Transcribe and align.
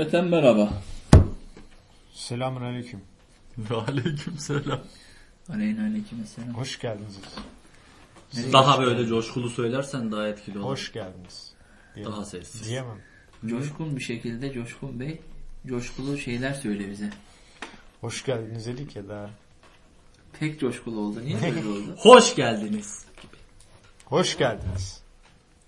Cümleten 0.00 0.24
merhaba. 0.24 0.72
Selamun 2.12 2.62
aleyküm. 2.62 3.00
Aleyküm 3.88 4.38
selam. 4.38 4.80
Aleyna 5.52 5.82
aleyküm 5.86 6.26
selam. 6.26 6.54
Hoş 6.54 6.80
geldiniz. 6.80 7.18
Daha 8.52 8.80
böyle 8.80 9.06
coşkulu 9.06 9.50
söylersen 9.50 10.12
daha 10.12 10.28
etkili 10.28 10.58
olur. 10.58 10.66
Hoş 10.66 10.92
geldiniz. 10.92 11.52
Diyemem. 11.94 12.12
Daha 12.12 12.24
sessiz. 12.24 12.68
Diyemem. 12.68 12.98
Coşkun 13.46 13.96
bir 13.96 14.00
şekilde 14.00 14.52
Coşkun 14.52 15.00
Bey 15.00 15.20
coşkulu 15.66 16.18
şeyler 16.18 16.54
söyle 16.54 16.90
bize. 16.90 17.10
Hoş 18.00 18.24
geldiniz 18.24 18.66
dedik 18.66 18.96
ya 18.96 19.08
daha. 19.08 19.30
Pek 20.40 20.60
coşkulu 20.60 21.00
oldu. 21.00 21.20
Niye 21.24 21.42
böyle 21.42 21.68
oldu? 21.68 21.96
Hoş 21.98 22.34
geldiniz. 22.34 23.04
Hoş 24.04 24.38
geldiniz. 24.38 25.02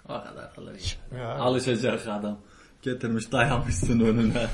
O 0.04 0.09
kadar 0.09 0.52
alır 0.59 0.96
ya. 1.12 1.18
Ya, 1.18 1.34
Alışacak 1.34 2.09
adam. 2.09 2.38
Getirmiş 2.82 3.32
dayanmışsın 3.32 4.00
önüne. 4.00 4.46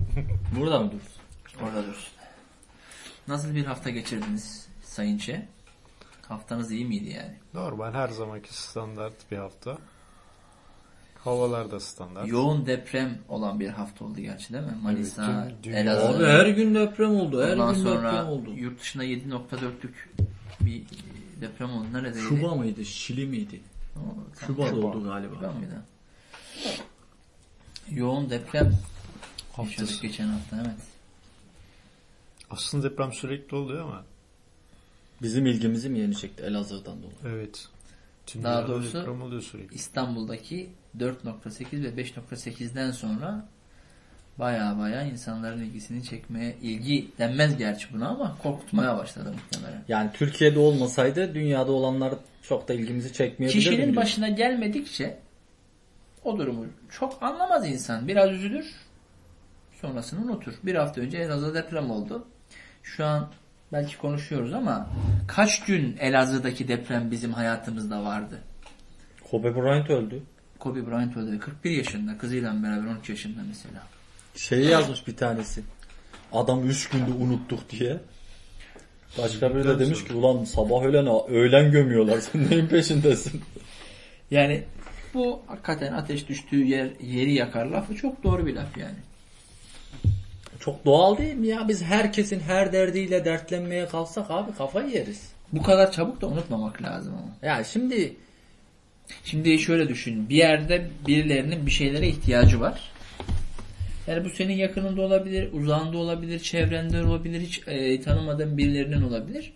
Burada 0.56 0.78
mı 0.80 0.92
dursun? 0.92 1.62
Orada 1.64 1.86
dursun. 1.86 2.12
Nasıl 3.28 3.54
bir 3.54 3.64
hafta 3.64 3.90
geçirdiniz 3.90 4.68
Sayın 4.82 5.18
Çe? 5.18 5.48
Haftanız 6.28 6.70
iyi 6.72 6.84
miydi 6.84 7.08
yani? 7.10 7.34
normal 7.54 7.92
her 7.92 8.08
zamanki 8.08 8.54
standart 8.54 9.30
bir 9.30 9.36
hafta. 9.36 9.78
Havalar 11.24 11.70
da 11.70 11.80
standart. 11.80 12.28
Yoğun 12.28 12.66
deprem 12.66 13.18
olan 13.28 13.60
bir 13.60 13.68
hafta 13.68 14.04
oldu 14.04 14.20
gerçi 14.20 14.52
değil 14.52 14.64
mi? 14.64 14.76
Manisa, 14.82 15.26
tüm 15.48 15.62
dünya- 15.62 15.78
Elazığ. 15.80 16.16
Abi 16.16 16.24
her 16.24 16.46
gün 16.46 16.74
deprem 16.74 17.10
oldu. 17.14 17.42
Her 17.44 17.52
Ondan 17.52 17.74
gün 17.74 17.82
sonra 17.82 18.12
deprem 18.12 18.26
oldu. 18.28 18.50
yurt 18.56 18.80
dışında 18.80 19.04
7.4'lük 19.04 20.08
bir 20.60 20.82
deprem 21.40 21.70
oldu. 21.70 21.86
Neredeydi? 21.92 22.18
Şuba 22.28 22.54
mıydı? 22.54 22.84
Şili 22.84 23.26
miydi? 23.26 23.60
O, 23.96 24.00
Şubat 24.46 24.70
Şuba. 24.70 24.86
oldu 24.86 25.04
galiba. 25.04 25.34
Şuba 25.34 25.52
mıydı? 25.52 25.82
Yoğun 27.94 28.30
deprem 28.30 28.74
Haftası. 29.52 29.80
yaşadık 29.82 30.02
geçen 30.02 30.26
hafta 30.26 30.56
evet. 30.56 30.80
Aslında 32.50 32.90
deprem 32.90 33.12
sürekli 33.12 33.56
oluyor 33.56 33.84
ama. 33.84 34.04
Bizim 35.22 35.46
ilgimizi 35.46 35.88
mi 35.88 35.98
yeni 35.98 36.16
çekti 36.16 36.42
Elazığ'dan 36.42 36.96
dolayı? 37.02 37.36
Evet. 37.36 37.68
Tüm 38.26 38.44
Daha 38.44 38.68
doğrusu- 38.68 39.00
deprem 39.00 39.22
oluyor 39.22 39.42
sürekli. 39.42 39.74
İstanbul'daki 39.74 40.70
4.8 40.98 41.82
ve 41.84 41.88
5.8'den 41.96 42.90
sonra 42.90 43.48
baya 44.38 44.78
baya 44.78 45.02
insanların 45.02 45.60
ilgisini 45.62 46.04
çekmeye, 46.04 46.56
ilgi 46.62 47.08
denmez 47.18 47.56
gerçi 47.56 47.86
buna 47.94 48.08
ama 48.08 48.38
korkutmaya 48.42 48.98
başladı 48.98 49.32
muhtemelen. 49.32 49.84
Yani 49.88 50.10
Türkiye'de 50.14 50.58
olmasaydı 50.58 51.34
dünyada 51.34 51.72
olanlar 51.72 52.14
çok 52.42 52.68
da 52.68 52.74
ilgimizi 52.74 53.12
çekmeyebilirdi. 53.12 53.64
Kişinin 53.70 53.96
başına 53.96 54.28
gelmedikçe 54.28 55.18
o 56.24 56.38
durumu 56.38 56.66
çok 56.90 57.22
anlamaz 57.22 57.68
insan. 57.68 58.08
Biraz 58.08 58.30
üzülür, 58.30 58.66
sonrasını 59.80 60.24
unutur. 60.24 60.52
Bir 60.62 60.74
hafta 60.74 61.00
önce 61.00 61.18
Elazığ'da 61.18 61.54
deprem 61.54 61.90
oldu. 61.90 62.26
Şu 62.82 63.04
an 63.04 63.30
belki 63.72 63.98
konuşuyoruz 63.98 64.52
ama 64.52 64.90
kaç 65.28 65.64
gün 65.64 65.96
Elazığ'daki 65.96 66.68
deprem 66.68 67.10
bizim 67.10 67.32
hayatımızda 67.32 68.04
vardı? 68.04 68.38
Kobe 69.30 69.56
Bryant 69.56 69.90
öldü. 69.90 70.22
Kobe 70.58 70.86
Bryant 70.86 71.16
öldü. 71.16 71.38
41 71.38 71.70
yaşında, 71.70 72.18
kızıyla 72.18 72.62
beraber 72.62 72.86
13 72.86 73.08
yaşında 73.08 73.40
mesela. 73.48 73.82
Şeyi 74.36 74.66
yazmış 74.66 75.06
bir 75.06 75.16
tanesi. 75.16 75.62
Adam 76.32 76.68
3 76.68 76.88
günde 76.88 77.10
unuttuk 77.10 77.70
diye. 77.70 78.00
Başka 79.18 79.54
biri 79.54 79.64
de 79.64 79.78
demiş 79.78 80.04
ki 80.04 80.14
ulan 80.14 80.44
sabah 80.44 80.82
öğlen 80.82 81.06
öğlen 81.28 81.70
gömüyorlar. 81.70 82.20
Sen 82.32 82.50
neyin 82.50 82.66
peşindesin? 82.66 83.40
Yani 84.30 84.64
bu 85.14 85.42
hakikaten 85.46 85.92
ateş 85.92 86.28
düştüğü 86.28 86.64
yer 86.64 86.88
yeri 87.02 87.32
yakar 87.32 87.66
lafı 87.66 87.96
çok 87.96 88.22
doğru 88.24 88.46
bir 88.46 88.54
laf 88.54 88.76
yani. 88.76 88.98
Çok 90.60 90.84
doğal 90.84 91.18
değil 91.18 91.34
mi 91.34 91.46
ya? 91.46 91.68
Biz 91.68 91.82
herkesin 91.82 92.40
her 92.40 92.72
derdiyle 92.72 93.24
dertlenmeye 93.24 93.86
kalksak 93.86 94.30
abi 94.30 94.52
kafayı 94.52 94.88
yeriz. 94.88 95.32
Bu 95.52 95.62
kadar 95.62 95.92
çabuk 95.92 96.20
da 96.20 96.26
unutmamak 96.26 96.82
lazım 96.82 97.14
ama. 97.14 97.52
Ya 97.56 97.64
şimdi 97.64 98.16
Şimdi 99.24 99.58
şöyle 99.58 99.88
düşün. 99.88 100.28
Bir 100.28 100.36
yerde 100.36 100.86
birilerinin 101.06 101.66
bir 101.66 101.70
şeylere 101.70 102.08
ihtiyacı 102.08 102.60
var. 102.60 102.90
Yani 104.06 104.24
bu 104.24 104.30
senin 104.30 104.54
yakınında 104.54 105.02
olabilir, 105.02 105.52
uzağında 105.52 105.98
olabilir, 105.98 106.38
çevrende 106.38 107.04
olabilir, 107.04 107.40
hiç 107.40 107.62
e, 107.66 108.00
tanımadığın 108.00 108.58
birilerinin 108.58 109.02
olabilir. 109.02 109.52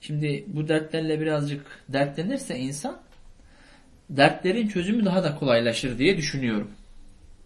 Şimdi 0.00 0.44
bu 0.46 0.68
dertlerle 0.68 1.20
birazcık 1.20 1.66
dertlenirse 1.88 2.58
insan 2.58 3.00
dertlerin 4.10 4.68
çözümü 4.68 5.04
daha 5.04 5.24
da 5.24 5.34
kolaylaşır 5.36 5.98
diye 5.98 6.16
düşünüyorum. 6.16 6.70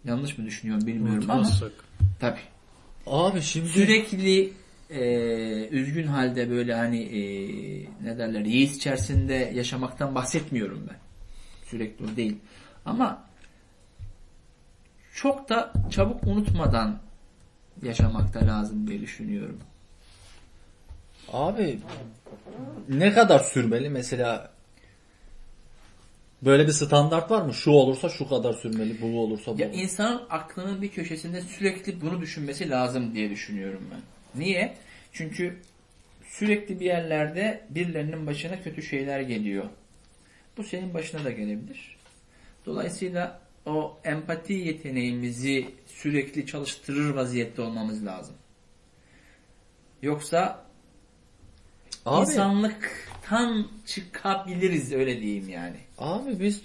Yanlış 0.05 0.39
mı 0.39 0.47
düşünüyorum 0.47 0.87
bilmiyorum 0.87 1.25
ama 1.31 1.41
Unutmazsak. 1.41 1.73
tabii. 2.21 2.41
abi 3.07 3.43
şimdi 3.43 3.69
Sürekli 3.69 4.53
e, 4.91 5.01
üzgün 5.71 6.07
halde 6.07 6.51
böyle 6.51 6.75
hani 6.75 7.03
e, 7.03 7.21
ne 8.05 8.19
derler 8.19 8.41
yeis 8.41 8.77
içerisinde 8.77 9.53
yaşamaktan 9.55 10.15
bahsetmiyorum 10.15 10.87
ben. 10.91 10.97
Sürekli 11.67 12.05
o 12.05 12.17
değil. 12.17 12.37
Ama 12.85 13.25
çok 15.15 15.49
da 15.49 15.73
çabuk 15.91 16.25
unutmadan 16.27 16.99
yaşamakta 17.83 18.47
lazım 18.47 18.87
diye 18.87 19.01
düşünüyorum. 19.01 19.59
abi 21.33 21.79
ne 22.89 23.13
kadar 23.13 23.39
sürmeli 23.39 23.91
mesela 23.91 24.51
böyle 26.43 26.67
bir 26.67 26.73
standart 26.73 27.31
var 27.31 27.43
mı? 27.43 27.55
Şu 27.55 27.71
olursa 27.71 28.09
şu 28.09 28.29
kadar 28.29 28.53
sürmeli, 28.53 29.01
bu 29.03 29.21
olursa 29.21 29.59
bu. 29.59 29.61
Ya 29.61 29.71
insanın 29.73 30.23
aklının 30.31 30.83
bir 30.83 30.89
köşesinde 30.89 31.41
sürekli 31.41 32.01
bunu 32.01 32.21
düşünmesi 32.21 32.71
lazım 32.71 33.15
diye 33.15 33.31
düşünüyorum 33.31 33.83
ben. 33.91 34.01
Niye? 34.41 34.75
Çünkü 35.13 35.57
sürekli 36.29 36.81
bir 36.81 36.87
yerlerde 36.87 37.65
birilerinin 37.71 38.27
başına 38.27 38.63
kötü 38.63 38.83
şeyler 38.83 39.21
geliyor. 39.21 39.65
Bu 40.57 40.65
senin 40.65 40.95
başına 40.95 41.25
da 41.25 41.31
gelebilir. 41.31 41.97
Dolayısıyla 42.67 43.41
o 43.67 43.99
empati 44.05 44.53
yeteneğimizi 44.53 45.69
sürekli 45.87 46.47
çalıştırır 46.47 47.15
vaziyette 47.15 47.63
olmamız 47.63 48.07
lazım. 48.07 48.35
Yoksa 50.03 50.67
abi, 52.07 52.21
insanlıktan 52.21 53.69
çıkabiliriz 53.87 54.93
öyle 54.93 55.21
diyeyim 55.21 55.49
yani. 55.49 55.88
Abi 55.99 56.41
biz 56.41 56.63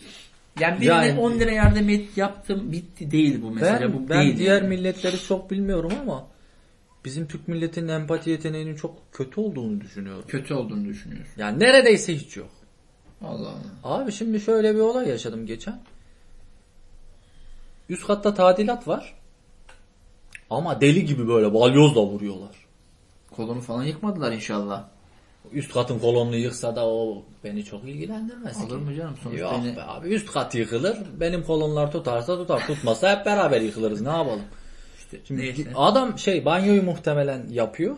Yani 0.59 0.81
birine 0.81 0.91
Yani- 0.93 1.19
10 1.19 1.31
lira 1.39 1.51
yardım 1.51 1.89
et 1.89 2.17
yaptım 2.17 2.71
bitti 2.71 3.11
değil 3.11 3.41
bu 3.41 3.51
mesela. 3.51 3.81
ben, 3.81 3.93
bu 3.93 4.09
ben 4.09 4.21
değil 4.21 4.37
diğer 4.37 4.61
yani. 4.61 4.67
milletleri 4.67 5.19
çok 5.19 5.51
bilmiyorum 5.51 5.91
ama 6.01 6.27
bizim 7.05 7.27
Türk 7.27 7.47
milletinin 7.47 7.87
empati 7.87 8.29
yeteneğinin 8.29 8.75
çok 8.75 8.95
kötü 9.11 9.41
olduğunu 9.41 9.81
düşünüyorum. 9.81 10.23
kötü 10.27 10.53
olduğunu 10.53 10.85
düşünüyorsun. 10.85 11.33
Yani 11.37 11.59
neredeyse 11.59 12.15
hiç 12.15 12.37
yok. 12.37 12.49
Allah 13.23 13.49
Allah. 13.49 13.59
Abi 13.83 14.11
şimdi 14.11 14.39
şöyle 14.39 14.75
bir 14.75 14.79
olay 14.79 15.09
yaşadım 15.09 15.45
geçen. 15.45 15.79
Üst 17.89 18.07
katta 18.07 18.33
tadilat 18.33 18.87
var. 18.87 19.13
Ama 20.49 20.81
deli 20.81 21.05
gibi 21.05 21.27
böyle 21.27 21.53
balyozla 21.53 22.01
vuruyorlar. 22.01 22.55
Kolunu 23.31 23.61
falan 23.61 23.83
yıkmadılar 23.83 24.31
inşallah. 24.31 24.87
Üst 25.51 25.73
katın 25.73 25.99
kolonunu 25.99 26.35
yıksa 26.35 26.75
da 26.75 26.87
o 26.87 27.23
beni 27.43 27.65
çok 27.65 27.83
ilgilendirmez 27.83 28.57
Olur 28.61 28.69
ki. 28.69 28.75
mu 28.75 28.95
canım? 28.95 29.15
Sonuçta 29.23 29.41
Yok 29.45 29.53
yine- 29.63 29.75
be 29.77 29.83
abi 29.83 30.09
üst 30.09 30.31
kat 30.31 30.55
yıkılır. 30.55 30.97
Benim 31.19 31.43
kolonlar 31.43 31.91
tutarsa 31.91 32.37
tutar. 32.37 32.67
Tutmazsa 32.67 33.17
hep 33.19 33.25
beraber 33.25 33.61
yıkılırız. 33.61 34.01
Ne 34.01 34.09
yapalım? 34.09 34.41
işte, 34.97 35.17
Şimdi 35.27 35.41
neyse. 35.41 35.63
adam 35.75 36.19
şey 36.19 36.45
banyoyu 36.45 36.83
muhtemelen 36.83 37.47
yapıyor. 37.51 37.95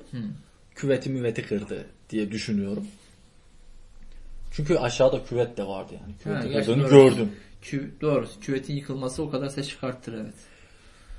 Küveti 0.75 1.09
müveti 1.09 1.45
kırdı 1.47 1.85
diye 2.09 2.31
düşünüyorum. 2.31 2.87
Çünkü 4.51 4.77
aşağıda 4.77 5.23
küvet 5.23 5.57
de 5.57 5.67
vardı 5.67 5.93
yani. 6.01 6.41
Kırdığını 6.43 6.83
doğru. 6.83 6.89
gördüm. 6.89 7.31
Kü, 7.61 7.91
doğru. 8.01 8.27
Küvetin 8.41 8.75
yıkılması 8.75 9.23
o 9.23 9.29
kadar 9.29 9.49
ses 9.49 9.69
çıkarttır 9.69 10.13
evet. 10.13 10.33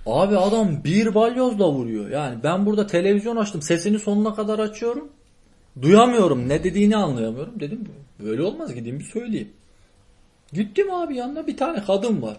Abi 0.07 0.39
adam 0.39 0.85
bir 0.85 1.15
balyozla 1.15 1.69
vuruyor. 1.73 2.11
Yani 2.11 2.43
ben 2.43 2.67
burada 2.67 2.87
televizyon 2.87 3.37
açtım. 3.37 3.63
Sesini 3.63 3.99
sonuna 3.99 4.35
kadar 4.35 4.59
açıyorum. 4.59 5.09
Duyamıyorum. 5.83 6.49
Ne 6.49 6.65
dediğini 6.65 6.97
anlayamıyorum. 6.97 7.61
Dedim 7.61 7.89
böyle 8.21 8.43
olmaz 8.43 8.75
gideyim 8.75 8.99
bir 8.99 9.05
söyleyeyim. 9.05 9.53
Gittim 10.53 10.93
abi 10.95 11.17
yanına 11.17 11.47
bir 11.47 11.57
tane 11.57 11.85
kadın 11.85 12.23
var. 12.23 12.37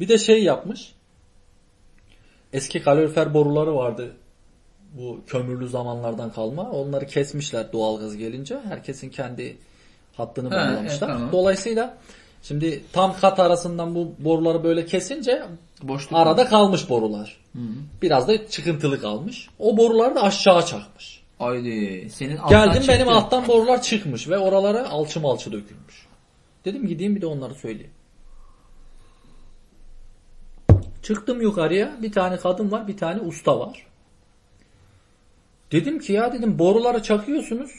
Bir 0.00 0.08
de 0.08 0.18
şey 0.18 0.42
yapmış. 0.42 0.92
Eski 2.52 2.82
kalorifer 2.82 3.34
boruları 3.34 3.74
vardı. 3.74 4.12
Bu 4.98 5.20
kömürlü 5.26 5.68
zamanlardan 5.68 6.32
kalma. 6.32 6.70
Onları 6.70 7.06
kesmişler 7.06 7.72
doğalgaz 7.72 8.16
gelince. 8.16 8.58
Herkesin 8.68 9.10
kendi 9.10 9.56
hattını 10.16 10.48
Ha, 10.48 10.54
bağlamışlar. 10.56 10.82
evet, 10.84 11.00
tamam. 11.00 11.32
Dolayısıyla 11.32 11.98
şimdi 12.42 12.82
tam 12.92 13.16
kat 13.20 13.40
arasından 13.40 13.94
bu 13.94 14.12
boruları 14.18 14.64
böyle 14.64 14.86
kesince 14.86 15.42
Boşluk 15.82 16.12
Arada 16.12 16.46
kalmış 16.46 16.90
borular. 16.90 17.40
Biraz 18.02 18.28
da 18.28 18.48
çıkıntılı 18.48 19.00
kalmış. 19.00 19.48
O 19.58 19.76
borular 19.76 20.14
da 20.14 20.22
aşağı 20.22 20.66
çakmış. 20.66 21.21
Haydi. 21.42 22.08
Senin 22.10 22.38
Geldim 22.48 22.72
çıktı. 22.72 22.88
benim 22.88 23.08
alttan 23.08 23.48
borular 23.48 23.82
çıkmış 23.82 24.28
ve 24.28 24.38
oralara 24.38 24.88
alçı 24.88 25.20
malçı 25.20 25.52
dökülmüş. 25.52 26.06
Dedim 26.64 26.86
gideyim 26.86 27.16
bir 27.16 27.20
de 27.20 27.26
onları 27.26 27.54
söyleyeyim. 27.54 27.92
Çıktım 31.02 31.40
yukarıya 31.40 31.96
bir 32.02 32.12
tane 32.12 32.36
kadın 32.36 32.70
var 32.70 32.88
bir 32.88 32.96
tane 32.96 33.20
usta 33.20 33.60
var. 33.60 33.86
Dedim 35.72 35.98
ki 35.98 36.12
ya 36.12 36.32
dedim 36.32 36.58
boruları 36.58 37.02
çakıyorsunuz. 37.02 37.70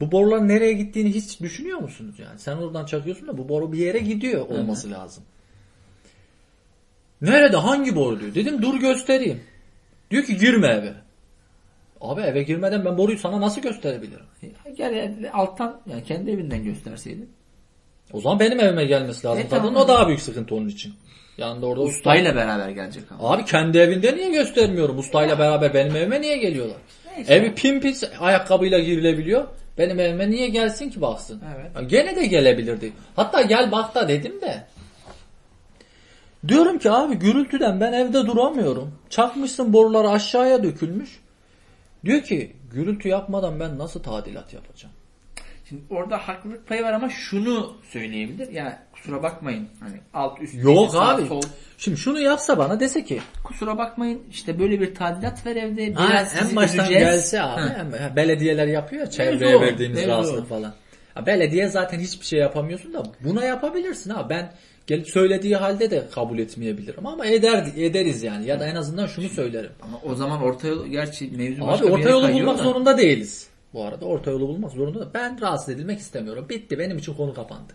Bu 0.00 0.12
boruların 0.12 0.48
nereye 0.48 0.72
gittiğini 0.72 1.14
hiç 1.14 1.40
düşünüyor 1.40 1.78
musunuz 1.78 2.18
yani? 2.18 2.38
Sen 2.38 2.56
oradan 2.56 2.86
çakıyorsun 2.86 3.28
da 3.28 3.38
bu 3.38 3.48
boru 3.48 3.72
bir 3.72 3.78
yere 3.78 3.98
gidiyor 3.98 4.48
olması 4.48 4.90
lazım. 4.90 5.24
Nerede 7.20 7.56
hangi 7.56 7.96
boru 7.96 8.20
diyor. 8.20 8.34
Dedim 8.34 8.62
dur 8.62 8.80
göstereyim. 8.80 9.40
Diyor 10.10 10.24
ki 10.24 10.36
girme 10.36 10.68
eve. 10.68 11.07
Abi 12.00 12.20
eve 12.20 12.42
girmeden 12.42 12.84
ben 12.84 12.98
boruyu 12.98 13.18
sana 13.18 13.40
nasıl 13.40 13.60
gösterebilirim? 13.60 14.26
Ya 14.42 14.72
Gel 14.76 14.92
ya, 14.94 15.32
alttan 15.32 15.80
yani 15.86 16.04
kendi 16.04 16.30
evinden 16.30 16.64
gösterseydin. 16.64 17.30
O 18.12 18.20
zaman 18.20 18.40
benim 18.40 18.60
evime 18.60 18.84
gelmesi 18.84 19.26
lazım. 19.26 19.44
E, 19.46 19.48
tamam. 19.48 19.76
o 19.76 19.88
daha 19.88 20.08
büyük 20.08 20.20
sıkıntı 20.20 20.54
onun 20.54 20.68
için. 20.68 20.94
Yani 21.38 21.66
orada 21.66 21.82
usta. 21.82 21.98
Ustayla 21.98 22.36
beraber 22.36 22.68
gelecek 22.68 23.04
ama. 23.12 23.30
Abi 23.30 23.44
kendi 23.44 23.78
evinde 23.78 24.16
niye 24.16 24.30
göstermiyorum? 24.30 24.98
Ustayla 24.98 25.38
beraber 25.38 25.74
benim 25.74 25.96
evime 25.96 26.20
niye 26.20 26.36
geliyorlar? 26.36 26.76
Neyse. 27.16 27.34
Evi 27.34 27.54
pimpis 27.54 28.04
ayakkabıyla 28.20 28.78
girilebiliyor. 28.78 29.44
Benim 29.78 30.00
evime 30.00 30.30
niye 30.30 30.48
gelsin 30.48 30.90
ki 30.90 31.00
baksın? 31.00 31.42
Evet. 31.56 31.70
Ya 31.76 31.82
Gene 31.82 32.16
de 32.16 32.26
gelebilirdi. 32.26 32.92
Hatta 33.16 33.42
gel 33.42 33.72
bak 33.72 33.94
da 33.94 34.08
dedim 34.08 34.40
de. 34.40 34.64
Diyorum 36.48 36.78
ki 36.78 36.90
abi 36.90 37.14
gürültüden 37.14 37.80
ben 37.80 37.92
evde 37.92 38.26
duramıyorum. 38.26 38.94
Çakmışsın 39.10 39.72
borular 39.72 40.04
aşağıya 40.04 40.62
dökülmüş. 40.62 41.20
Diyor 42.04 42.22
ki 42.22 42.52
gürültü 42.72 43.08
yapmadan 43.08 43.60
ben 43.60 43.78
nasıl 43.78 44.02
tadilat 44.02 44.54
yapacağım? 44.54 44.94
Şimdi 45.68 45.82
orada 45.90 46.16
haklılık 46.16 46.66
payı 46.68 46.82
var 46.82 46.92
ama 46.92 47.08
şunu 47.10 47.76
söyleyebilir. 47.92 48.48
Yani 48.52 48.72
kusura 48.92 49.22
bakmayın. 49.22 49.68
Hani 49.80 49.96
alt 50.14 50.40
üst 50.42 50.54
Yok 50.54 50.90
sağ, 50.90 51.08
abi. 51.08 51.26
sol. 51.26 51.42
Şimdi 51.78 51.96
şunu 51.96 52.20
yapsa 52.20 52.58
bana 52.58 52.80
dese 52.80 53.04
ki 53.04 53.20
Kusura 53.44 53.78
bakmayın 53.78 54.22
işte 54.30 54.58
böyle 54.58 54.80
bir 54.80 54.94
tadilat 54.94 55.46
var 55.46 55.56
evde. 55.56 55.92
Ha, 55.92 56.08
Biraz 56.10 56.34
en 56.36 56.42
sizi 56.42 56.56
baştan 56.56 56.84
üzeceğiz. 56.84 57.04
gelse 57.08 57.42
abi. 57.42 57.60
Ha. 57.60 57.76
en- 57.78 57.98
ha, 58.02 58.16
belediyeler 58.16 58.66
yapıyor 58.66 59.02
ya 59.02 59.10
çevreye 59.10 59.56
o, 59.56 59.60
verdiğiniz 59.60 60.06
rahatsızlık 60.06 60.48
falan. 60.48 60.74
Ha, 61.14 61.26
belediye 61.26 61.68
zaten 61.68 61.98
hiçbir 62.00 62.26
şey 62.26 62.38
yapamıyorsun 62.40 62.94
da 62.94 63.02
buna 63.20 63.44
yapabilirsin 63.44 64.10
ha. 64.10 64.26
Ben 64.30 64.52
gelip 64.88 65.08
söylediği 65.10 65.56
halde 65.56 65.90
de 65.90 66.04
kabul 66.14 66.38
etmeyebilirim 66.38 67.06
ama 67.06 67.26
eder 67.26 67.66
ederiz 67.76 68.22
yani 68.22 68.46
ya 68.46 68.60
da 68.60 68.66
en 68.66 68.74
azından 68.74 69.06
şunu 69.06 69.28
söylerim. 69.28 69.70
Ama 69.82 70.00
o 70.04 70.14
zaman 70.14 70.42
orta 70.42 70.68
yol 70.68 70.86
gerçi 70.86 71.30
mevzu 71.30 71.62
Abi 71.62 71.68
başka 71.70 71.86
bir 71.86 71.90
orta 71.92 72.00
yere 72.00 72.10
yolu 72.12 72.32
bulmak 72.32 72.58
da. 72.58 72.62
zorunda 72.62 72.98
değiliz. 72.98 73.48
Bu 73.74 73.84
arada 73.84 74.04
orta 74.06 74.30
yolu 74.30 74.48
bulmak 74.48 74.72
zorunda 74.72 75.00
da 75.00 75.08
ben 75.14 75.40
rahatsız 75.40 75.68
edilmek 75.74 75.98
istemiyorum. 75.98 76.46
Bitti 76.48 76.78
benim 76.78 76.98
için 76.98 77.14
konu 77.14 77.34
kapandı. 77.34 77.72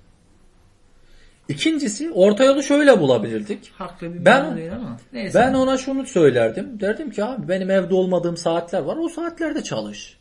İkincisi 1.50 2.12
orta 2.12 2.44
yolu 2.44 2.64
şöyle 2.64 3.00
bulabilirdik. 3.00 3.72
Haklı 3.78 4.14
bir 4.14 4.26
Ben- 4.26 4.58
değil 4.58 4.76
ama. 4.76 4.98
Neyse. 5.14 5.40
Ben 5.40 5.54
ona 5.54 5.78
şunu 5.78 6.06
söylerdim. 6.06 6.80
Derdim 6.80 7.12
ki 7.12 7.24
abi 7.24 7.48
benim 7.48 7.72
evde 7.72 7.96
olmadığım 7.96 8.38
saatler 8.38 8.80
var. 8.82 8.98
O 8.98 9.10
saatlerde 9.10 9.64
çalış. 9.64 10.18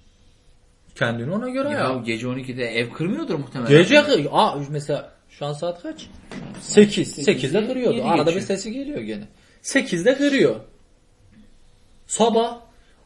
Kendini 0.94 1.30
ona 1.32 1.48
göre 1.48 1.68
ya, 1.68 1.78
yap. 1.78 2.06
gece 2.06 2.26
12'de 2.26 2.64
ev 2.64 2.90
kırmıyordur 2.90 3.34
muhtemelen. 3.34 3.70
Gece 3.78 4.02
Aa, 4.30 4.54
mesela 4.70 5.11
şu 5.38 5.46
an 5.46 5.52
saat 5.52 5.82
kaç? 5.82 6.06
8. 6.60 7.18
8'de 7.18 7.66
kırıyordu. 7.66 8.04
Arada 8.04 8.30
bir 8.30 8.34
geçiyor. 8.40 8.46
sesi 8.46 8.72
geliyor 8.72 9.00
gene. 9.00 9.24
8'de 9.62 10.14
kırıyor. 10.14 10.60
Sabah 12.06 12.60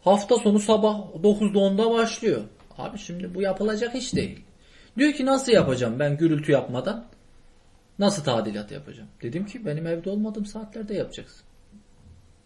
hafta 0.05 0.39
sonu 0.39 0.59
sabah 0.61 0.99
9'da 1.23 1.59
10'da 1.59 1.91
başlıyor. 1.91 2.43
Abi 2.79 2.99
şimdi 2.99 3.35
bu 3.35 3.43
yapılacak 3.43 3.95
iş 3.95 4.15
değil. 4.15 4.41
Diyor 4.99 5.13
ki 5.13 5.27
nasıl 5.27 5.53
yapacağım 5.53 5.99
ben 5.99 6.17
gürültü 6.17 6.53
yapmadan? 6.53 7.07
Nasıl 7.99 8.25
tadilat 8.25 8.73
yapacağım? 8.73 9.09
Dedim 9.23 9.47
ki 9.47 9.67
benim 9.67 9.87
evde 9.87 10.11
olmadığım 10.11 10.47
saatlerde 10.47 10.95
yapacaksın. 10.95 11.43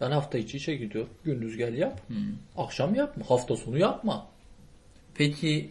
Ben 0.01 0.11
hafta 0.11 0.37
içi 0.37 0.57
işe 0.57 0.75
gidiyorum. 0.75 1.09
Gündüz 1.23 1.57
gel 1.57 1.73
yap. 1.73 2.01
Akşam 2.57 2.95
yapma. 2.95 3.29
Hafta 3.29 3.55
sonu 3.55 3.77
yapma. 3.77 4.27
Peki 5.15 5.69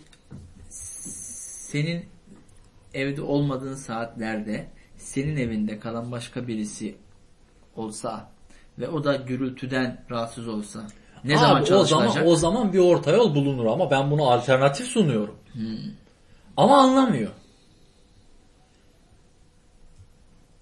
senin 0.68 2.04
evde 2.94 3.22
olmadığın 3.22 3.74
saatlerde 3.74 4.66
senin 4.96 5.36
evinde 5.36 5.78
kalan 5.78 6.12
başka 6.12 6.46
birisi 6.48 6.94
olsa 7.76 8.28
ve 8.78 8.88
o 8.88 9.04
da 9.04 9.16
gürültüden 9.16 10.04
rahatsız 10.10 10.48
olsa 10.48 10.80
ne 11.24 11.32
Abi, 11.32 11.40
zaman 11.40 11.62
o 11.62 11.64
çalışılacak? 11.64 12.12
zaman 12.12 12.28
o 12.28 12.36
zaman 12.36 12.72
bir 12.72 12.78
orta 12.78 13.10
yol 13.10 13.34
bulunur 13.34 13.66
ama 13.66 13.90
ben 13.90 14.10
bunu 14.10 14.30
alternatif 14.30 14.86
sunuyorum. 14.86 15.36
Ama 16.56 16.78
anlamıyor. 16.78 17.30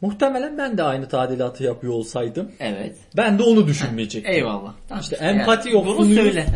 Muhtemelen 0.01 0.59
ben 0.59 0.79
de 0.79 0.83
aynı 0.83 1.09
tadilatı 1.09 1.65
yapıyor 1.65 1.93
olsaydım 1.93 2.53
Evet. 2.61 2.97
ben 3.17 3.39
de 3.39 3.43
onu 3.43 3.67
düşünmeyecektim. 3.67 4.33
Eyvallah. 4.35 4.73
Tamam 4.89 5.03
İşte 5.03 5.17
işte 5.17 5.27
empati 5.27 5.69
yani 5.69 5.77
yok 5.79 5.87
Bunu 5.99 6.15
söyle. 6.15 6.47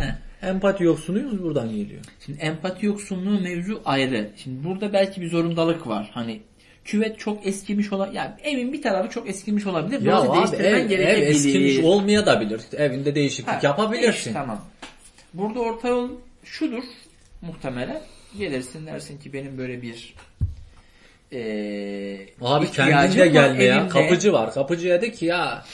Empati 0.43 0.85
yoksunuyuz 0.85 1.43
buradan 1.43 1.69
geliyor. 1.71 2.01
Şimdi 2.27 2.39
empati 2.41 2.87
yoksunluğu 2.87 3.41
mevzu 3.41 3.83
ayrı. 3.85 4.31
Şimdi 4.37 4.65
burada 4.65 4.93
belki 4.93 5.21
bir 5.21 5.31
zorundalık 5.31 5.87
var. 5.87 6.11
Hani 6.15 6.41
küvet 6.85 7.19
çok 7.19 7.47
eskimiş 7.47 7.93
olan 7.93 8.13
yani 8.13 8.31
evin 8.45 8.73
bir 8.73 8.83
tarafı 8.83 9.11
çok 9.11 9.29
eskimiş 9.29 9.67
olabilir. 9.67 10.01
Ya 10.01 10.07
Burası 10.07 10.31
abi 10.33 10.37
değiştirmen 10.39 10.79
ev, 10.81 10.85
ev 10.85 10.89
gerekebilir. 10.89 11.27
eskimiş 11.31 11.79
olmaya 11.79 12.27
da 12.27 12.41
bilir. 12.41 12.61
Evinde 12.77 13.15
değişiklik 13.15 13.49
Ha, 13.55 13.61
yapabilirsin. 13.63 14.25
değiş, 14.25 14.25
tamam. 14.35 14.65
Burada 15.35 15.61
orta 15.61 15.89
yol 15.89 16.09
şudur 16.45 16.83
muhtemelen. 17.43 18.01
Gelirsin 18.39 18.87
dersin 18.87 19.19
ki 19.19 19.33
benim 19.33 19.59
böyle 19.59 19.83
bir 19.83 20.15
eee 21.33 22.27
Abi 22.41 22.65
ihtiyacım 22.65 22.95
kendin 22.99 23.17
de 23.19 23.21
var 23.21 23.27
gelme 23.27 23.65
ya. 23.65 23.89
Kapıcı 23.89 24.33
var. 24.33 24.55
Kapıcıya 24.55 25.03
de 25.03 25.13
ki 25.13 25.27
ya 25.27 25.65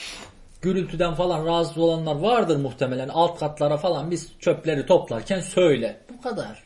gürültüden 0.61 1.13
falan 1.13 1.45
rahatsız 1.45 1.77
olanlar 1.77 2.15
vardır 2.15 2.57
muhtemelen. 2.57 3.09
Alt 3.09 3.39
katlara 3.39 3.77
falan 3.77 4.11
biz 4.11 4.31
çöpleri 4.39 4.85
toplarken 4.85 5.39
söyle. 5.39 6.01
Bu 6.17 6.21
kadar. 6.21 6.63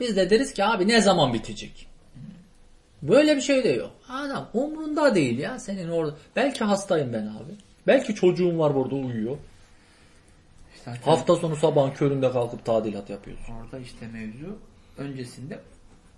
Biz 0.00 0.16
de 0.16 0.30
deriz 0.30 0.52
ki 0.54 0.64
abi 0.64 0.88
ne 0.88 1.00
zaman 1.00 1.32
bitecek? 1.34 1.86
Böyle 3.02 3.36
bir 3.36 3.40
şey 3.40 3.64
de 3.64 3.68
yok. 3.68 3.90
Adam 4.08 4.48
umrunda 4.54 5.14
değil 5.14 5.38
ya 5.38 5.58
senin 5.58 5.88
orada. 5.88 6.14
Belki 6.36 6.64
hastayım 6.64 7.12
ben 7.12 7.22
abi. 7.26 7.52
Belki 7.86 8.14
çocuğum 8.14 8.58
var 8.58 8.74
burada 8.74 8.94
uyuyor. 8.94 9.36
Zaten 10.84 11.02
Hafta 11.02 11.36
sonu 11.36 11.56
sabahın 11.56 11.90
köründe 11.90 12.32
kalkıp 12.32 12.64
tadilat 12.64 13.10
yapıyorsun. 13.10 13.54
orada 13.54 13.78
işte 13.78 14.06
mevzu 14.08 14.58
öncesinde 14.98 15.58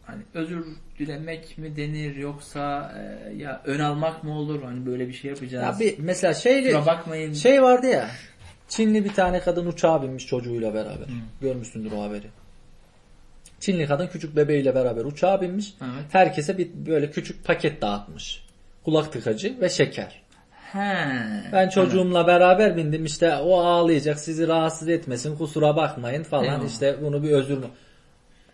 hani 0.06 0.22
özür 0.34 0.64
dilemek 0.98 1.58
mi 1.58 1.76
denir 1.76 2.16
yoksa 2.16 2.92
eee, 2.96 3.36
ya 3.36 3.62
ön 3.64 3.78
almak 3.80 4.24
mı 4.24 4.38
olur 4.38 4.62
hani 4.62 4.86
böyle 4.86 5.08
bir 5.08 5.12
şey 5.12 5.30
yapacağız. 5.30 5.80
Ya 5.80 5.86
bir 5.86 5.94
mesela 5.98 6.34
Kusura 6.72 6.86
bakmayın. 6.86 7.32
Şey 7.32 7.62
vardı 7.62 7.86
ya. 7.86 8.10
Çinli 8.68 9.04
bir 9.04 9.12
tane 9.12 9.40
kadın 9.40 9.66
uçağa 9.66 10.02
binmiş 10.02 10.26
çocuğuyla 10.26 10.74
beraber. 10.74 11.06
Görmüşsündür 11.40 11.92
o 11.92 12.02
haberi. 12.02 12.26
Çinli 13.60 13.86
kadın 13.86 14.06
küçük 14.06 14.36
bebeğiyle 14.36 14.74
beraber 14.74 15.04
uçağa 15.04 15.40
binmiş. 15.40 15.74
Evet. 15.82 16.04
Herkese 16.12 16.58
bir 16.58 16.68
böyle 16.86 17.10
küçük 17.10 17.44
paket 17.44 17.82
dağıtmış. 17.82 18.44
Kulak 18.84 19.12
tıkacı 19.12 19.60
ve 19.60 19.68
şeker. 19.68 20.22
He. 20.72 21.06
Ben 21.52 21.68
çocuğumla 21.68 22.26
beraber 22.26 22.76
bindim 22.76 23.04
işte 23.04 23.36
o 23.36 23.58
ağlayacak 23.60 24.18
sizi 24.20 24.48
rahatsız 24.48 24.88
etmesin 24.88 25.36
kusura 25.36 25.76
bakmayın 25.76 26.22
falan 26.22 26.44
Eyvallah. 26.44 26.66
işte 26.66 26.96
bunu 27.02 27.22
bir 27.22 27.30
özür 27.30 27.58
mü? 27.58 27.66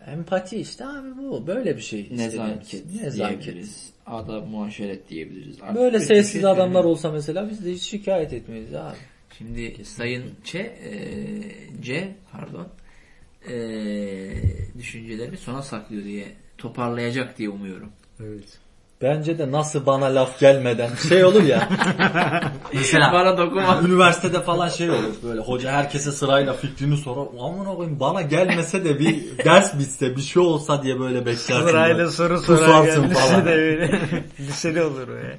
Empati 0.07 0.57
işte 0.57 0.85
abi 0.85 1.17
bu 1.17 1.47
böyle 1.47 1.77
bir 1.77 1.81
şey. 1.81 2.07
Nezaket. 2.11 2.85
Nezaket. 3.01 3.43
diyebiliriz. 3.43 3.89
Adab 4.05 4.47
muaşeret 4.47 5.09
diyebiliriz. 5.09 5.61
Artık 5.61 5.75
Böyle 5.75 5.99
sessiz 5.99 6.31
şey 6.31 6.41
adamlar 6.41 6.65
söyleyeyim. 6.65 6.85
olsa 6.87 7.11
mesela 7.11 7.49
biz 7.49 7.65
de 7.65 7.71
hiç 7.71 7.81
şikayet 7.81 8.33
etmeyiz 8.33 8.73
abi. 8.75 8.95
Şimdi 9.37 9.85
Sayın 9.85 10.23
Ç, 10.43 10.55
e, 10.55 10.69
C 11.81 12.15
pardon 12.31 12.67
e, 13.49 13.53
düşüncelerimi 14.77 15.37
sona 15.37 15.61
saklıyor 15.61 16.03
diye 16.03 16.25
toparlayacak 16.57 17.37
diye 17.37 17.49
umuyorum. 17.49 17.91
Evet. 18.19 18.59
Bence 19.01 19.37
de 19.37 19.51
nasıl 19.51 19.85
bana 19.85 20.05
laf 20.05 20.39
gelmeden 20.39 20.89
şey 21.09 21.25
olur 21.25 21.43
ya. 21.43 21.69
mesela 22.73 23.13
Bana 23.13 23.37
dokunma. 23.37 23.81
üniversitede 23.85 24.41
falan 24.41 24.69
şey 24.69 24.89
olur 24.89 25.13
böyle 25.23 25.41
hoca 25.41 25.71
herkese 25.71 26.11
sırayla 26.11 26.53
fikrini 26.53 26.97
sorar. 26.97 27.27
Amına 27.39 27.75
koyayım 27.75 27.99
bana 27.99 28.21
gelmese 28.21 28.85
de 28.85 28.99
bir 28.99 29.37
ders 29.45 29.79
bitse 29.79 30.15
bir 30.15 30.21
şey 30.21 30.41
olsa 30.41 30.83
diye 30.83 30.99
böyle 30.99 31.19
beklersin. 31.19 31.67
Sırayla 31.67 31.97
böyle. 31.97 32.11
soru 32.11 32.39
sorar 32.39 32.85
geldi. 32.85 33.13
falan. 33.13 33.45
de 33.45 33.49
öyle. 33.49 33.99
Liseli 34.39 34.81
olur 34.83 35.07
o 35.07 35.15
ya. 35.15 35.37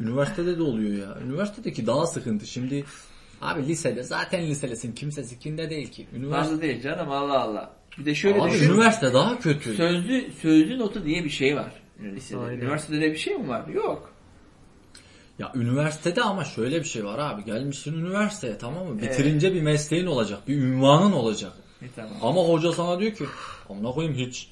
Üniversitede 0.00 0.58
de 0.58 0.62
oluyor 0.62 1.08
ya. 1.08 1.18
Üniversitedeki 1.26 1.86
daha 1.86 2.06
sıkıntı. 2.06 2.46
Şimdi 2.46 2.84
abi 3.42 3.66
lisede 3.66 4.02
zaten 4.02 4.42
liselisin 4.46 4.92
kimse 4.92 5.24
sikinde 5.24 5.70
değil 5.70 5.90
ki. 5.90 6.06
Üniversite 6.16 6.52
Nasıl 6.52 6.62
değil 6.62 6.82
canım 6.82 7.10
Allah 7.10 7.40
Allah. 7.40 7.70
Bir 7.98 8.04
de 8.04 8.14
şöyle 8.14 8.42
Abi 8.42 8.50
düşün. 8.50 8.70
üniversite 8.70 9.14
daha 9.14 9.38
kötü. 9.38 9.74
Sözlü, 9.74 10.24
sözlü 10.42 10.78
notu 10.78 11.04
diye 11.04 11.24
bir 11.24 11.30
şey 11.30 11.56
var. 11.56 11.72
Lisede. 12.02 12.40
Aynen. 12.40 12.60
Üniversitede 12.60 13.00
de 13.00 13.12
bir 13.12 13.16
şey 13.16 13.34
mi 13.34 13.48
var? 13.48 13.66
Yok. 13.66 14.12
Ya 15.38 15.52
üniversitede 15.54 16.22
ama 16.22 16.44
şöyle 16.44 16.78
bir 16.78 16.84
şey 16.84 17.04
var 17.04 17.18
abi. 17.18 17.44
Gelmişsin 17.44 17.94
üniversiteye 17.94 18.58
tamam 18.58 18.86
mı? 18.86 19.02
Bitirince 19.02 19.54
bir 19.54 19.62
mesleğin 19.62 20.06
olacak. 20.06 20.48
Bir 20.48 20.56
ünvanın 20.56 21.12
olacak. 21.12 21.52
E, 21.82 21.86
tamam. 21.96 22.12
Ama 22.22 22.40
hoca 22.40 22.72
sana 22.72 23.00
diyor 23.00 23.14
ki 23.14 23.24
amına 23.68 23.90
koyayım 23.90 24.16
hiç. 24.16 24.48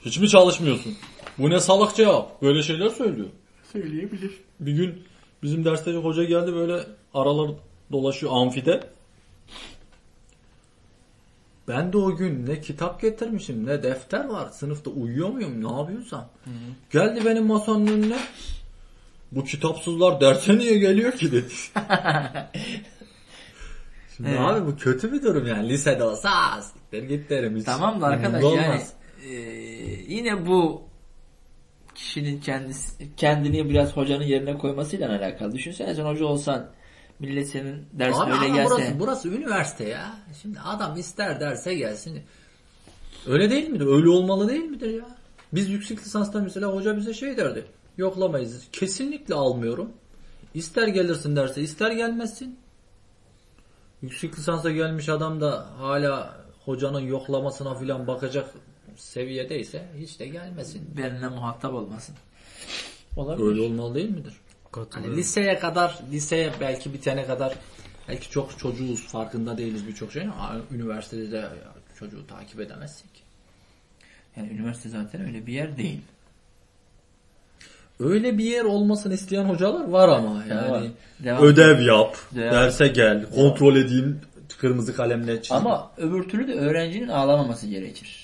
Hiç 0.00 0.18
mi 0.18 0.28
çalışmıyorsun? 0.28 0.96
Bu 1.38 1.50
ne 1.50 1.60
salak 1.60 1.96
cevap? 1.96 2.42
Böyle 2.42 2.62
şeyler 2.62 2.88
söylüyor. 2.88 3.28
Söyleyebilir. 3.72 4.30
Bir 4.60 4.72
gün 4.72 5.04
Bizim 5.42 5.64
derste 5.64 5.92
hoca 5.92 6.24
geldi 6.24 6.54
böyle 6.54 6.80
aralar 7.14 7.50
dolaşıyor 7.92 8.32
amfide. 8.34 8.80
Ben 11.68 11.92
de 11.92 11.96
o 11.98 12.16
gün 12.16 12.46
ne 12.46 12.60
kitap 12.60 13.00
getirmişim 13.00 13.66
ne 13.66 13.82
defter 13.82 14.24
var. 14.24 14.48
Sınıfta 14.48 14.90
uyuyor 14.90 15.28
muyum 15.28 15.64
ne 15.64 15.72
yapıyorsam. 15.80 16.28
Geldi 16.90 17.24
benim 17.24 17.46
masanın 17.46 17.86
önüne. 17.86 18.18
Bu 19.32 19.44
kitapsızlar 19.44 20.20
derse 20.20 20.58
niye 20.58 20.78
geliyor 20.78 21.12
ki 21.12 21.32
dedi. 21.32 21.48
Şimdi 24.16 24.28
Evet. 24.30 24.40
abi 24.40 24.66
bu 24.66 24.76
kötü 24.76 25.12
bir 25.12 25.22
durum 25.22 25.46
yani. 25.46 25.68
Lisede 25.68 26.04
olsa 26.04 26.30
"Aa, 26.30 26.62
siktir 26.62 27.02
git 27.02 27.30
derim. 27.30 27.56
Hiç 27.56 27.64
Tamam 27.64 28.00
da 28.00 28.06
arkadaş 28.06 28.42
yani 28.42 28.80
e, 29.28 29.32
yine 30.08 30.46
bu 30.46 30.82
kişinin 31.94 32.40
kendisi 32.40 33.16
kendini 33.16 33.68
biraz 33.68 33.96
hocanın 33.96 34.24
yerine 34.24 34.58
koymasıyla 34.58 35.08
alakalı. 35.10 35.52
Düşünsene 35.52 35.94
sen 35.94 36.04
hoca 36.04 36.24
olsan 36.24 36.70
millet 37.22 37.48
senin 37.48 37.86
ders 37.92 38.16
Abi 38.20 38.30
böyle 38.30 38.44
ama 38.44 38.56
gelse. 38.56 38.70
burası, 38.70 39.00
burası 39.00 39.28
üniversite 39.28 39.88
ya. 39.88 40.16
Şimdi 40.42 40.60
adam 40.60 40.96
ister 40.96 41.40
derse 41.40 41.74
gelsin. 41.74 42.22
Öyle 43.26 43.50
değil 43.50 43.68
midir? 43.68 43.86
Öyle 43.86 44.08
olmalı 44.08 44.48
değil 44.48 44.64
midir 44.64 44.90
ya? 44.90 45.06
Biz 45.52 45.68
yüksek 45.68 45.98
lisansta 45.98 46.40
mesela 46.40 46.66
hoca 46.74 46.96
bize 46.96 47.14
şey 47.14 47.36
derdi. 47.36 47.64
Yoklamayız. 47.96 48.62
Kesinlikle 48.72 49.34
almıyorum. 49.34 49.88
İster 50.54 50.88
gelirsin 50.88 51.36
derse 51.36 51.62
ister 51.62 51.90
gelmezsin. 51.90 52.58
Yüksek 54.02 54.38
lisansa 54.38 54.70
gelmiş 54.70 55.08
adam 55.08 55.40
da 55.40 55.66
hala 55.78 56.36
hocanın 56.64 57.00
yoklamasına 57.00 57.74
filan 57.74 58.06
bakacak 58.06 58.50
seviyedeyse 58.96 59.88
hiç 59.98 60.20
de 60.20 60.26
gelmesin. 60.26 60.96
benimle 60.96 61.28
muhatap 61.28 61.74
olmasın. 61.74 62.14
Olabilir. 63.16 63.46
Öyle 63.48 63.60
olmalı 63.60 63.94
değil 63.94 64.10
midir? 64.10 64.34
Hani 64.90 65.16
liseye 65.16 65.58
kadar, 65.58 65.98
liseye 66.12 66.52
belki 66.60 66.94
bitene 66.94 67.26
kadar 67.26 67.54
belki 68.08 68.30
çok 68.30 68.58
çocuğuz 68.58 69.06
farkında 69.06 69.58
değiliz 69.58 69.86
birçok 69.86 70.12
şeyin 70.12 70.28
ama 70.28 70.56
üniversitede 70.70 71.32
de 71.32 71.44
çocuğu 71.98 72.26
takip 72.26 72.60
edemezsin 72.60 73.08
ki. 73.08 73.22
Yani 74.36 74.48
üniversite 74.48 74.88
zaten 74.88 75.26
öyle 75.26 75.46
bir 75.46 75.52
yer 75.52 75.76
değil. 75.76 76.00
Öyle 78.00 78.38
bir 78.38 78.44
yer 78.44 78.64
olmasını 78.64 79.14
isteyen 79.14 79.44
hocalar 79.44 79.88
var 79.88 80.08
ama 80.08 80.44
yani 80.48 80.70
Var. 80.70 80.82
Devam 81.18 81.44
ödev 81.44 81.80
yap, 81.80 82.16
Devam. 82.34 82.52
derse 82.52 82.88
gel, 82.88 83.30
kontrol 83.34 83.76
edeyim, 83.76 84.20
kırmızı 84.58 84.96
kalemle 84.96 85.42
çiz. 85.42 85.52
Ama 85.52 85.90
öbür 85.96 86.28
türlü 86.28 86.48
de 86.48 86.52
öğrencinin 86.52 87.08
ağlamaması 87.08 87.66
gerekir. 87.66 88.21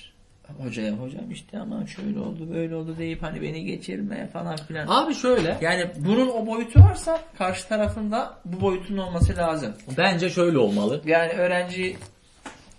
Hocaya 0.63 0.93
hocam 0.93 1.31
işte 1.31 1.59
ama 1.59 1.87
şöyle 1.87 2.19
oldu 2.21 2.51
böyle 2.55 2.75
oldu 2.77 2.95
deyip 2.99 3.23
hani 3.23 3.43
beni 3.43 3.65
geçirme 3.65 4.27
falan 4.33 4.57
filan. 4.57 4.87
abi 4.89 5.15
şöyle, 5.15 5.59
Yani 5.61 5.87
bunun 5.97 6.29
o 6.29 6.47
boyutu 6.47 6.81
varsa 6.81 7.21
karşı 7.39 7.69
tarafında 7.69 8.39
bu 8.45 8.61
boyutun 8.61 8.97
olması 8.97 9.37
lazım. 9.37 9.73
bence 9.99 10.31
şöyle 10.31 10.59
olmalı. 10.59 11.01
Yani 11.05 11.33
öğrenci 11.33 11.97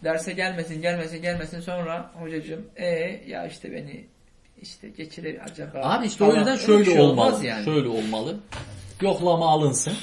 derse 0.04 0.34
gelmesin 0.34 0.82
gelmesin 0.82 1.22
gelmesin 1.22 1.60
sonra 1.60 2.12
hocacığım 2.14 2.66
e 2.76 2.86
ya 3.28 3.48
işte 3.48 3.72
beni 3.72 4.06
işte 4.62 4.90
geçirir 4.90 5.40
acaba. 5.52 5.80
Abi 5.84 6.06
işte 6.06 6.24
o 6.24 6.28
falan. 6.28 6.38
yüzden 6.40 6.54
Öyle 6.54 6.62
bir 6.62 6.66
şöyle 6.86 6.92
şey 6.92 7.00
olmaz 7.00 7.28
olmalı. 7.34 7.46
yani. 7.46 7.66
Şöyle 7.66 7.88
olmalı. 7.88 8.36
Yoklama 9.02 9.50
alınsın. 9.50 9.94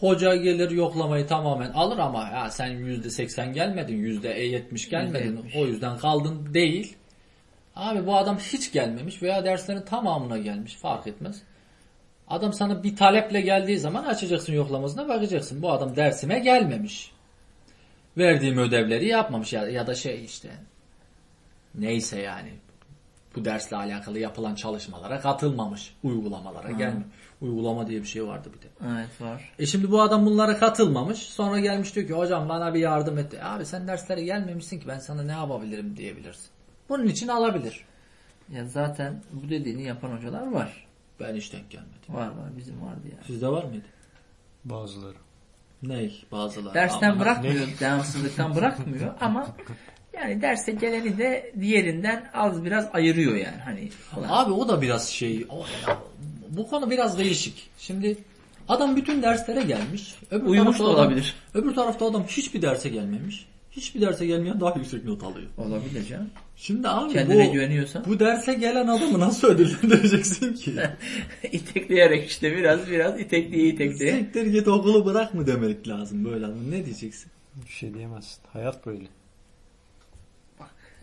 Hoca 0.00 0.36
gelir 0.36 0.70
yoklamayı 0.70 1.26
tamamen 1.26 1.70
alır 1.70 1.98
ama 1.98 2.30
ya 2.34 2.50
sen 2.50 2.70
%80 2.70 3.52
gelmedin, 3.52 3.96
%70 3.96 4.90
gelmedin. 4.90 5.36
%70. 5.36 5.58
O 5.58 5.66
yüzden 5.66 5.98
kaldın 5.98 6.54
değil. 6.54 6.96
Abi 7.76 8.06
bu 8.06 8.16
adam 8.16 8.38
hiç 8.38 8.72
gelmemiş 8.72 9.22
veya 9.22 9.44
derslerin 9.44 9.82
tamamına 9.82 10.38
gelmiş 10.38 10.74
fark 10.74 11.06
etmez. 11.06 11.42
Adam 12.28 12.52
sana 12.52 12.82
bir 12.82 12.96
taleple 12.96 13.40
geldiği 13.40 13.78
zaman 13.78 14.04
açacaksın 14.04 14.52
yoklamasına 14.52 15.08
bakacaksın. 15.08 15.62
Bu 15.62 15.72
adam 15.72 15.96
dersime 15.96 16.38
gelmemiş. 16.38 17.12
Verdiğim 18.18 18.58
ödevleri 18.58 19.06
yapmamış 19.08 19.52
ya, 19.52 19.68
ya 19.68 19.86
da 19.86 19.94
şey 19.94 20.24
işte 20.24 20.50
neyse 21.74 22.20
yani 22.20 22.50
bu 23.36 23.44
dersle 23.44 23.76
alakalı 23.76 24.18
yapılan 24.18 24.54
çalışmalara 24.54 25.20
katılmamış. 25.20 25.94
Uygulamalara 26.02 26.70
gelme. 26.70 27.02
Uygulama 27.40 27.86
diye 27.86 28.00
bir 28.02 28.06
şey 28.06 28.26
vardı 28.26 28.50
bir 28.56 28.62
de. 28.62 28.66
Evet 28.98 29.20
var. 29.20 29.52
E 29.58 29.66
şimdi 29.66 29.90
bu 29.90 30.02
adam 30.02 30.26
bunlara 30.26 30.58
katılmamış. 30.58 31.18
Sonra 31.18 31.60
gelmiş 31.60 31.94
diyor 31.94 32.06
ki 32.06 32.12
hocam 32.12 32.48
bana 32.48 32.74
bir 32.74 32.80
yardım 32.80 33.18
et. 33.18 33.34
Abi 33.42 33.66
sen 33.66 33.88
derslere 33.88 34.22
gelmemişsin 34.24 34.80
ki 34.80 34.88
ben 34.88 34.98
sana 34.98 35.22
ne 35.22 35.32
yapabilirim 35.32 35.96
diyebilirsin. 35.96 36.46
Bunun 36.88 37.06
için 37.06 37.28
alabilir. 37.28 37.84
Ya 38.52 38.64
zaten 38.64 39.22
bu 39.32 39.50
dediğini 39.50 39.82
yapan 39.82 40.16
hocalar 40.16 40.52
var. 40.52 40.86
Ben 41.20 41.34
hiç 41.34 41.52
denk 41.52 41.70
gelmedim. 41.70 41.96
Var 42.08 42.26
var 42.26 42.56
bizim 42.56 42.82
vardı 42.82 43.00
ya. 43.12 43.24
Sizde 43.26 43.48
var 43.48 43.64
mıydı? 43.64 43.84
Bazıları. 44.64 45.16
Ney? 45.82 46.24
Bazıları. 46.32 46.74
Dersten 46.74 47.10
Ama- 47.10 47.20
bırakmıyor, 47.20 47.68
devamsızlıktan 47.80 48.54
bırakmıyor 48.54 49.14
ama 49.20 49.46
yani 50.12 50.42
derse 50.42 50.72
geleni 50.72 51.18
de 51.18 51.52
diğerinden 51.60 52.30
az 52.34 52.64
biraz 52.64 52.88
ayırıyor 52.92 53.34
yani 53.34 53.60
hani 53.64 53.88
falan. 53.88 54.28
Abi 54.28 54.52
o 54.52 54.68
da 54.68 54.82
biraz 54.82 55.08
şey. 55.08 55.46
o 55.48 55.58
ya, 55.58 55.98
bu 56.56 56.68
konu 56.70 56.90
biraz 56.90 57.18
değişik. 57.18 57.68
Şimdi 57.78 58.16
adam 58.68 58.96
bütün 58.96 59.22
derslere 59.22 59.62
gelmiş. 59.62 60.14
Öbür 60.30 60.46
Uyumuş 60.46 60.76
tarafta 60.78 60.84
da 60.84 60.88
adam- 61.00 61.06
olabilir. 61.12 61.34
Öbür 61.54 61.74
tarafta 61.74 62.06
adam 62.06 62.24
hiçbir 62.24 62.62
derse 62.62 62.88
gelmemiş. 62.88 63.46
Hiçbir 63.70 64.00
derse 64.00 64.26
gelmeyen 64.26 64.60
daha 64.60 64.74
yüksek 64.78 65.04
not 65.04 65.22
alıyor. 65.22 65.46
Olabilir 65.58 66.06
canım. 66.06 66.30
Şimdi 66.56 66.88
abi 66.88 67.12
Kendine 67.12 67.48
bu, 67.48 67.52
güveniyorsan. 67.52 68.04
bu 68.06 68.18
derse 68.20 68.54
gelen 68.54 68.86
adamı 68.86 69.20
nasıl 69.20 69.48
ödüllendireceksin 69.48 70.54
ki? 70.54 70.74
itekleyerek 71.52 72.30
işte 72.30 72.56
biraz 72.56 72.90
biraz 72.90 73.20
itekliye 73.20 73.68
itekliye. 73.68 74.12
Siktir 74.18 74.46
git 74.46 74.68
okulu 74.68 75.04
bırak 75.06 75.34
mı 75.34 75.46
demek 75.46 75.88
lazım 75.88 76.24
böyle 76.24 76.46
adam. 76.46 76.70
Ne 76.70 76.84
diyeceksin? 76.84 77.30
Bir 77.66 77.72
şey 77.72 77.94
diyemezsin. 77.94 78.38
Hayat 78.52 78.86
böyle. 78.86 79.04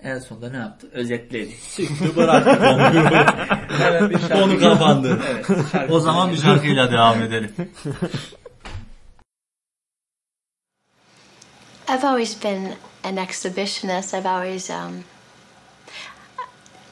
En 0.04 0.20
sonunda 0.20 0.50
ne 0.50 0.58
yaptı? 0.58 0.88
Özetledi. 0.92 1.52
Siktir 1.52 2.16
bırak 2.16 2.46
konuyu. 2.46 3.10
Hemen 3.80 4.10
bir 4.10 4.20
şarkı. 4.20 4.42
Konu 4.42 4.60
kapandı. 4.60 5.20
Evet, 5.30 5.46
şarkı 5.72 5.94
o 5.94 6.00
zaman 6.00 6.32
bir 6.32 6.38
şarkıyla 6.38 6.92
devam 6.92 7.22
edelim. 7.22 7.56
I've 11.90 12.08
always 12.08 12.44
been 12.44 12.76
an 13.04 13.18
exhibitionist. 13.18 14.14
I've 14.14 14.30
always, 14.30 14.70
um, 14.70 15.04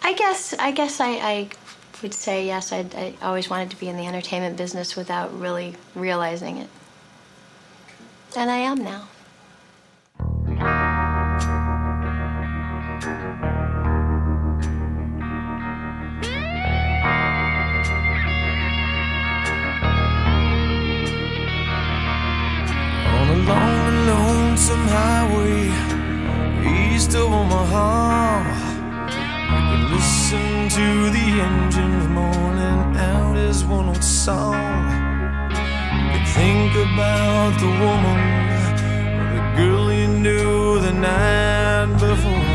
I 0.03 0.13
guess, 0.13 0.53
I 0.53 0.71
guess 0.71 1.01
I, 1.01 1.19
I 1.21 1.47
would 2.01 2.13
say 2.13 2.45
yes. 2.45 2.73
I, 2.73 2.85
I 2.95 3.13
always 3.21 3.49
wanted 3.49 3.71
to 3.71 3.79
be 3.79 3.87
in 3.87 3.97
the 3.97 4.05
entertainment 4.07 4.57
business 4.57 4.95
without 4.95 5.29
really 5.41 5.75
realizing 5.95 6.57
it, 6.57 6.69
and 8.35 8.51
I 8.51 8.57
am 8.57 8.83
now. 8.83 9.07
Long 23.51 23.87
and 23.91 24.01
lonesome 24.11 24.85
highway 24.97 25.59
east 26.73 27.11
of 27.21 27.27
Omaha. 27.39 27.91
You 29.51 29.61
can 29.69 29.81
listen 29.95 30.47
to 30.77 30.87
the 31.15 31.27
engines 31.47 32.07
moaning 32.17 32.81
out 33.11 33.35
his 33.35 33.59
one 33.65 33.87
old 33.93 34.03
song. 34.27 34.61
You 35.95 36.07
can 36.13 36.25
think 36.39 36.71
about 36.87 37.51
the 37.63 37.71
woman 37.83 38.19
or 39.21 39.27
the 39.35 39.43
girl 39.57 39.85
you 39.99 40.07
knew 40.25 40.79
the 40.87 40.93
night 41.09 41.91
before. 42.05 42.49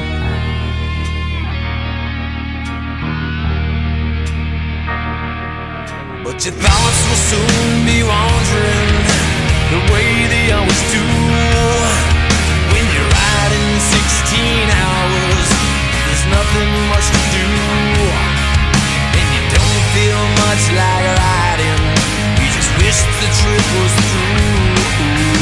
But 6.24 6.36
your 6.44 6.56
thoughts 6.64 7.00
will 7.06 7.22
soon 7.30 7.86
be 7.90 7.98
wandering 8.12 9.05
the 9.70 9.80
way 9.92 10.08
they 10.30 10.52
always 10.52 10.82
do. 10.94 11.02
When 12.70 12.84
you're 12.94 13.10
riding 13.10 13.68
16 13.82 14.70
hours, 14.82 15.48
there's 16.06 16.24
nothing 16.30 16.70
much 16.92 17.06
to 17.10 17.22
do. 17.34 17.48
And 19.18 19.26
you 19.34 19.42
don't 19.50 19.82
feel 19.94 20.22
much 20.46 20.64
like 20.70 21.06
riding, 21.18 21.82
you 22.38 22.46
just 22.54 22.70
wish 22.78 22.98
the 23.22 23.28
trip 23.40 23.66
was 23.80 23.94
through. 24.06 25.35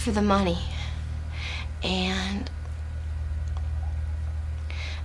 For 0.00 0.10
the 0.10 0.22
money. 0.22 0.58
And 1.82 2.50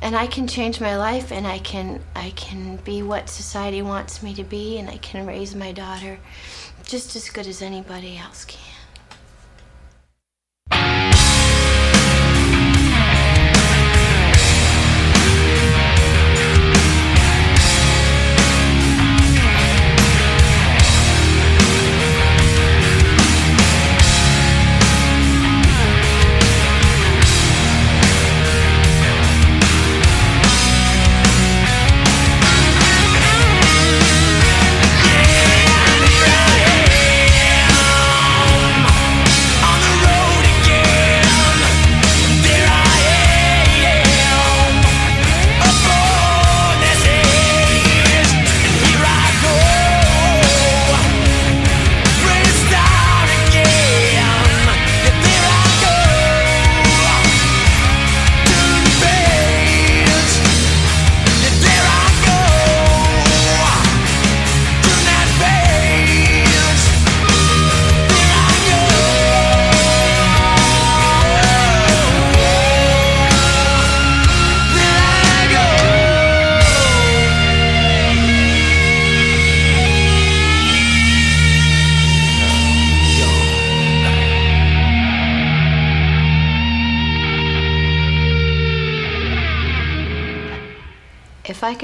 and 0.02 0.16
I 0.16 0.28
can 0.28 0.48
change 0.48 0.80
my 0.80 0.96
life 0.98 1.32
and 1.32 1.48
I 1.48 1.60
can 1.60 2.02
I 2.16 2.32
can 2.32 2.78
be 2.78 3.02
what 3.02 3.30
society 3.30 3.82
wants 3.82 4.22
me 4.22 4.34
to 4.36 4.44
be 4.44 4.78
and 4.78 4.90
I 4.90 4.98
can 4.98 5.26
raise 5.26 5.56
my 5.56 5.72
daughter 5.72 6.20
just 6.84 7.16
as 7.16 7.30
good 7.30 7.48
as 7.48 7.62
anybody 7.62 8.18
else 8.18 8.46
can. 8.46 8.55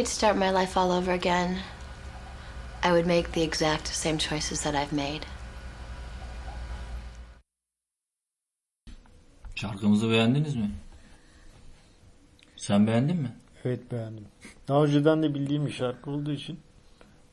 Could 0.02 0.10
start 0.10 0.36
my 0.36 0.50
life 0.50 0.80
all 0.80 0.92
over 0.92 1.12
again, 1.12 1.58
I 2.84 2.92
would 2.92 3.06
make 3.06 3.32
the 3.34 3.44
exact 3.44 3.88
same 3.88 4.18
choices 4.18 4.62
that 4.64 4.74
I've 4.76 4.96
made. 4.96 5.26
Şarkımızı 9.56 10.10
beğendiniz 10.10 10.56
mi? 10.56 10.72
Sen 12.56 12.88
beğendin 12.88 13.18
mi? 13.18 13.32
Evet 13.66 13.92
beğendim. 13.92 14.26
Daha 14.68 14.84
önceden 14.84 15.24
de 15.24 15.34
bildiğim 15.34 15.66
bir 15.66 15.72
şarkı 15.72 16.12
olduğu 16.12 16.32
için 16.32 16.60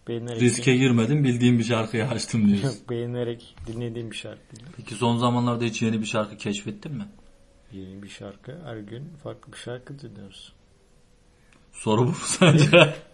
beğenerek, 0.09 0.41
Riske 0.43 0.77
girmedim 0.77 1.25
bildiğim 1.25 1.59
bir 1.59 1.65
şarkıyı 1.65 2.09
açtım 2.09 2.49
diyorsun. 2.49 2.81
beğenerek 2.91 3.57
dinlediğim 3.67 4.11
bir 4.11 4.17
şarkı. 4.17 4.57
Peki 4.77 4.95
son 4.95 5.17
zamanlarda 5.17 5.65
hiç 5.65 5.83
yeni 5.83 6.01
bir 6.01 6.07
şarkı 6.07 6.37
keşfettin 6.37 6.93
mi? 6.95 7.09
Yeni 7.73 8.03
bir 8.03 8.09
şarkı. 8.09 8.59
Her 8.65 8.77
gün 8.77 9.09
farklı 9.23 9.53
bir 9.53 9.59
şarkı 9.59 9.99
dinliyoruz. 9.99 10.58
Soru 11.79 12.01
bu 12.03 12.07
mu 12.09 12.15
sence? 12.25 12.95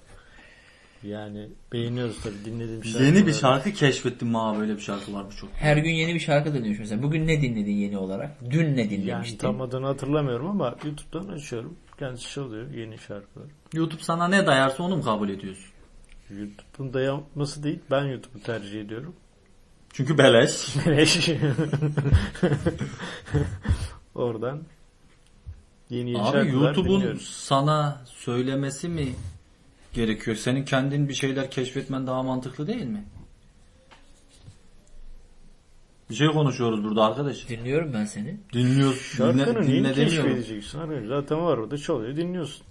Yani 1.02 1.48
beğeniyoruz 1.72 2.22
tabii 2.22 2.44
dinlediğim 2.44 2.84
şarkı. 2.84 3.04
yeni 3.04 3.26
bir 3.26 3.32
şarkı 3.32 3.72
keşfettim 3.72 4.28
mi 4.28 4.38
abi 4.38 4.58
böyle 4.58 4.76
bir 4.76 4.80
şarkı 4.80 5.14
var 5.14 5.24
bu 5.32 5.36
çok. 5.36 5.50
Her 5.54 5.76
gün 5.76 5.90
yeni 5.90 6.14
bir 6.14 6.20
şarkı 6.20 6.54
dinliyorsun 6.54 6.80
mesela. 6.82 7.02
Bugün 7.02 7.26
ne 7.26 7.42
dinledin 7.42 7.72
yeni 7.72 7.98
olarak? 7.98 8.30
Dün 8.50 8.76
ne 8.76 8.80
Yani 8.80 8.90
dinlemiştin? 8.90 9.38
tam 9.38 9.60
adını 9.60 9.86
hatırlamıyorum 9.86 10.46
ama 10.46 10.76
YouTube'dan 10.84 11.28
açıyorum. 11.32 11.76
Kendisi 11.98 12.30
çalıyor 12.30 12.70
yeni 12.70 12.98
şarkılar. 12.98 13.46
YouTube 13.74 14.02
sana 14.02 14.28
ne 14.28 14.46
dayarsa 14.46 14.82
onu 14.82 14.96
mu 14.96 15.02
kabul 15.02 15.28
ediyorsun? 15.28 15.66
YouTube'un 16.30 16.94
dayanması 16.94 17.62
değil 17.62 17.80
ben 17.90 18.04
YouTube'u 18.04 18.42
tercih 18.42 18.80
ediyorum. 18.80 19.14
Çünkü 19.92 20.18
beleş. 20.18 20.76
Beleş. 20.86 21.28
Oradan 24.14 24.62
yeni 25.94 26.10
yeni 26.10 26.22
Abi 26.22 26.48
YouTube'un 26.50 27.18
sana 27.22 28.02
söylemesi 28.06 28.88
mi 28.88 29.14
gerekiyor? 29.92 30.36
Senin 30.36 30.64
kendin 30.64 31.08
bir 31.08 31.14
şeyler 31.14 31.50
keşfetmen 31.50 32.06
daha 32.06 32.22
mantıklı 32.22 32.66
değil 32.66 32.84
mi? 32.86 33.04
Bir 36.10 36.14
şey 36.14 36.28
konuşuyoruz 36.28 36.84
burada 36.84 37.04
arkadaş. 37.04 37.48
Dinliyorum 37.48 37.92
ben 37.94 38.04
seni. 38.04 38.36
Dinliyoruz. 38.52 39.00
Şarkının 39.16 39.62
dinle, 39.62 39.66
dinle 39.66 39.96
demiyorum. 39.96 40.30
keşfedeceksin? 40.34 40.78
Arkadaş 40.78 41.04
zaten 41.08 41.38
var 41.38 41.58
orada 41.58 41.78
çalıyor 41.78 42.16
dinliyorsun. 42.16 42.66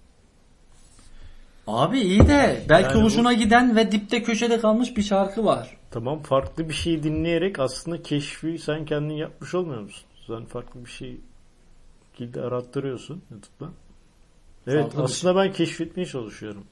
Abi 1.67 1.99
iyi 1.99 2.27
de 2.27 2.63
belki 2.69 2.83
Yani 2.89 2.99
bu- 3.01 3.05
hoşuna 3.05 3.33
giden 3.33 3.75
ve 3.75 3.91
dipte 3.91 4.23
köşede 4.23 4.59
kalmış 4.59 4.97
bir 4.97 5.01
şarkı 5.03 5.45
var. 5.45 5.77
Tamam 5.91 6.23
farklı 6.23 6.69
bir 6.69 6.73
şey 6.73 7.03
dinleyerek 7.03 7.59
aslında 7.59 8.03
keşfi 8.03 8.59
sen 8.59 8.85
kendin 8.85 9.13
yapmış 9.13 9.55
olmuyor 9.55 9.81
musun? 9.81 10.03
Sen 10.27 10.45
farklı 10.45 10.85
bir 10.85 10.89
şey 10.89 11.17
gilde 12.17 12.41
arattırıyorsun 12.41 13.21
YouTube'dan. 13.31 13.71
Evet 14.67 14.83
Farklı 14.83 15.03
aslında 15.03 15.35
ben 15.35 15.53
keşfetmeye 15.53 16.05
çalışıyorum. 16.05 16.63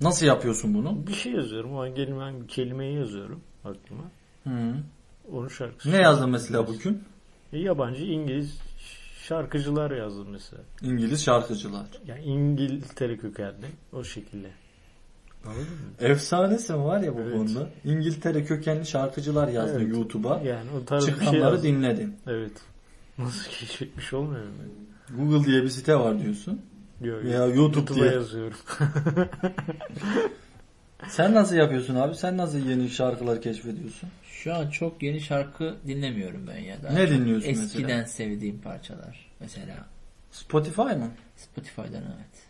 Nasıl 0.00 0.26
yapıyorsun 0.26 0.74
bunu? 0.74 1.06
Bir 1.06 1.12
şey 1.14 1.32
yazıyorum. 1.32 1.74
O 1.74 1.82
an 1.82 1.96
bir 1.96 2.48
kelimeyi 2.48 2.96
yazıyorum 2.96 3.40
aklıma. 3.64 4.04
Hı. 4.44 4.74
Onun 5.32 5.48
şarkısı. 5.48 5.90
Ne 5.92 5.96
yazdın 5.96 6.30
mesela 6.30 6.66
bugün? 6.66 7.04
E, 7.52 7.58
Yabancı 7.58 8.04
İngiliz 8.04 8.58
şarkıcılar 9.22 9.90
yazdım 9.90 10.28
mesela. 10.30 10.62
İngiliz 10.82 11.24
şarkıcılar. 11.24 11.86
Yani 12.06 12.22
İngiltere 12.22 13.16
kökenli 13.16 13.66
o 13.92 14.04
şekilde. 14.04 14.50
Anladın 15.44 15.62
mı? 15.62 15.68
Efsanesin 16.00 16.84
var 16.84 17.00
ya 17.00 17.16
bu 17.16 17.20
Evet. 17.20 17.32
konuda. 17.32 17.68
İngiltere 17.84 18.44
kökenli 18.44 18.86
şarkıcılar 18.86 19.48
yazdı 19.48 19.78
Evet. 19.82 19.96
YouTube'a. 19.96 20.40
Yani 20.40 20.70
o 20.82 20.84
tarz 20.84 21.06
bir 21.06 21.12
şey 21.12 21.18
Çıkanları 21.20 21.62
dinledim. 21.62 22.16
Evet. 22.26 22.52
Nasıl 23.18 23.50
keşfetmiş 23.50 24.12
olmuyor 24.12 24.44
mu? 24.44 24.52
Google 25.16 25.46
diye 25.46 25.62
bir 25.62 25.68
site 25.68 25.96
var 25.96 26.22
diyorsun. 26.22 26.60
Yok, 27.00 27.24
Veya. 27.24 27.38
YouTube 27.46 27.56
YouTube'a 27.60 27.94
diye. 28.04 28.12
yazıyorum. 28.14 28.58
Sen 31.08 31.34
nasıl 31.34 31.56
yapıyorsun 31.56 31.94
abi? 31.94 32.14
Sen 32.14 32.36
nasıl 32.36 32.58
yeni 32.58 32.90
şarkılar 32.90 33.42
keşfediyorsun? 33.42 34.08
Şu 34.24 34.54
an 34.54 34.70
çok 34.70 35.02
yeni 35.02 35.20
şarkı 35.20 35.76
dinlemiyorum 35.86 36.46
ben 36.48 36.58
ya. 36.58 36.76
Daha 36.82 36.92
Ne 36.92 37.08
dinliyorsun 37.10 37.48
Eskiden 37.48 37.82
mesela? 37.98 38.06
sevdiğim 38.06 38.60
parçalar. 38.60 39.30
Mesela 39.40 39.86
Spotify 40.30 40.82
mı? 40.82 41.10
Spotify'dan 41.36 42.02
evet. 42.02 42.42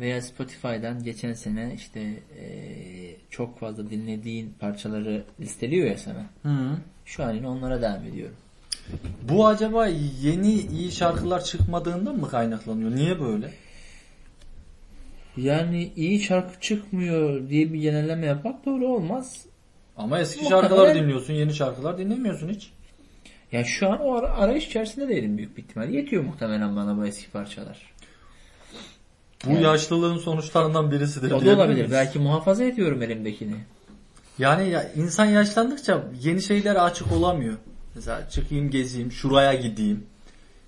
Veya 0.00 0.22
Spotify'dan 0.22 1.02
geçen 1.02 1.32
sene 1.32 1.72
işte 1.74 2.00
eee, 2.40 3.16
çok 3.30 3.58
fazla 3.60 3.90
dinlediğin 3.90 4.54
parçaları 4.60 5.24
listeliyor 5.40 5.86
ya 5.90 5.98
sana. 5.98 6.26
Hı. 6.42 6.76
Şu 7.04 7.24
an 7.24 7.32
yine 7.32 7.48
onlara 7.48 7.82
devam 7.82 8.04
ediyorum. 8.04 8.36
Bu 9.28 9.46
acaba 9.46 9.86
yeni 10.22 10.52
iyi 10.52 10.92
şarkılar 10.92 11.44
çıkmadığından 11.44 12.16
mı 12.16 12.28
kaynaklanıyor? 12.30 12.96
Niye 12.96 13.20
böyle? 13.20 13.50
Yani 15.36 15.92
iyi 15.96 16.20
şarkı 16.20 16.60
çıkmıyor 16.60 17.48
diye 17.48 17.72
bir 17.72 17.78
genelleme 17.80 18.26
yapmak 18.26 18.66
doğru 18.66 18.86
olmaz. 18.88 19.36
Ama 19.96 20.20
eski 20.20 20.40
Muhtemelen- 20.42 20.60
şarkıları 20.60 20.94
dinliyorsun, 20.94 21.34
yeni 21.34 21.54
şarkılar 21.54 21.98
dinlemiyorsun 21.98 22.48
hiç. 22.48 22.70
Yani 23.52 23.64
şu 23.66 23.88
an 23.92 24.00
o 24.00 24.14
ara- 24.14 24.34
arayış 24.36 24.66
içerisinde 24.66 25.08
değilim 25.08 25.38
büyük 25.38 25.56
bir 25.56 25.62
ihtimal. 25.62 25.88
Yetiyor 25.90 26.24
muhtemelen 26.24 26.76
bana 26.76 26.96
bu 26.96 27.06
eski 27.06 27.30
parçalar. 27.30 27.94
Bu 29.46 29.50
Yani- 29.50 29.62
yaşlılığın 29.62 30.18
sonuçlarından 30.18 30.90
birisidir. 30.90 31.30
O 31.30 31.44
da 31.44 31.50
olabilir. 31.54 31.74
miyiz? 31.74 31.90
Belki 31.92 32.18
muhafaza 32.18 32.64
ediyorum 32.64 33.02
elimdekini. 33.02 33.54
Yani 34.38 34.68
ya, 34.68 34.92
insan 34.96 35.24
yaşlandıkça 35.24 36.04
yeni 36.20 36.42
şeylere 36.42 36.80
açık 36.80 37.12
olamıyor. 37.12 37.54
Mesela 37.94 38.28
çıkayım 38.28 38.70
gezeyim, 38.70 39.12
şuraya 39.12 39.54
gideyim. 39.54 40.06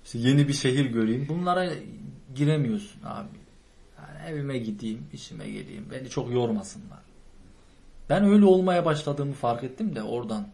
İşte 0.05 0.19
yeni 0.19 0.47
bir 0.47 0.53
şehir 0.53 0.85
göreyim. 0.85 1.25
Bunlara 1.29 1.69
giremiyorsun 2.35 3.01
abi. 3.05 3.27
Yani 3.97 4.29
evime 4.31 4.57
gideyim, 4.57 5.03
işime 5.13 5.49
geleyim. 5.49 5.85
Beni 5.91 6.09
çok 6.09 6.31
yormasınlar. 6.33 6.99
Ben 8.09 8.23
öyle 8.23 8.45
olmaya 8.45 8.85
başladığımı 8.85 9.33
fark 9.33 9.63
ettim 9.63 9.95
de 9.95 10.03
oradan. 10.03 10.47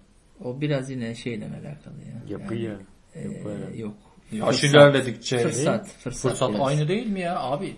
O 0.43 0.61
biraz 0.61 0.89
yine 0.89 1.15
şeyle 1.15 1.45
alakalı 1.45 1.95
ya. 2.29 2.39
Yapı 2.39 2.55
Yani, 2.55 2.65
ya. 2.65 2.75
e, 3.15 3.21
Yapı 3.27 3.77
yok. 3.77 3.93
Yaş 4.31 4.55
Fırsat. 4.55 4.69
ilerledikçe 4.69 5.37
Fırsat, 5.37 5.87
fırsat 5.87 6.21
fırsat 6.31 6.49
biraz. 6.49 6.67
aynı 6.67 6.87
değil 6.87 7.07
mi 7.07 7.19
ya 7.19 7.39
abi? 7.39 7.75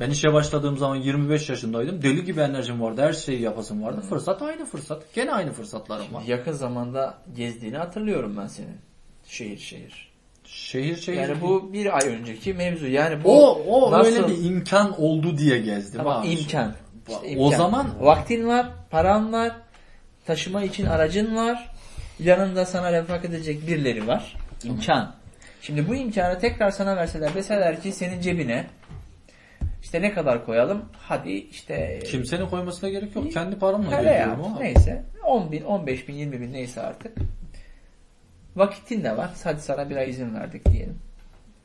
Ben 0.00 0.10
işe 0.10 0.32
başladığım 0.32 0.76
zaman 0.78 0.96
25 0.96 1.48
yaşındaydım. 1.50 2.02
Deli 2.02 2.24
gibi 2.24 2.40
enerjim 2.40 2.80
vardı. 2.82 3.02
Her 3.02 3.12
şeyi 3.12 3.40
yapasım 3.42 3.82
vardı. 3.82 4.00
Fırsat 4.08 4.42
aynı 4.42 4.64
fırsat. 4.64 5.02
Gene 5.14 5.32
aynı 5.32 5.52
fırsatlarım 5.52 6.14
var. 6.14 6.22
Yakın 6.26 6.52
zamanda 6.52 7.14
gezdiğini 7.36 7.76
hatırlıyorum 7.76 8.36
ben 8.42 8.46
senin. 8.46 8.76
Şehir 9.26 9.58
şehir. 9.58 10.08
Şehir 10.44 10.96
şehir. 10.96 11.16
Yani 11.20 11.40
bu 11.40 11.72
bir 11.72 11.96
ay 11.96 12.08
önceki 12.08 12.54
mevzu. 12.54 12.86
Yani 12.86 13.24
bu 13.24 13.46
o 13.48 13.62
o 13.68 13.92
nasıl- 13.92 14.06
öyle 14.12 14.28
bir 14.28 14.44
imkan 14.44 15.00
oldu 15.00 15.38
diye 15.38 15.58
gezdim 15.58 16.00
Ama 16.00 16.20
abi. 16.20 16.28
imkan. 16.28 16.74
İşte 17.08 17.20
O 17.20 17.26
imkan. 17.44 17.58
zaman 17.58 17.86
vaktin 18.00 18.48
var, 18.48 18.66
paran 18.90 19.32
var, 19.32 19.52
taşıma 20.26 20.62
için 20.64 20.86
aracın 20.86 21.36
var. 21.36 21.70
Yanında 22.18 22.66
sana 22.66 22.92
refak 22.92 23.24
edecek 23.24 23.66
birileri 23.66 24.06
var. 24.06 24.36
İmkan. 24.64 25.14
Şimdi 25.62 25.88
bu 25.88 25.94
imkanı 25.94 26.38
tekrar 26.38 26.70
sana 26.70 26.96
verseler 26.96 27.34
deseler 27.34 27.82
ki 27.82 27.92
senin 27.92 28.20
cebine 28.20 28.66
işte 29.88 30.02
ne 30.02 30.14
kadar 30.14 30.46
koyalım? 30.46 30.84
Hadi 30.92 31.30
işte 31.30 32.00
kimsenin 32.06 32.46
koymasına 32.46 32.90
gerek 32.90 33.16
yok. 33.16 33.32
Kendi 33.32 33.58
paramla 33.58 33.90
Para 33.90 34.02
geziyorum 34.02 34.40
ya, 34.40 34.46
ama. 34.46 34.60
neyse 34.60 35.04
10 35.24 35.52
bin, 35.52 35.62
15 35.62 36.08
bin, 36.08 36.14
20 36.14 36.40
bin 36.40 36.52
neyse 36.52 36.80
artık. 36.80 37.12
Vakitin 38.56 39.04
de 39.04 39.16
var. 39.16 39.30
Hadi 39.44 39.60
sana 39.60 39.90
bir 39.90 39.96
ay 39.96 40.10
izin 40.10 40.34
verdik 40.34 40.72
diyelim. 40.72 40.98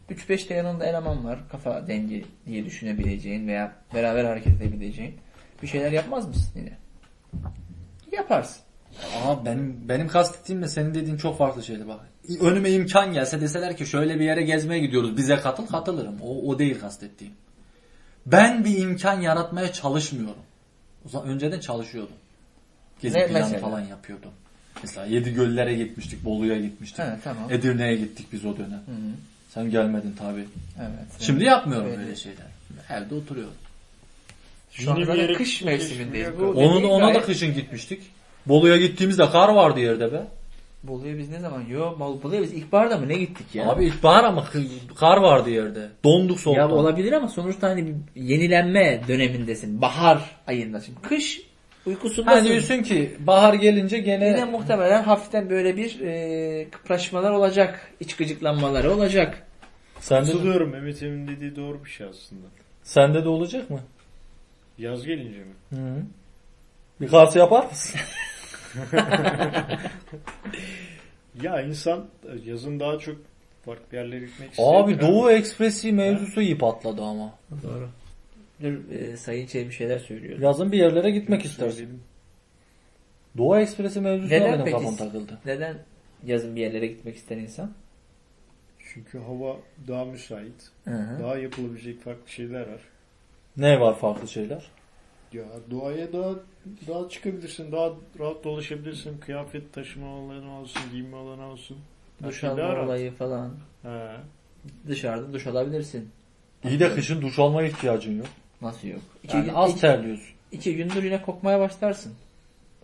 3-5 0.09 0.49
de 0.49 0.53
yanında 0.53 0.86
eleman 0.86 1.25
var. 1.25 1.39
Kafa 1.51 1.88
dengi 1.88 2.25
diye 2.45 2.65
düşünebileceğin 2.65 3.47
veya 3.47 3.71
beraber 3.93 4.25
hareket 4.25 4.62
edebileceğin. 4.62 5.15
Bir 5.62 5.67
şeyler 5.67 5.91
yapmaz 5.91 6.27
mısın 6.27 6.51
yine? 6.55 6.77
Yaparsın. 8.12 8.62
Aa, 9.25 9.45
benim 9.45 9.89
benim 9.89 10.07
kastettiğimle 10.07 10.67
senin 10.67 10.93
dediğin 10.93 11.17
çok 11.17 11.38
farklı 11.38 11.63
şeydi 11.63 11.88
bak. 11.88 11.99
Önüme 12.41 12.71
imkan 12.71 13.13
gelse 13.13 13.41
deseler 13.41 13.77
ki 13.77 13.86
şöyle 13.86 14.19
bir 14.19 14.25
yere 14.25 14.41
gezmeye 14.41 14.79
gidiyoruz 14.79 15.17
bize 15.17 15.36
katıl 15.36 15.67
katılırım. 15.67 16.21
O, 16.21 16.49
o 16.49 16.59
değil 16.59 16.79
kastettiğim. 16.79 17.33
Ben 18.25 18.65
bir 18.65 18.77
imkan 18.77 19.21
yaratmaya 19.21 19.73
çalışmıyorum. 19.73 20.43
O 21.05 21.09
zaman 21.09 21.27
önceden 21.27 21.59
çalışıyordum. 21.59 22.15
Gezi 23.01 23.17
Ne 23.17 23.27
planı 23.27 23.43
mesela? 23.43 23.59
falan 23.59 23.79
yapıyordum. 23.79 24.31
Mesela 24.81 25.05
Yedi 25.05 25.33
Göllere 25.33 25.75
gitmiştik, 25.75 26.25
Bolu'ya 26.25 26.59
gitmiştik. 26.59 26.99
He, 26.99 27.17
tamam. 27.23 27.51
Edirne'ye 27.51 27.95
gittik 27.95 28.27
biz 28.31 28.45
o 28.45 28.57
dönem. 28.57 28.83
Sen 29.49 29.69
gelmedin 29.69 30.15
tabii. 30.19 30.47
Evet. 30.79 31.07
Şimdi 31.19 31.43
yapmıyorum 31.43 31.88
Evet. 31.88 31.99
böyle 31.99 32.15
şeyler. 32.15 32.45
Evde 32.89 33.15
oturuyorum. 33.15 33.53
Şu 34.71 34.99
yere 34.99 35.33
kış 35.33 35.62
mevsimindeyiz. 35.62 36.27
yok. 36.27 36.39
Bu 36.39 36.45
Onu 36.45 36.55
dediğin 36.69 36.83
da, 36.83 36.88
ona 36.88 37.13
da 37.13 37.21
kışın 37.21 37.53
gitmiştik. 37.53 38.01
Bolu'ya 38.45 38.77
gittiğimizde 38.77 39.29
kar 39.29 39.49
vardı 39.49 39.79
yerde 39.79 40.12
be. 40.13 40.23
Bolu'ya 40.83 41.17
biz 41.17 41.29
ne 41.29 41.39
zaman? 41.39 41.63
Yo 41.69 41.99
Bolu'ya 41.99 42.41
biz 42.41 42.53
ilkbaharda 42.53 42.97
mı 42.97 43.07
ne 43.07 43.17
gittik 43.17 43.55
ya? 43.55 43.69
Abi 43.69 43.85
ilkbahar 43.85 44.23
ama 44.23 44.47
kar 44.95 45.17
vardı 45.17 45.49
yerde. 45.49 45.89
Donduk 46.03 46.39
soğuktan. 46.39 46.69
Ya 46.69 46.75
olabilir 46.75 47.11
ama 47.13 47.27
sonuçta 47.27 47.69
hani 47.69 47.85
bir 47.87 48.21
yenilenme 48.21 49.01
dönemindesin. 49.07 49.81
Bahar 49.81 50.39
ayında. 50.47 50.79
Şimdi 50.81 51.01
kış 51.01 51.41
uykusundasın. 51.85 52.39
Ha 52.39 52.45
diyorsun 52.45 52.83
ki 52.83 53.17
bahar 53.19 53.53
gelince 53.53 53.97
gene 53.97 54.27
Yine 54.27 54.45
muhtemelen 54.45 55.03
hafiften 55.03 55.49
böyle 55.49 55.77
bir 55.77 55.99
e, 56.01 56.67
kıpraşmalar 56.71 57.31
olacak. 57.31 57.91
iç 57.99 58.15
gıcıklanmaları 58.15 58.91
olacak. 58.93 59.47
sende, 59.99 60.31
Katılıyorum 60.31 60.69
Mehmet 60.71 61.03
Emin 61.03 61.27
dediği 61.27 61.55
doğru 61.55 61.85
bir 61.85 61.89
şey 61.89 62.07
aslında. 62.07 62.45
sende 62.83 63.23
de 63.23 63.29
olacak 63.29 63.69
mı? 63.69 63.79
Yaz 64.77 65.05
gelince 65.05 65.39
mi? 65.39 65.53
Hı. 65.69 66.03
Bir 67.01 67.07
kars 67.07 67.35
yapar 67.35 67.65
mısın? 67.65 67.99
Ya 71.41 71.62
insan 71.62 72.05
yazın 72.45 72.79
daha 72.79 72.99
çok 72.99 73.17
farklı 73.65 73.97
yerlere 73.97 74.19
gitmek 74.19 74.49
istiyor. 74.49 74.73
Abi 74.75 75.01
Doğu 75.01 75.31
Ekspresi 75.31 75.91
mevzusu 75.91 76.41
iyi 76.41 76.57
patladı 76.57 77.01
ama. 77.01 77.33
Doğru. 77.63 77.89
Dur 78.62 78.91
e, 78.91 79.17
Sayın 79.17 79.47
Çelebi 79.47 79.69
bir 79.69 79.73
şeyler 79.73 79.99
söylüyor. 79.99 80.39
Yazın 80.39 80.71
bir 80.71 80.77
yerlere 80.77 81.12
gitmek 81.12 81.45
istersin. 81.45 82.01
Doğu 83.38 83.57
Ekspresi 83.57 84.01
mevzusuna 84.01 84.39
Neden 84.39 84.65
benim 84.65 84.77
kafam 84.77 84.95
takıldı. 84.95 85.39
Neden 85.45 85.77
yazın 86.25 86.55
bir 86.55 86.62
yerlere 86.62 86.88
gitmek 86.88 87.15
ister 87.15 87.38
insan? 87.38 87.71
Çünkü 88.93 89.19
hava 89.19 89.57
daha 89.88 90.05
müsait. 90.05 90.71
Hı 90.83 90.91
hı. 90.91 91.23
Daha 91.23 91.38
yapılabilecek 91.38 92.01
farklı 92.01 92.29
şeyler 92.31 92.62
var. 92.62 92.81
Ne 93.57 93.79
var 93.79 93.99
farklı 93.99 94.27
şeyler? 94.27 94.63
Ya 95.33 95.43
doğaya 95.71 96.13
daha 96.13 96.29
daha 96.87 97.09
çıkabilirsin. 97.09 97.71
Daha 97.71 97.89
rahat 98.19 98.43
dolaşabilirsin. 98.43 99.17
Kıyafet 99.17 99.73
taşıma 99.73 100.07
alanı 100.07 100.59
olsun, 100.59 100.81
giyinme 100.91 101.17
alanı 101.17 101.45
olsun. 101.45 101.77
Duş 102.23 102.43
alma 102.43 102.57
rahat. 102.63 102.85
olayı 102.85 103.11
falan. 103.13 103.49
He. 103.83 104.07
Dışarıda 104.87 105.33
duş 105.33 105.47
alabilirsin. 105.47 106.09
İyi 106.69 106.79
de 106.79 106.93
kışın 106.95 107.21
duş 107.21 107.39
almaya 107.39 107.67
ihtiyacın 107.67 108.17
yok. 108.17 108.27
Nasıl 108.61 108.87
yok? 108.87 109.01
İki, 109.23 109.37
Yani 109.37 109.45
gün, 109.45 109.53
az 109.53 109.71
iki, 109.71 109.81
terliyorsun. 109.81 110.27
iki 110.51 110.75
gündür 110.75 111.03
yine 111.03 111.21
kokmaya 111.21 111.59
başlarsın. 111.59 112.13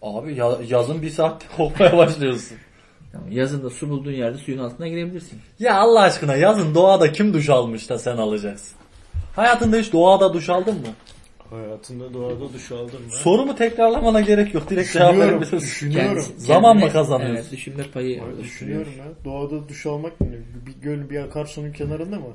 Abi 0.01 0.35
ya- 0.35 0.59
yazın 0.67 1.01
bir 1.01 1.09
saatte 1.09 1.45
kokmaya 1.57 1.97
başlıyorsun. 1.97 2.57
Yazın 3.29 3.63
da 3.63 3.69
su 3.69 3.89
bulduğun 3.89 4.11
yerde 4.11 4.37
suyun 4.37 4.59
altına 4.59 4.87
girebilirsin. 4.87 5.39
Ya 5.59 5.79
Allah 5.79 6.01
aşkına 6.01 6.35
yazın 6.35 6.75
doğada 6.75 7.11
kim 7.11 7.33
duş 7.33 7.49
almış 7.49 7.89
da 7.89 7.99
sen 7.99 8.17
alacaksın? 8.17 8.77
Hayatında 9.35 9.77
hiç 9.77 9.93
doğada 9.93 10.33
duş 10.33 10.49
aldın 10.49 10.75
mı? 10.75 10.87
Hayatında 11.49 12.13
doğada 12.13 12.53
duş 12.53 12.71
aldın 12.71 13.01
mı? 13.05 13.11
Sorumu 13.11 13.55
tekrarlamana 13.55 14.21
gerek 14.21 14.53
yok. 14.53 14.69
Direkt 14.69 14.93
cevap 14.93 15.09
Düşünüyorum, 15.09 15.41
verebilirsin. 15.41 15.67
düşünüyorum. 15.67 16.13
Kendisi- 16.13 16.39
Zaman 16.45 16.77
mı 16.77 16.89
kazanıyorsun? 16.91 17.35
Evet 17.35 17.51
düşünme 17.51 17.83
payı 17.93 18.07
Ay, 18.23 18.27
oluşturuyor. 18.33 18.45
Düşünüyorum 18.45 18.91
ya. 18.97 19.05
Doğada 19.25 19.69
duş 19.69 19.85
almak 19.85 20.21
ne? 20.21 20.27
Bir 20.65 20.81
göl, 20.81 21.09
bir 21.09 21.19
akarsunun 21.19 21.71
kenarında 21.71 22.15
mı? 22.19 22.25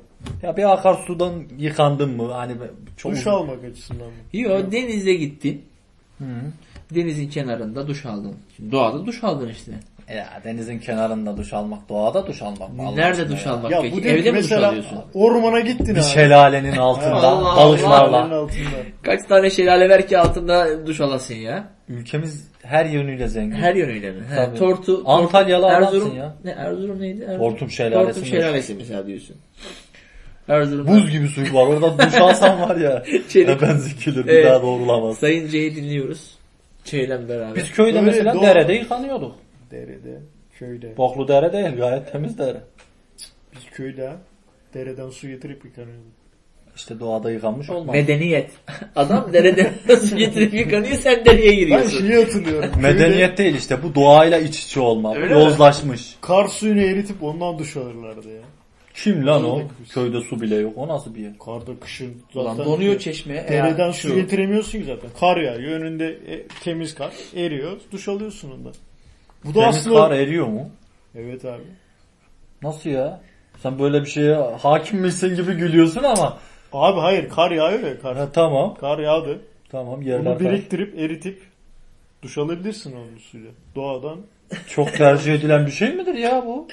Ya 0.42 0.56
bir 0.56 0.72
akarsudan 0.72 1.42
yıkandın 1.58 2.10
mı? 2.16 2.32
Hani 2.32 2.52
çok 2.96 3.12
Duş 3.12 3.26
almak 3.26 3.64
açısından 3.64 4.06
mı? 4.06 4.12
Yo 4.32 4.72
denize 4.72 5.14
gittin. 5.14 5.62
Denizin 6.94 7.28
kenarında 7.28 7.88
duş 7.88 8.06
aldın. 8.06 8.34
Şimdi 8.56 8.72
doğada 8.72 9.06
duş 9.06 9.24
aldın 9.24 9.48
işte. 9.48 9.72
Ya 10.08 10.28
denizin 10.44 10.78
kenarında 10.78 11.36
duş 11.36 11.52
almak, 11.52 11.88
doğada 11.88 12.26
duş 12.26 12.42
almak. 12.42 12.70
Allah 12.80 12.90
Nerede 12.94 13.22
aşkına 13.22 13.36
duş 13.36 13.46
ya. 13.46 13.52
almak 13.52 13.70
Ya 13.72 13.80
peki? 13.82 14.04
değil 14.04 14.14
Evde 14.16 14.30
mi 14.32 14.38
duş 14.38 14.42
mesela 14.50 14.68
alıyorsun? 14.68 14.98
ormana 15.14 15.60
gittin 15.60 15.86
Bir 15.86 15.94
abi. 15.94 16.02
şelalenin 16.02 16.76
altında 16.76 17.14
Allah 17.28 17.52
altında. 17.52 18.10
Kaç 19.02 19.20
tane 19.28 19.50
şelale 19.50 19.88
ver 19.88 20.08
ki 20.08 20.18
altında 20.18 20.86
duş 20.86 21.00
alasın 21.00 21.34
ya? 21.34 21.64
Ülkemiz 21.88 22.48
her 22.62 22.84
yönüyle 22.86 23.28
zengin. 23.28 23.56
Her 23.56 23.74
yönüyle 23.74 24.10
mi? 24.10 24.20
He, 24.30 24.36
Tabii. 24.36 24.58
tortu, 24.58 25.02
Antalyalı 25.06 25.62
tortu, 25.62 25.76
adamsın 25.76 25.96
Erzurum, 25.96 26.16
ya. 26.16 26.36
Ne 26.44 26.50
Erzurum 26.50 27.00
neydi? 27.00 27.22
Erzurum. 27.22 27.40
Hortum 27.40 27.70
şelalesi 27.70 28.06
Hortum 28.08 28.22
mi? 28.22 28.28
şelalesi 28.28 28.74
mesela 28.74 29.06
diyorsun. 29.06 29.36
Erzurum. 30.48 30.86
Buz 30.86 31.10
gibi 31.10 31.28
suyu 31.28 31.54
var. 31.54 31.66
Orada 31.66 31.98
duş 32.06 32.14
alsam 32.14 32.60
var 32.60 32.76
ya. 32.76 33.02
Çelik. 33.28 33.62
ben 33.62 33.76
zikilir 33.76 34.26
bir 34.26 34.32
Evet. 34.32 34.46
daha 34.46 34.62
doğrulamaz. 34.62 35.18
Sayın 35.18 35.48
C'yi 35.48 35.76
dinliyoruz. 35.76 36.34
Ç'yle 36.84 37.28
beraber. 37.28 37.54
Biz 37.54 37.70
köyde 37.72 37.98
Öyle 37.98 38.00
mesela 38.10 38.32
doğa- 38.34 38.42
derede 38.42 38.72
yıkanıyorduk. 38.72 39.34
Derede, 39.74 40.20
köyde. 40.58 40.96
Boklu 40.96 41.28
dere 41.28 41.52
değil 41.52 41.76
gayet 41.76 42.12
temiz 42.12 42.38
dere. 42.38 42.60
Biz 43.54 43.70
köyde 43.72 44.12
dereden 44.74 45.10
su 45.10 45.28
getirip 45.28 45.64
yıkanıyorduk. 45.64 46.04
İşte 46.76 47.00
doğada 47.00 47.30
yıkanmış 47.30 47.70
olmaz. 47.70 47.94
Medeniyet. 47.94 48.50
Adam 48.96 49.32
dereden 49.32 49.72
nasıl 49.88 50.16
getirip 50.16 50.54
yıkanıyor 50.54 50.96
sen 50.96 51.24
dereye 51.24 51.50
Ben 51.50 51.56
giriyorsun. 51.58 51.98
şeyi 51.98 52.24
hatırlıyorum. 52.24 52.70
Köyde 52.72 52.88
Medeniyet 52.92 53.38
değil 53.38 53.54
işte 53.54 53.82
bu 53.82 53.94
doğayla 53.94 54.38
iç 54.38 54.64
içe 54.64 54.80
olma. 54.80 55.14
Öyle 55.14 55.34
mi? 55.34 55.40
Yozlaşmış. 55.40 56.16
Kar 56.20 56.48
suyunu 56.48 56.80
eritip 56.80 57.22
ondan 57.22 57.58
duş 57.58 57.76
alırlardı 57.76 58.28
ya. 58.28 58.42
Kim 58.94 59.26
lan 59.26 59.44
o? 59.44 59.62
Kız. 59.78 59.94
Köyde 59.94 60.20
su 60.20 60.40
bile 60.40 60.54
yok. 60.56 60.72
O 60.76 60.88
nasıl 60.88 61.14
bir 61.14 61.20
yer? 61.20 61.38
Karda 61.38 61.80
kışın 61.80 62.14
Ulan 62.34 62.54
zaten 62.54 62.72
donuyor 62.72 62.98
çeşme. 62.98 63.34
dereden 63.48 63.90
su 63.90 64.08
şu. 64.08 64.14
getiremiyorsun 64.14 64.78
ki 64.78 64.84
zaten. 64.84 65.10
Kar 65.20 65.36
yağıyor. 65.36 65.80
Önünde 65.80 66.06
e, 66.08 66.46
temiz 66.64 66.94
kar. 66.94 67.12
Eriyor. 67.36 67.80
Duş 67.92 68.08
alıyorsun 68.08 68.50
ondan. 68.50 68.72
Bu 69.44 69.48
da 69.48 69.52
Temiz 69.60 69.76
aslında... 69.76 69.96
kar 70.08 70.10
eriyor 70.10 70.46
mu? 70.46 70.70
Evet 71.14 71.44
abi. 71.44 71.62
Nasıl 72.62 72.90
ya? 72.90 73.20
Sen 73.62 73.78
böyle 73.78 74.00
bir 74.00 74.06
şeye 74.06 74.34
hakim 74.34 74.98
misin 75.00 75.36
gibi 75.36 75.52
gülüyorsun 75.54 76.02
ama. 76.02 76.38
Abi 76.72 77.00
hayır 77.00 77.28
kar 77.28 77.50
yağıyor 77.50 77.82
ya 77.88 78.00
kar. 78.00 78.16
Ha, 78.16 78.28
tamam. 78.32 78.74
Kar 78.80 78.98
yağdı. 78.98 79.40
Tamam 79.68 80.02
yerler 80.02 80.30
Onu 80.30 80.38
kar. 80.38 80.52
biriktirip 80.52 80.98
eritip 80.98 81.42
duş 82.22 82.38
alabilirsin 82.38 82.92
onun 82.96 83.18
suyla. 83.18 83.50
Doğadan. 83.74 84.20
Çok 84.68 84.92
tercih 84.92 85.34
edilen 85.34 85.66
bir 85.66 85.70
şey 85.70 85.92
midir 85.94 86.14
ya 86.14 86.42
bu? 86.46 86.68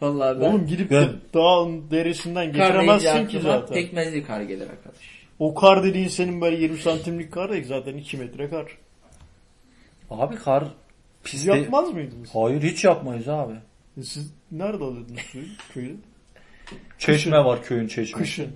Vallahi 0.00 0.40
ben 0.40 0.44
Oğlum 0.50 0.66
gidip 0.66 0.90
Ben- 0.90 1.02
de 1.02 1.08
dağın 1.34 1.90
derisinden 1.90 2.52
kar 2.52 2.54
deyince 2.54 2.66
getiremezsin 2.96 3.26
ki 3.26 3.40
zaten. 3.40 3.74
pekmezli 3.74 4.24
kar 4.24 4.40
gelir 4.40 4.68
arkadaş. 4.70 4.96
O 5.38 5.54
kar 5.54 5.84
dediğin 5.84 6.08
senin 6.08 6.40
böyle 6.40 6.56
20 6.56 6.78
santimlik 6.78 7.32
kar 7.32 7.52
değil 7.52 7.64
zaten 7.66 7.94
2 7.96 8.16
metre 8.16 8.50
kar. 8.50 8.66
Abi 10.10 10.36
kar 10.36 10.64
Siz 11.26 11.40
pis 11.40 11.48
değil. 11.52 11.62
yapmaz 11.62 11.92
mıydınız? 11.92 12.30
Hayır 12.32 12.62
hiç 12.62 12.84
yapmayız 12.84 13.28
abi. 13.28 13.54
E 13.98 14.02
Siz 14.02 14.32
nerede 14.52 14.84
alıyordunuz 14.84 15.20
suyu 15.20 15.44
köyde? 15.74 15.92
Çeşme 16.98 17.44
var 17.44 17.62
köyün 17.62 17.88
çeşmesi. 17.88 18.12
Kışın. 18.22 18.48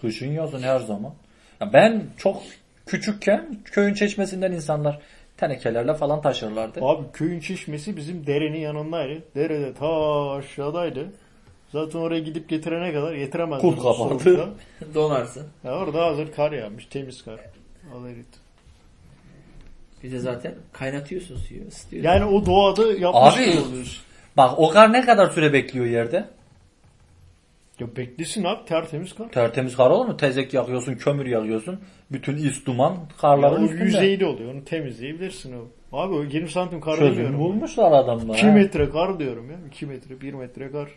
Kışın 0.00 0.32
yazın 0.32 0.62
her 0.62 0.80
zaman. 0.80 1.14
Ya 1.60 1.72
ben 1.72 2.04
çok 2.16 2.42
küçükken 2.86 3.58
köyün 3.64 3.94
çeşmesinden 3.94 4.52
insanlar 4.52 5.00
tenekelerle 5.36 5.94
falan 5.94 6.22
taşırlardı. 6.22 6.80
Abi 6.82 7.02
köyün 7.12 7.40
çeşmesi 7.40 7.96
bizim 7.96 8.26
derenin 8.26 8.60
yanındaydı. 8.60 9.22
Derede 9.34 9.74
ta 9.74 10.30
aşağıdaydı. 10.30 11.12
Zaten 11.72 11.98
oraya 11.98 12.20
gidip 12.20 12.48
getirene 12.48 12.92
kadar 12.92 13.14
getiremez. 13.14 13.60
Kurt 13.60 13.82
kapardı. 13.82 14.48
Donarsın. 14.94 15.46
Ya 15.64 15.78
orada 15.78 16.06
hazır 16.06 16.32
kar 16.32 16.52
yağmış. 16.52 16.86
Temiz 16.86 17.24
kar. 17.24 17.40
Al 17.94 18.06
erit. 18.06 18.47
Bir 20.02 20.12
de 20.12 20.18
zaten 20.18 20.54
kaynatıyorsun 20.72 21.36
suyu. 21.36 21.60
ısıtıyorsun. 21.68 22.08
Yani 22.10 22.24
o 22.24 22.46
doğada 22.46 22.82
yapmış 22.92 23.34
Abi- 23.34 23.42
oluyorsun. 23.68 24.02
Bak 24.36 24.58
o 24.58 24.68
kar 24.70 24.92
ne 24.92 25.00
kadar 25.04 25.30
süre 25.30 25.52
bekliyor 25.52 25.86
yerde? 25.86 26.24
Ya 27.80 27.96
beklesin 27.96 28.44
abi 28.44 28.64
tertemiz 28.64 29.14
kar. 29.14 29.28
Tertemiz 29.28 29.76
kar 29.76 29.90
olur 29.90 30.06
mu? 30.06 30.16
Tezek 30.16 30.54
yakıyorsun, 30.54 30.94
kömür 30.94 31.26
yakıyorsun. 31.26 31.80
Bütün 32.12 32.36
is 32.36 32.66
duman 32.66 32.90
Ya 32.90 32.98
karların 33.20 33.62
o 33.62 33.64
üstünde. 33.64 33.84
yüzeyli 33.84 34.26
oluyor. 34.26 34.54
Onu 34.54 34.64
temizleyebilirsin 34.64 35.52
o. 35.52 35.64
Abi 35.96 36.14
o 36.14 36.22
20 36.24 36.50
santim 36.50 36.80
kar 36.80 36.96
Çözüm 36.96 37.16
diyorum. 37.16 37.38
bulmuşlar 37.40 37.92
adamlar. 37.92 38.34
2 38.34 38.46
ha. 38.46 38.52
metre 38.52 38.90
kar 38.90 39.18
diyorum 39.18 39.50
ya. 39.50 39.56
2 39.68 39.86
metre, 39.86 40.20
1 40.20 40.34
metre 40.34 40.70
kar. 40.70 40.88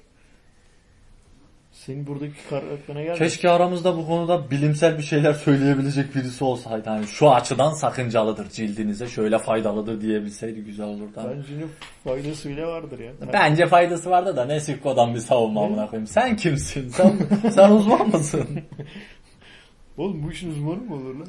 Senin 1.86 2.08
buradaki 2.08 2.34
kar 2.50 2.64
aklına 2.64 3.02
geldi. 3.02 3.18
Keşke 3.18 3.50
aramızda 3.50 3.98
bu 3.98 4.08
konuda 4.08 4.52
bilimsel 4.52 4.98
bir 4.98 5.04
şeyler 5.04 5.34
söyleyebilecek 5.34 6.16
birisi 6.16 6.44
olsaydı. 6.44 6.90
Hani 6.90 7.08
şu 7.08 7.32
açıdan 7.32 7.74
sakıncalıdır 7.74 8.50
cildinize, 8.50 9.08
şöyle 9.08 9.38
faydalıdır 9.38 10.02
diyebilseydi 10.02 10.62
güzel 10.62 10.86
olurdu. 10.86 11.12
ama. 11.18 11.30
Bence 11.30 11.66
faydası 12.04 12.50
bile 12.50 12.66
vardır 12.66 13.00
ya. 13.00 13.12
Bence 13.34 13.68
faydası 13.68 14.10
vardı 14.10 14.36
da 14.36 14.46
ne 14.46 14.60
sirkodan 14.60 15.16
bir 15.16 15.20
savunma 15.20 15.66
amına 15.66 15.88
koyayım. 15.88 16.08
Sen 16.08 16.36
kimsin? 16.36 16.90
Sen, 16.90 17.14
sen 17.52 17.72
uzman 17.72 18.08
mısın? 18.08 18.48
Oğlum 19.98 20.24
bu 20.24 20.32
işin 20.32 20.52
uzmanı 20.52 20.82
mı 20.82 20.96
olur 20.96 21.16
lan? 21.16 21.28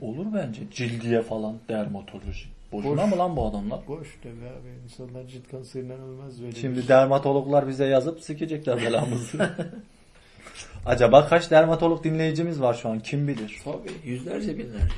Olur 0.00 0.26
bence. 0.34 0.60
Cildiye 0.70 1.22
falan, 1.22 1.56
dermatoloji. 1.68 2.57
Boşuna 2.72 3.02
Boş. 3.02 3.10
mı 3.10 3.18
lan 3.18 3.36
bu 3.36 3.46
adamlar? 3.46 3.80
Boş 3.88 4.18
tabii 4.22 4.32
abi. 4.32 4.68
İnsanlar 4.84 5.26
cilt 5.26 5.48
kanserinden 5.50 6.00
ölmez 6.00 6.42
böyle. 6.42 6.52
Şimdi 6.56 6.88
dermatologlar 6.88 7.68
bize 7.68 7.86
yazıp 7.86 8.20
sikecekler 8.20 8.76
belamızı. 8.76 9.50
Acaba 10.86 11.28
kaç 11.28 11.50
dermatolog 11.50 12.04
dinleyicimiz 12.04 12.60
var 12.60 12.74
şu 12.74 12.88
an 12.88 13.00
kim 13.00 13.28
bilir? 13.28 13.60
Tabii 13.64 13.92
yüzlerce 14.04 14.58
binlerce. 14.58 14.94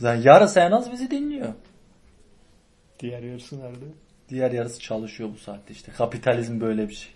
Yani 0.00 0.26
yarısı 0.26 0.60
en 0.60 0.70
az 0.70 0.92
bizi 0.92 1.10
dinliyor. 1.10 1.52
Diğer 3.00 3.22
yarısı 3.22 3.60
nerede? 3.60 3.84
Diğer 4.28 4.50
yarısı 4.50 4.80
çalışıyor 4.80 5.30
bu 5.34 5.38
saatte 5.38 5.74
işte. 5.74 5.92
Kapitalizm 5.92 6.60
böyle 6.60 6.88
bir 6.88 6.94
şey. 6.94 7.12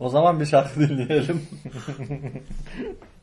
O 0.00 0.08
zaman 0.08 0.40
bir 0.40 0.46
şarkı 0.46 0.80
dinleyelim. 0.80 1.46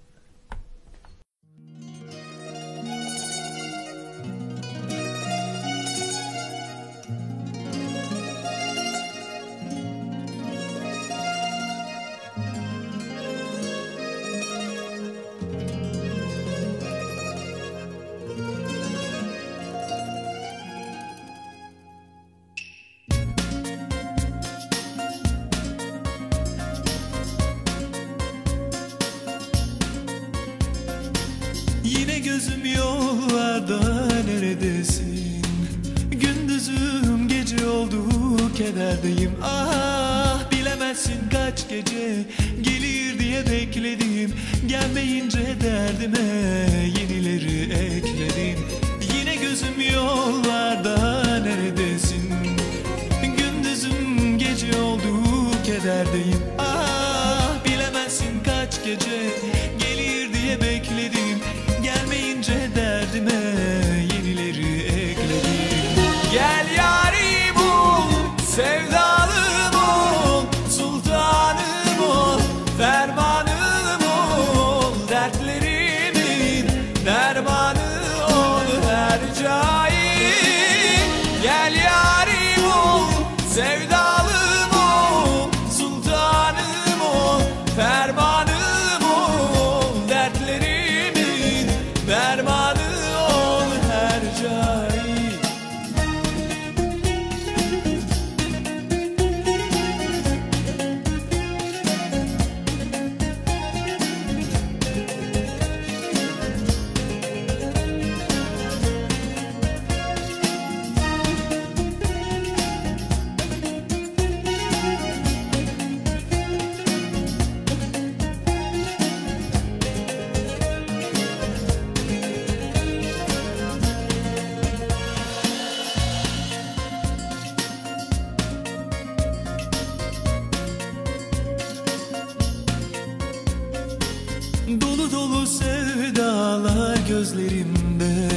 Dolu 135.23 135.47
sevdalar 135.47 136.97
gözlerimde. 137.09 138.29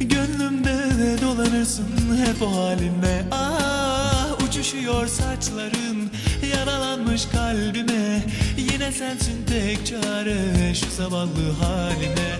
Gönlümde 0.00 1.22
dolanırsın 1.22 1.88
hep 2.26 2.42
o 2.42 2.56
halinle 2.56 3.24
Ah 3.30 4.42
uçuşuyor 4.48 5.06
saçların 5.06 6.10
Yaralanmış 6.56 7.26
kalbime. 7.26 8.22
Yine 8.56 8.92
sensin 8.92 9.46
tek 9.46 9.86
çare 9.86 10.74
Şu 10.74 10.90
zavallı 10.96 11.52
halime. 11.60 12.30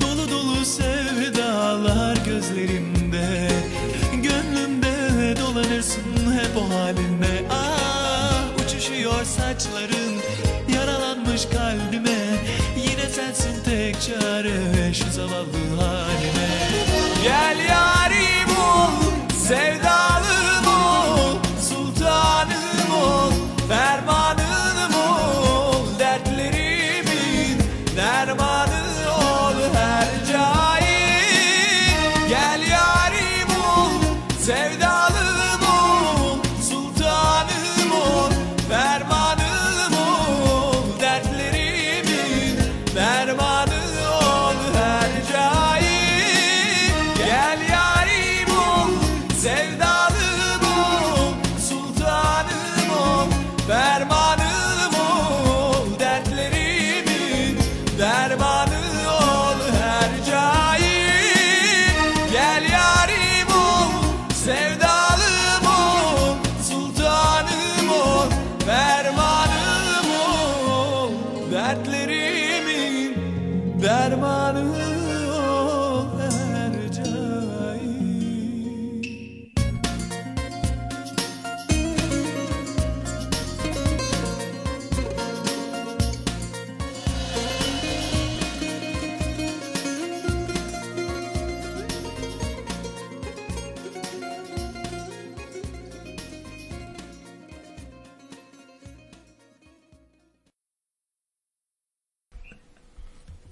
Dolu 0.00 0.30
dolu 0.30 0.64
sevdalar 0.64 2.16
gözlerimde. 2.16 3.48
Gönlümde 4.12 5.34
dolanırsın 5.40 6.32
hep 6.32 6.56
o 6.56 6.74
halinle 6.74 7.44
Ah 7.50 8.64
uçuşuyor 8.64 9.24
saçların 9.24 10.14
Yaralanmış 10.74 11.46
kalbime 11.46 12.18
sensin 13.18 13.62
tek 13.64 13.96
çare 14.00 14.94
Şu 14.94 15.10
zavallı 15.10 15.80
halime. 15.80 16.48
Gel 17.22 17.58
yarim 17.68 18.56
ol 18.58 18.90
Sevdalım 19.34 20.07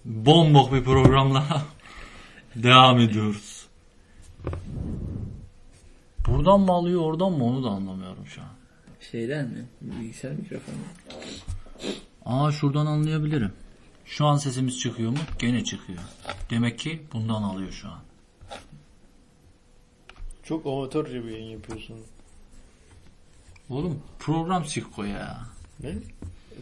Bombok 0.07 0.73
bir 0.73 0.85
programla 0.85 1.63
devam 2.57 3.01
ediyoruz. 3.01 3.67
Buradan 6.27 6.61
mı 6.61 6.73
alıyor 6.73 7.01
oradan 7.01 7.33
mı 7.33 7.45
onu 7.45 7.65
da 7.65 7.69
anlamıyorum 7.69 8.27
şu 8.27 8.41
an. 8.43 8.49
Şeyden 9.11 9.49
mi? 9.49 9.67
Bilgisayar 9.81 10.33
mikrofonu. 10.33 10.77
Aa 12.25 12.53
şuradan 12.53 12.87
anlayabilirim. 12.87 13.53
Şu 14.05 14.27
an 14.27 14.37
sesimiz 14.37 14.79
çıkıyor 14.79 15.11
mu? 15.11 15.19
Gene 15.39 15.65
çıkıyor. 15.65 15.99
Demek 16.51 16.79
ki 16.79 17.03
bundan 17.13 17.43
alıyor 17.43 17.73
şu 17.73 17.89
an. 17.89 17.99
Çok 20.43 20.67
amatörce 20.67 21.25
bir 21.25 21.31
yayın 21.31 21.51
yapıyorsun. 21.51 21.97
Oğlum 23.71 24.03
program 24.19 24.63
çıkko 24.63 25.05
ya. 25.05 25.47
Ne? 25.81 25.95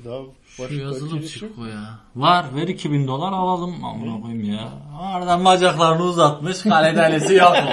Daha 0.04 0.68
Şu 0.68 0.74
yazılım 0.74 1.16
yok. 1.16 1.28
çıkko 1.28 1.64
ya. 1.66 1.98
Var 2.16 2.44
ver 2.56 2.68
2000 2.68 3.06
dolar 3.08 3.32
alalım. 3.32 3.84
Amına 3.84 4.20
koyayım 4.20 4.44
ya. 4.52 4.68
Oradan 5.16 5.44
bacaklarını 5.44 6.02
uzatmış. 6.02 6.62
Kale 6.62 6.96
delisi 6.96 7.34
yok 7.34 7.52
mu? 7.52 7.70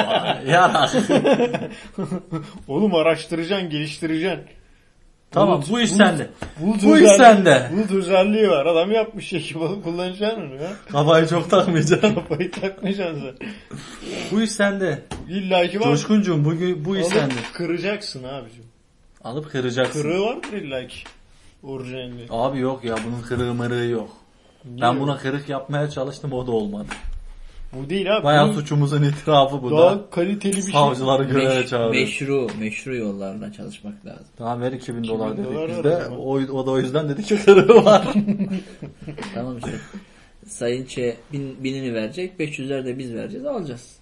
Yarak. 0.51 0.89
Oğlum 2.67 2.95
araştıracaksın, 2.95 3.69
geliştireceksin. 3.69 4.39
tamam 5.31 5.63
bu 5.69 5.79
iş 5.79 5.91
sende. 5.91 6.29
Bulut 6.59 6.83
Bu 6.83 6.97
iş 6.97 7.09
sende. 7.11 7.69
Bulut 7.73 7.91
özelliği 7.91 8.49
var. 8.49 8.65
Adam 8.65 8.91
yapmış 8.91 9.33
ekip 9.33 9.57
alıp 9.61 9.83
kullanacaksın 9.83 10.41
onu 10.41 10.55
ya. 10.55 10.71
Kafayı 10.91 11.27
çok 11.27 11.49
takmayacaksın. 11.49 12.15
Kafayı 12.15 12.51
takmayacaksın 12.51 13.21
sen. 13.39 13.49
bu 14.31 14.41
iş 14.41 14.51
sende. 14.51 15.03
İlla 15.29 15.67
ki 15.67 15.79
var. 15.79 15.85
Coşkuncuğum 15.85 16.45
bu, 16.45 16.51
bu 16.85 16.97
iş 16.97 17.03
Alıp 17.03 17.13
sende. 17.13 17.33
kıracaksın 17.53 18.23
abicim. 18.23 18.63
Alıp 19.23 19.51
kıracaksın. 19.51 20.01
Kırığı 20.01 20.21
vardır 20.21 20.53
illa 20.53 20.87
ki. 20.87 20.97
Orijinali. 21.63 22.25
Abi 22.29 22.59
yok 22.59 22.83
ya 22.83 22.95
bunun 23.07 23.21
kırığı 23.21 23.53
mırığı 23.53 23.85
yok. 23.89 24.09
Niye 24.65 24.81
Ben 24.81 24.91
yok? 24.93 25.01
buna 25.01 25.17
kırık 25.17 25.49
yapmaya 25.49 25.89
çalıştım 25.89 26.33
o 26.33 26.47
da 26.47 26.51
olmadı. 26.51 26.87
Bu 27.73 27.89
değil 27.89 28.17
abi. 28.17 28.23
Bayağı 28.23 28.53
suçumuzun 28.53 29.03
itirafı 29.03 29.63
bu 29.63 29.71
da. 29.71 29.77
Daha 29.77 30.09
kaliteli 30.09 30.57
bir 30.57 30.61
şey. 30.61 30.71
Savcıları 30.71 31.23
göreve 31.23 31.55
Meş, 31.59 31.69
çağırıyor. 31.69 31.91
meşru, 32.03 32.47
meşru 32.59 32.95
yollarla 32.95 33.53
çalışmak 33.53 34.05
lazım. 34.05 34.25
Tamam 34.37 34.61
ver 34.61 34.71
2000 34.71 35.03
dolar 35.07 35.37
dedik 35.37 35.49
biz 35.77 35.83
de. 35.83 36.07
o. 36.07 36.15
O, 36.15 36.33
o 36.39 36.65
da 36.65 36.71
o 36.71 36.77
yüzden 36.79 37.09
dedi 37.09 37.23
ki 37.23 37.37
kırığı 37.45 37.85
var. 37.85 38.07
Tamam 39.35 39.57
işte. 39.57 39.71
Sayın 40.47 40.85
Ç 40.85 40.97
bin, 41.33 41.63
binini 41.63 41.93
verecek, 41.93 42.39
500'ler 42.39 42.85
de 42.85 42.97
biz 42.97 43.13
vereceğiz, 43.13 43.45
alacağız. 43.45 43.95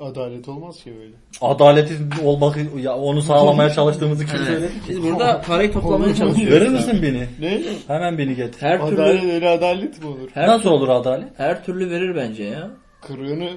Adalet 0.00 0.48
olmaz 0.48 0.84
ki 0.84 0.92
böyle. 1.00 1.12
Adaletin 1.40 2.10
olmak 2.24 2.56
ya 2.82 2.96
onu 2.96 3.22
sağlamaya 3.22 3.70
çalıştığımızı 3.70 4.26
kim 4.26 4.38
söyledi? 4.38 4.70
Biz 4.88 5.02
burada 5.02 5.40
parayı 5.46 5.72
toplamaya 5.72 6.14
çalışıyoruz. 6.14 6.54
Verir 6.60 6.68
misin 6.68 6.98
beni? 7.02 7.26
Ne? 7.40 7.62
Hemen 7.86 8.18
beni 8.18 8.36
getir. 8.36 8.62
Her 8.62 8.74
Adalet 8.80 9.20
türlü 9.20 9.32
öyle 9.32 9.48
adalet 9.48 10.02
mi 10.02 10.08
olur? 10.08 10.28
her, 10.34 10.48
Nasıl 10.48 10.70
olur 10.70 10.88
adalet? 10.88 11.28
her 11.36 11.64
türlü 11.64 11.90
verir 11.90 12.16
bence 12.16 12.44
ya. 12.44 12.70
Kırığını 13.00 13.50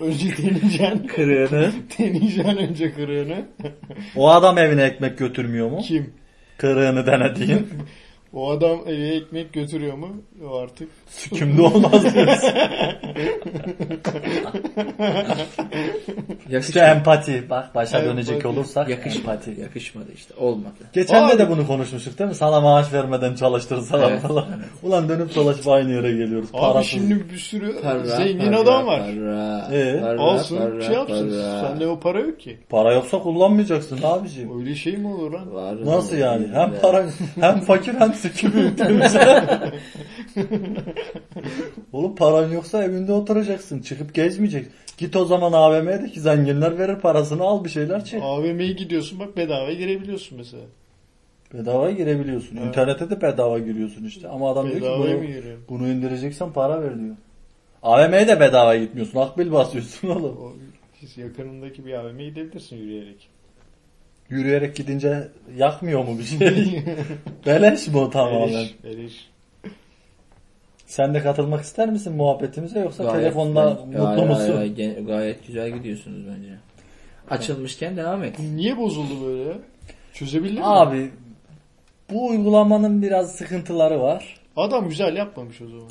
önce 0.00 0.36
deneyeceksin. 0.36 1.06
Kırığını. 1.16 1.72
deneyeceksin 1.98 2.56
önce 2.56 2.92
kırığını. 2.92 3.44
O 4.16 4.28
adam 4.30 4.58
evine 4.58 4.82
ekmek 4.82 5.18
götürmüyor 5.18 5.70
mu? 5.70 5.78
Kim? 5.82 6.14
Kırığını 6.58 7.06
denediğin. 7.06 7.68
O 8.36 8.50
adam 8.50 8.78
eve 8.86 9.08
ekmek 9.08 9.52
götürüyor 9.52 9.94
mu? 9.96 10.08
O 10.50 10.56
artık. 10.56 10.88
Kimde 11.34 11.62
olmaz 11.62 12.14
diyorsun. 12.14 12.48
İşte 16.60 16.80
empati. 16.80 17.50
Bak 17.50 17.74
başa 17.74 18.04
dönecek 18.04 18.34
Empati. 18.36 18.48
olursak 18.58 18.88
Yakışmadı. 18.88 19.32
empati. 19.36 19.60
Yakışmadı 19.60 20.06
işte. 20.14 20.34
Olmadı. 20.38 20.74
Geçen 20.92 21.28
de 21.28 21.38
de 21.38 21.50
bunu 21.50 21.66
konuşmuştuk 21.66 22.18
değil 22.18 22.28
mi? 22.28 22.34
Sana 22.34 22.60
maaş 22.60 22.92
vermeden 22.92 23.34
çalıştırsalar 23.34 24.10
Evet, 24.10 24.20
falan. 24.22 24.44
Ulan 24.82 25.08
dönüp 25.08 25.34
dolaşıp 25.34 25.68
aynı 25.68 25.92
yere 25.92 26.12
geliyoruz. 26.12 26.48
Abi 26.54 26.60
Parasız. 26.60 26.90
şimdi 26.90 27.30
bir 27.32 27.38
sürü 27.38 27.80
Para, 27.82 28.04
zengin 28.04 28.38
para, 28.38 28.60
adam 28.60 28.86
var. 28.86 29.00
Para, 29.00 29.68
Ee? 29.72 30.00
para, 30.00 30.20
Alsın 30.20 30.56
para, 30.58 30.80
şey 30.80 30.94
yapsın. 30.94 31.30
para. 31.30 31.60
Sende 31.68 31.86
o 31.86 32.00
para 32.00 32.20
yok 32.20 32.40
ki. 32.40 32.58
Para 32.68 32.92
yoksa 32.94 33.18
kullanmayacaksın 33.18 33.98
abiciğim. 34.02 34.58
Öyle 34.60 34.74
şey 34.74 34.96
mi 34.96 35.08
olur 35.08 35.32
lan? 35.32 35.54
Var 35.54 35.74
Nasıl 35.86 36.16
yani? 36.16 36.46
Hem 36.52 36.72
para 36.82 37.04
hem 37.40 37.60
fakir 37.60 37.94
hem 37.94 38.12
demiş. 38.78 39.12
Oğlum 41.92 42.16
paran 42.16 42.50
yoksa 42.50 42.84
evinde 42.84 43.12
oturacaksın. 43.12 43.80
Çıkıp 43.80 44.14
gezmeyeceksin. 44.14 44.72
Git 44.98 45.16
o 45.16 45.24
zaman 45.24 45.52
AVM'deki 45.52 46.20
zenginler 46.20 46.78
verir 46.78 46.96
parasını 46.96 47.42
al 47.42 47.64
bir 47.64 47.68
şeyler 47.68 48.04
çek. 48.04 48.22
AVM'ye 48.22 48.72
gidiyorsun 48.72 49.20
bak 49.20 49.36
bedava 49.36 49.72
girebiliyorsun 49.72 50.38
mesela. 50.38 50.62
Bedava 51.54 51.90
girebiliyorsun. 51.90 52.56
İnternete 52.56 53.10
de 53.10 53.22
bedava 53.22 53.58
giriyorsun 53.58 54.04
işte. 54.04 54.28
Ama 54.28 54.52
adam 54.52 54.70
diyor 54.70 54.80
ki 54.80 54.86
bunu, 54.98 55.08
bunu 55.68 55.88
indireceksen 55.88 56.52
para 56.52 56.82
ver 56.82 57.00
diyor. 57.00 57.16
AVM'ye 57.82 58.28
de 58.28 58.40
bedava 58.40 58.76
gitmiyorsun. 58.76 59.18
Akbil 59.18 59.52
basıyorsun 59.52 60.08
oğlum. 60.08 60.36
O, 60.36 60.52
yakınındaki 61.20 61.86
bir 61.86 61.92
AVM'ye 61.92 62.28
gidebilirsin 62.28 62.76
yürüyerek. 62.76 63.28
Yürüyerek 64.30 64.76
gidince 64.76 65.28
yakmıyor 65.56 66.04
mu 66.04 66.18
bir 66.18 66.24
şey? 66.24 66.40
Beleş 67.46 67.88
mi 67.88 67.98
o 67.98 68.10
tamamen? 68.10 68.48
Beleş, 68.48 68.74
beleş. 68.84 69.28
Sen 70.86 71.14
de 71.14 71.20
katılmak 71.22 71.64
ister 71.64 71.88
misin 71.88 72.12
muhabbetimize 72.16 72.80
yoksa 72.80 73.04
Gayet- 73.04 73.12
telefonla 73.20 73.78
ben- 73.80 73.86
mutlu 73.88 74.06
Hayır, 74.08 74.28
musun? 74.28 74.56
hayır, 74.56 74.76
gen- 74.76 75.06
gayet 75.06 75.46
güzel 75.46 75.70
gidiyorsunuz 75.70 76.26
bence. 76.28 76.48
Açılmışken 77.30 77.96
devam 77.96 78.24
et. 78.24 78.38
Niye 78.38 78.76
bozuldu 78.78 79.26
böyle 79.26 79.42
ya? 79.42 79.54
Çözebildin 80.12 80.54
mi? 80.58 80.64
Abi 80.64 81.10
bu 82.10 82.26
uygulamanın 82.28 83.02
biraz 83.02 83.32
sıkıntıları 83.34 84.00
var. 84.00 84.36
Adam 84.56 84.88
güzel 84.88 85.16
yapmamış 85.16 85.60
o 85.62 85.66
zaman. 85.68 85.90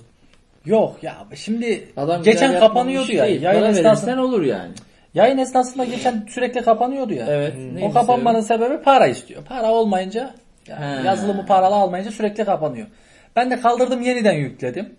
Yok 0.66 0.98
ya 1.04 1.26
şimdi 1.36 1.88
Adam 1.98 2.24
geçen 2.24 2.60
kapanıyordu 2.60 3.12
ya. 3.12 3.26
değil. 3.28 3.42
Yayın 3.42 3.60
Para 3.62 3.70
esnasında, 3.70 4.24
olur 4.24 4.44
yani. 4.44 4.72
Yayın 5.16 5.38
esnasında 5.38 5.86
geçen 5.86 6.26
sürekli 6.30 6.62
kapanıyordu 6.62 7.14
ya. 7.14 7.26
Evet. 7.30 7.54
O 7.56 7.76
neydi 7.76 7.94
kapanmanın 7.94 8.42
sebebi 8.42 8.82
para 8.82 9.08
istiyor. 9.08 9.44
Para 9.46 9.72
olmayınca 9.72 10.36
yani 10.68 11.06
yazılımı 11.08 11.46
paralı 11.46 11.76
almayınca 11.76 12.12
sürekli 12.12 12.46
kapanıyor. 12.46 12.88
Ben 13.36 13.52
de 13.52 13.60
kaldırdım 13.60 14.02
yeniden 14.02 14.34
yükledim. 14.34 14.84
sebebi? 14.86 14.96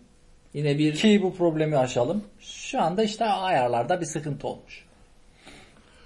Yine 0.55 0.79
bir 0.79 0.95
Ki 0.95 1.23
bu 1.23 1.35
problemi 1.37 1.79
aşalım. 1.79 2.25
Şu 2.41 2.83
anda 2.83 3.03
işte 3.03 3.25
ayarlarda 3.25 4.01
bir 4.01 4.07
sıkıntı 4.07 4.49
olmuş. 4.49 4.85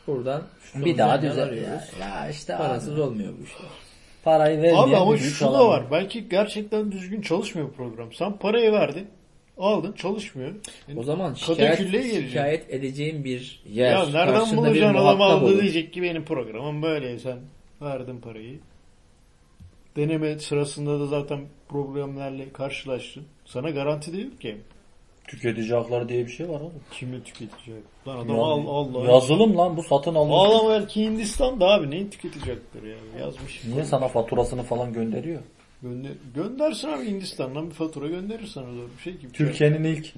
buradan 0.07 0.43
Bir 0.75 0.99
daha 0.99 1.23
düzen 1.23 1.31
düzel. 1.33 1.45
arıyoruz. 1.49 1.83
Ya, 2.01 2.09
ya 2.09 2.29
işte 2.29 2.57
Parasız 2.57 2.95
abi, 2.95 3.01
olmuyor 3.01 3.33
bu 3.41 3.45
işler. 3.45 3.71
parayı 4.25 4.57
vermeyen 4.63 4.77
Abi 4.77 4.97
ama 4.97 5.17
şu 5.17 5.53
da 5.53 5.69
var. 5.69 5.85
Belki 5.91 6.29
gerçekten 6.29 6.93
düzgün 6.93 7.21
çalışmıyor 7.23 7.69
bu 7.69 7.73
program. 7.73 8.13
Sen 8.13 8.33
parayı 8.33 8.73
verdin. 8.73 9.09
Aldın 9.61 9.93
çalışmıyor. 9.93 10.55
O 10.97 11.03
zaman 11.03 11.35
şikayet, 11.35 11.79
şikayet 12.29 12.71
edeceğin 12.75 13.25
bir 13.25 13.63
yer. 13.71 13.93
Ya 13.93 14.05
nereden 14.07 14.35
karşında 14.35 14.57
bir 14.63 14.67
bulacaksın 14.67 14.95
adam 14.95 15.17
muhatap 15.17 15.21
aldı 15.43 15.45
olur. 15.45 15.63
diyecek 15.63 15.93
ki 15.93 16.03
benim 16.03 16.25
programım 16.25 16.83
böyle 16.83 17.19
sen 17.19 17.39
verdin 17.83 18.21
parayı. 18.21 18.59
Deneme 19.97 20.39
sırasında 20.39 21.01
da 21.01 21.07
zaten 21.07 21.41
problemlerle 21.69 22.53
karşılaştın. 22.53 23.25
Sana 23.45 23.71
garanti 23.71 24.13
de 24.13 24.21
yok 24.21 24.41
ki. 24.41 24.57
Tüketici 25.29 25.73
hakları 25.75 26.09
diye 26.09 26.27
bir 26.27 26.31
şey 26.31 26.49
var 26.49 26.61
oğlum. 26.61 26.73
Kimi 26.93 27.23
tüketecek? 27.25 27.83
Lan 28.09 28.17
adam 28.17 28.37
Ya- 28.37 28.43
al 28.43 28.67
Allah. 28.67 29.13
Yazılım 29.13 29.59
lan 29.59 29.77
bu 29.77 29.83
satın 29.83 30.15
alınmış. 30.15 30.37
Ağlama 30.37 30.71
belki 30.71 31.05
Hindistan'da 31.05 31.67
abi 31.67 31.91
neyi 31.91 32.11
tüketecekler 32.11 32.83
ya 32.83 33.25
yazmış. 33.25 33.65
Niye 33.65 33.85
sana 33.85 34.09
faturasını 34.09 34.63
falan 34.63 34.93
gönderiyor? 34.93 35.41
Gönder, 35.83 36.11
göndersin 36.35 36.89
abi 36.89 37.07
Hindistan'dan 37.07 37.71
bir 37.71 37.75
fatura 37.75 38.07
gönderir 38.09 38.47
sana 38.47 38.73
zor 38.73 38.89
bir 38.99 39.03
şey 39.03 39.17
gibi. 39.17 39.33
Türkiye'nin 39.33 39.85
ilk 39.85 40.13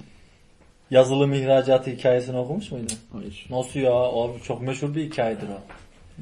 yazılım 0.91 1.33
ihracatı 1.33 1.91
hikayesini 1.91 2.39
okumuş 2.39 2.71
muydun? 2.71 2.97
Hayır. 3.13 3.47
Nasıl 3.51 3.81
ya? 3.81 3.93
Abi 3.93 4.43
çok 4.43 4.63
meşhur 4.63 4.95
bir 4.95 5.05
hikayedir 5.05 5.49
o. 5.49 5.61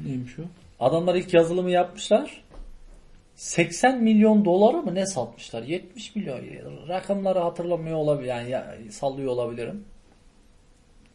Neymiş 0.07 0.39
o? 0.39 0.41
Adamlar 0.85 1.15
ilk 1.15 1.33
yazılımı 1.33 1.71
yapmışlar. 1.71 2.43
80 3.35 4.03
milyon 4.03 4.45
doları 4.45 4.77
mı 4.77 4.95
ne 4.95 5.05
satmışlar? 5.05 5.63
70 5.63 6.15
milyon. 6.15 6.39
Rakamları 6.87 7.39
hatırlamıyor 7.39 7.97
olabilir. 7.97 8.27
Yani 8.27 8.49
ya- 8.49 8.75
sallıyor 8.89 9.31
olabilirim. 9.31 9.83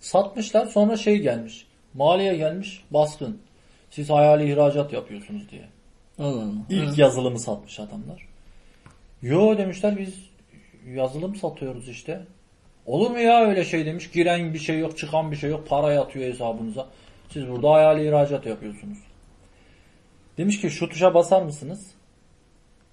Satmışlar 0.01 0.67
sonra 0.67 0.97
şey 0.97 1.19
gelmiş. 1.19 1.67
Maliye 1.95 2.37
gelmiş 2.37 2.85
baskın. 2.91 3.39
Siz 3.91 4.11
hayali 4.11 4.53
ihracat 4.53 4.93
yapıyorsunuz 4.93 5.51
diye. 5.51 5.69
Allah 6.19 6.43
Allah. 6.43 6.53
İlk 6.71 6.99
yazılımı 6.99 7.39
satmış 7.39 7.81
adamlar. 7.81 8.29
Yo 9.23 9.59
demişler 9.59 9.99
biz 9.99 10.15
yazılım 10.87 11.37
satıyoruz 11.37 11.89
işte. 11.89 12.27
Olur 12.87 13.11
mu 13.11 13.19
ya 13.19 13.45
öyle 13.45 13.65
şey 13.65 13.87
demiş. 13.87 14.11
Giren 14.11 14.55
bir 14.55 14.59
şey 14.59 14.79
yok, 14.79 14.99
çıkan 14.99 15.31
bir 15.33 15.37
şey 15.37 15.51
yok. 15.51 15.69
Para 15.69 15.93
yatıyor 15.93 16.33
hesabınıza. 16.33 16.87
Siz 17.31 17.49
burada 17.49 17.73
hayali 17.73 18.09
ihracat 18.09 18.47
yapıyorsunuz. 18.47 18.99
Demiş 20.39 20.61
ki 20.61 20.71
şu 20.71 20.89
tuşa 20.89 21.15
basar 21.15 21.43
mısınız? 21.43 21.91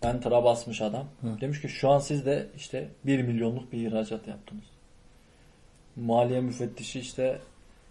Enter'a 0.02 0.44
basmış 0.44 0.82
adam. 0.82 1.06
Demiş 1.42 1.62
ki 1.62 1.70
şu 1.70 1.90
an 1.90 2.00
siz 2.00 2.26
de 2.26 2.48
işte 2.58 2.90
1 3.06 3.22
milyonluk 3.22 3.72
bir 3.72 3.88
ihracat 3.88 4.28
yaptınız. 4.28 4.64
Maliye 5.96 6.42
müfettişi 6.42 7.00
işte 7.00 7.42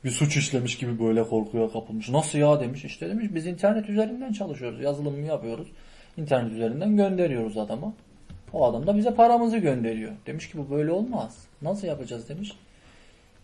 bir 0.04 0.10
suç 0.10 0.36
işlemiş 0.36 0.78
gibi 0.78 1.00
böyle 1.00 1.24
korkuya 1.24 1.72
kapılmış. 1.72 2.08
Nasıl 2.08 2.38
ya 2.38 2.60
demiş. 2.60 2.84
İşte 2.84 3.08
demiş 3.08 3.26
biz 3.30 3.46
internet 3.46 3.88
üzerinden 3.88 4.32
çalışıyoruz. 4.32 4.80
Yazılımı 4.80 5.26
yapıyoruz. 5.26 5.68
İnternet 6.16 6.52
üzerinden 6.52 6.96
gönderiyoruz 6.96 7.58
adama. 7.58 7.92
O 8.52 8.64
adam 8.64 8.86
da 8.86 8.96
bize 8.96 9.14
paramızı 9.14 9.58
gönderiyor. 9.58 10.12
Demiş 10.26 10.50
ki 10.50 10.58
bu 10.58 10.70
böyle 10.70 10.90
olmaz. 10.90 11.38
Nasıl 11.62 11.86
yapacağız 11.86 12.28
demiş. 12.28 12.52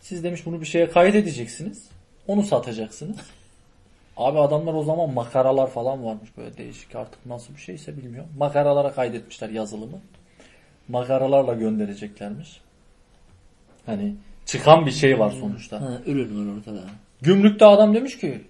Siz 0.01 0.25
demiş 0.25 0.47
bunu 0.47 0.61
bir 0.61 0.67
şeye 0.67 0.89
kaydedeceksiniz. 0.89 1.89
Onu 2.27 2.43
satacaksınız. 2.43 3.17
Abi 4.17 4.39
adamlar 4.39 4.75
o 4.75 4.85
zaman 4.85 5.15
makaralar 5.15 5.71
falan 5.71 6.05
varmış 6.05 6.31
böyle 6.37 6.57
değişik 6.57 6.97
artık 6.97 7.27
nasıl 7.27 7.55
bir 7.55 7.61
şeyse 7.61 7.97
bilmiyorum. 7.97 8.31
Makaralara 8.39 8.93
kaydetmişler 8.93 9.49
yazılımı. 9.49 10.01
Makaralarla 10.89 11.55
göndereceklermiş. 11.55 12.61
Hani 13.87 14.15
çıkan 14.49 14.87
bir 14.87 14.91
şey 14.91 15.19
var 15.19 15.31
sonuçta. 15.31 15.81
Ha, 15.81 16.01
ürün 16.07 16.49
var 16.49 16.57
ortada. 16.59 16.81
Gümrükte 17.23 17.65
adam 17.65 17.95
demiş 17.95 18.19
ki 18.19 18.41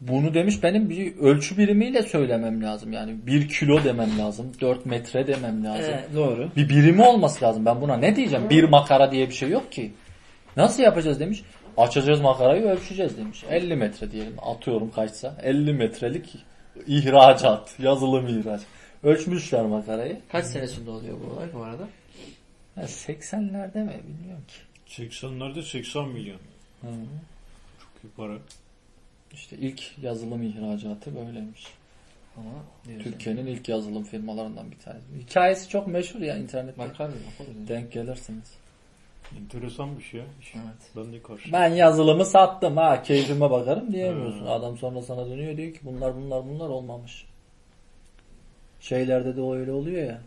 bunu 0.00 0.34
demiş 0.34 0.62
benim 0.62 0.90
bir 0.90 1.16
ölçü 1.16 1.58
birimiyle 1.58 2.02
söylemem 2.02 2.62
lazım. 2.62 2.92
Yani 2.92 3.26
bir 3.26 3.48
kilo 3.48 3.84
demem 3.84 4.18
lazım. 4.18 4.52
4 4.60 4.86
metre 4.86 5.26
demem 5.26 5.64
lazım. 5.64 5.94
Ee, 5.94 6.16
doğru. 6.16 6.50
Bir 6.56 6.68
birimi 6.68 7.02
olması 7.02 7.44
lazım. 7.44 7.66
Ben 7.66 7.80
buna 7.80 7.96
ne 7.96 8.16
diyeceğim? 8.16 8.50
Bir 8.50 8.64
makara 8.64 9.12
diye 9.12 9.28
bir 9.28 9.34
şey 9.34 9.50
yok 9.50 9.72
ki. 9.72 9.92
Nasıl 10.56 10.82
yapacağız 10.82 11.20
demiş. 11.20 11.42
Açacağız 11.76 12.20
makarayı 12.20 12.62
ölçeceğiz 12.62 13.18
demiş. 13.18 13.44
50 13.50 13.76
metre 13.76 14.12
diyelim. 14.12 14.34
Atıyorum 14.42 14.90
kaçsa. 14.90 15.38
50 15.42 15.72
metrelik 15.72 16.36
ihracat. 16.86 17.74
Yazılım 17.78 18.28
ihraç. 18.28 18.60
Ölçmüşler 19.02 19.62
makarayı. 19.62 20.20
Kaç 20.32 20.44
senesinde 20.44 20.90
oluyor 20.90 21.16
bu 21.20 21.34
olay 21.34 21.46
bu 21.54 21.62
arada? 21.62 21.88
Ha, 22.74 22.82
80'lerde 22.82 23.82
mi 23.82 24.00
bilmiyorum 24.08 24.44
ki. 24.48 24.65
80'lerde 24.88 25.62
80 25.62 26.08
milyon. 26.08 26.38
Çok 27.78 28.04
iyi 28.04 28.10
para. 28.16 28.38
İşte 29.32 29.56
ilk 29.56 29.98
yazılım 30.02 30.42
ihracatı 30.42 31.16
böyleymiş. 31.16 31.66
Ama. 32.36 32.50
Türkiye'nin 33.02 33.46
ilk 33.46 33.68
yazılım 33.68 34.04
firmalarından 34.04 34.70
bir 34.70 34.78
tanesi. 34.78 35.04
Hikayesi 35.18 35.68
çok 35.68 35.86
meşhur 35.86 36.20
ya 36.20 36.36
internette. 36.36 36.78
Bakar? 36.78 37.10
Denk 37.68 37.92
gelirsiniz. 37.92 38.52
Enteresan 39.38 39.98
bir 39.98 40.02
şey 40.02 40.20
ya. 40.20 40.26
Evet. 40.54 40.90
Ben 40.96 41.12
de 41.12 41.22
karşı. 41.22 41.52
Ben 41.52 41.68
yazılımı 41.68 42.24
sattım 42.24 42.76
ha 42.76 43.02
keyfime 43.02 43.50
bakarım 43.50 43.92
diyemiyorsun. 43.92 44.46
Adam 44.46 44.78
sonra 44.78 45.02
sana 45.02 45.26
dönüyor 45.26 45.56
diyor 45.56 45.74
ki 45.74 45.80
bunlar 45.82 46.16
bunlar 46.16 46.44
bunlar 46.44 46.68
olmamış. 46.68 47.26
Şeylerde 48.80 49.36
de 49.36 49.40
o 49.40 49.54
öyle 49.54 49.72
oluyor 49.72 50.06
ya. 50.06 50.20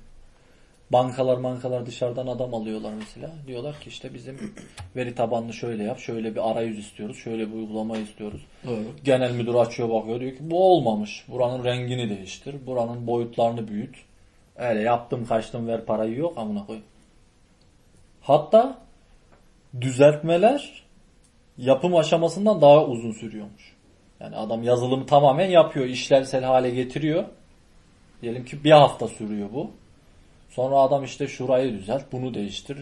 Bankalar 0.91 1.43
bankalar 1.43 1.85
dışarıdan 1.85 2.27
adam 2.27 2.53
alıyorlar 2.53 2.93
mesela. 2.93 3.31
Diyorlar 3.47 3.79
ki 3.79 3.89
işte 3.89 4.13
bizim 4.13 4.53
veri 4.95 5.15
tabanını 5.15 5.53
şöyle 5.53 5.83
yap. 5.83 5.99
Şöyle 5.99 6.35
bir 6.35 6.51
arayüz 6.51 6.79
istiyoruz. 6.79 7.17
Şöyle 7.17 7.47
bir 7.47 7.53
uygulama 7.53 7.97
istiyoruz. 7.97 8.41
Doğru. 8.67 8.83
Genel 9.03 9.31
müdür 9.31 9.55
açıyor 9.55 9.89
bakıyor 9.89 10.19
diyor 10.19 10.31
ki 10.31 10.39
bu 10.41 10.73
olmamış. 10.73 11.25
Buranın 11.27 11.63
rengini 11.63 12.09
değiştir. 12.09 12.55
Buranın 12.65 13.07
boyutlarını 13.07 13.67
büyüt. 13.67 13.95
Öyle 14.55 14.81
yaptım 14.81 15.25
kaçtım 15.25 15.67
ver 15.67 15.85
parayı 15.85 16.15
yok 16.15 16.37
amına 16.37 16.65
koy. 16.65 16.79
Hatta 18.21 18.77
düzeltmeler 19.81 20.83
yapım 21.57 21.95
aşamasından 21.95 22.61
daha 22.61 22.85
uzun 22.85 23.11
sürüyormuş. 23.11 23.75
Yani 24.19 24.35
adam 24.35 24.63
yazılımı 24.63 25.05
tamamen 25.05 25.49
yapıyor, 25.49 25.85
işlevsel 25.85 26.43
hale 26.43 26.69
getiriyor. 26.69 27.23
Diyelim 28.21 28.45
ki 28.45 28.63
bir 28.63 28.71
hafta 28.71 29.07
sürüyor 29.07 29.49
bu. 29.53 29.71
Sonra 30.49 30.75
adam 30.75 31.03
işte 31.03 31.27
şurayı 31.27 31.73
düzelt, 31.73 32.11
bunu 32.11 32.33
değiştir. 32.33 32.77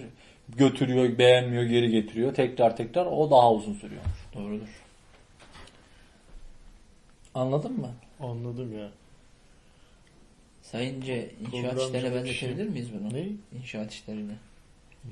Götürüyor, 0.57 1.17
beğenmiyor, 1.17 1.63
geri 1.63 1.89
getiriyor. 1.91 2.33
Tekrar 2.33 2.77
tekrar 2.77 3.05
o 3.05 3.31
daha 3.31 3.53
uzun 3.53 3.73
sürüyormuş. 3.73 4.11
Doğrudur. 4.35 4.67
Anladın 7.35 7.71
mı? 7.79 7.89
Anladım 8.19 8.77
ya. 8.79 8.89
Sayınca 10.61 11.15
inşaat 11.53 11.81
işlerine 11.81 12.29
işi. 12.29 12.45
benzetebilir 12.47 12.69
miyiz 12.69 12.87
bunu? 12.93 13.13
Ne? 13.13 13.25
İnşaat 13.61 13.93
işlerine. 13.93 14.33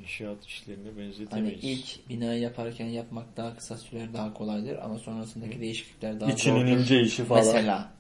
İnşaat 0.02 0.46
işlerine 0.46 0.88
Hani 0.90 0.98
benzetemeyiz. 1.00 1.64
ilk 1.64 2.10
binayı 2.10 2.42
yaparken 2.42 2.86
yapmak 2.86 3.38
daha 3.38 3.56
kısa 3.58 3.78
sürer, 3.78 4.14
daha 4.14 4.34
kolaydır 4.34 4.78
ama 4.78 5.00
sonrasındaki 5.00 5.62
değişiklikler 5.62 6.20
daha 6.20 6.32
İçinin 6.32 6.60
zordur. 6.68 6.72
ince 6.82 7.02
işi 7.02 7.24
falan. 7.24 7.46
Mesela. 7.46 7.92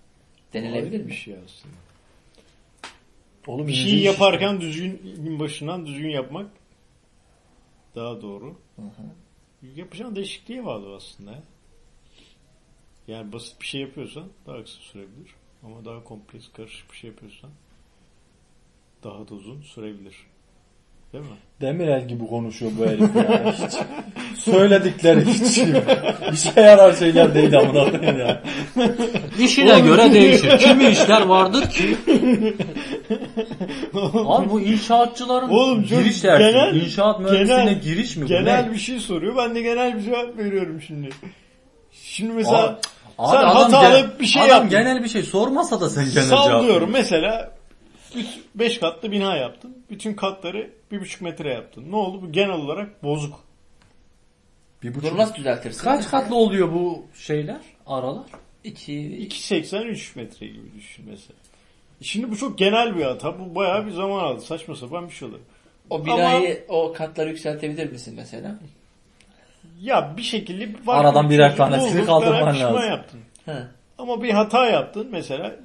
Denilebilir 0.53 0.89
Kolay 0.91 1.03
mi? 1.03 1.08
bir 1.08 1.14
şey 1.16 1.34
aslında. 1.34 1.76
Oğlum 3.47 3.67
Bir 3.67 3.73
iş 3.73 4.03
yaparken 4.05 4.61
düzgün 4.61 5.15
gün 5.23 5.39
başından 5.39 5.85
düzgün 5.85 6.09
yapmak 6.09 6.51
daha 7.95 8.21
doğru. 8.21 8.55
Yapacağın 9.75 10.15
değişikliğe 10.15 10.65
bağlı 10.65 10.95
aslında. 10.95 11.31
ya. 11.31 11.43
Yani 13.07 13.33
basit 13.33 13.61
bir 13.61 13.65
şey 13.65 13.81
yapıyorsan 13.81 14.23
daha 14.47 14.63
kısa 14.63 14.79
sürebilir. 14.81 15.35
Ama 15.63 15.85
daha 15.85 16.03
kompleks, 16.03 16.45
karışık 16.53 16.91
bir 16.91 16.97
şey 16.97 17.09
yapıyorsan 17.09 17.49
daha 19.03 19.27
da 19.27 19.35
uzun 19.35 19.61
sürebilir. 19.61 20.15
Değil 21.13 21.23
mi? 21.23 21.37
Demirel 21.61 22.07
gibi 22.07 22.27
konuşuyor 22.27 22.71
bu 22.79 22.85
herif 22.85 23.15
ya. 23.15 23.53
Hiç 23.67 23.75
söyledikleri 24.39 25.25
hiç 25.25 25.57
işe 26.33 26.61
yarar 26.61 26.93
şeyler 26.93 27.36
değil 27.36 27.57
amına 27.59 27.91
koyayım 27.91 28.19
ya. 28.19 28.41
İşine 29.39 29.79
göre 29.79 30.13
değişir. 30.13 30.57
Kimi 30.59 30.86
işler 30.88 31.21
vardır 31.21 31.69
ki? 31.69 31.97
Abi 34.25 34.49
bu 34.49 34.61
inşaatçıların 34.61 35.49
Oğlum 35.49 35.83
çok 35.83 35.99
giriş 35.99 36.23
dersi. 36.23 36.43
genel- 36.43 36.75
İnşaat 36.75 37.19
mühendisliğine 37.19 37.63
genel- 37.63 37.81
giriş 37.81 38.15
mi 38.15 38.23
bu? 38.23 38.27
Genel 38.27 38.65
ne? 38.65 38.71
bir 38.73 38.77
şey 38.77 38.99
soruyor. 38.99 39.36
Ben 39.38 39.55
de 39.55 39.61
genel 39.61 39.97
bir 39.97 40.01
cevap 40.03 40.38
veriyorum 40.38 40.81
şimdi. 40.88 41.09
Şimdi 41.91 42.33
mesela 42.33 42.79
abi 43.17 43.31
sen 43.31 43.38
adam 43.38 43.55
hatalı 43.55 43.99
gen- 43.99 44.09
bir 44.19 44.25
şey 44.25 44.41
adam 44.41 44.49
yaptın. 44.51 44.69
genel 44.69 45.03
bir 45.03 45.09
şey 45.09 45.23
sormasa 45.23 45.81
da 45.81 45.89
sen 45.89 46.05
genel 46.13 46.27
cevap 46.29 46.39
Sallıyorum 46.45 46.89
mesela 46.93 47.51
5 48.55 48.79
katlı 48.79 49.11
bina 49.11 49.36
yaptın. 49.38 49.77
Bütün 49.89 50.13
katları 50.13 50.69
1,5 50.91 51.23
metre 51.23 51.53
yaptın. 51.53 51.83
Ne 51.91 51.95
oldu? 51.95 52.21
Bu 52.21 52.31
genel 52.31 52.49
olarak 52.55 53.03
bozuk. 53.03 53.44
Bir 54.86 54.95
buçuk. 54.95 55.11
Bunu 55.11 55.17
nasıl 55.19 55.36
düzeltirsin? 55.36 55.83
Kaç 55.83 56.07
katlı 56.09 56.36
oluyor 56.36 56.73
bu 56.73 57.05
şeyler? 57.15 57.57
Aralar? 57.88 58.25
2 58.63 58.93
2.83 58.93 60.17
metre 60.17 60.47
gibi 60.47 60.73
düşün 60.77 61.05
mesela. 61.09 61.39
Şimdi 62.01 62.31
bu 62.31 62.38
çok 62.38 62.57
genel 62.57 62.97
bir 62.97 63.03
hata. 63.03 63.39
Bu 63.39 63.55
bayağı 63.55 63.86
bir 63.86 63.91
zaman 63.91 64.19
aldı. 64.23 64.41
Saçma 64.41 64.75
sapan 64.75 65.07
bir 65.07 65.13
şey 65.13 65.27
oldu. 65.27 65.39
O 65.89 66.05
binayı 66.05 66.65
o 66.69 66.93
katları 66.93 67.29
yükseltebilir 67.29 67.91
misin 67.91 68.13
mesela? 68.17 68.55
Ya 69.81 70.13
bir 70.17 70.21
şekilde 70.21 70.69
var 70.86 71.05
Aradan 71.05 71.29
birer 71.29 71.55
tanesini 71.55 72.05
kaldırman 72.05 72.59
lazım. 72.59 72.89
yaptın. 72.89 73.19
He. 73.45 73.57
Ama 73.97 74.23
bir 74.23 74.29
hata 74.31 74.65
yaptın 74.69 75.07
mesela. 75.11 75.55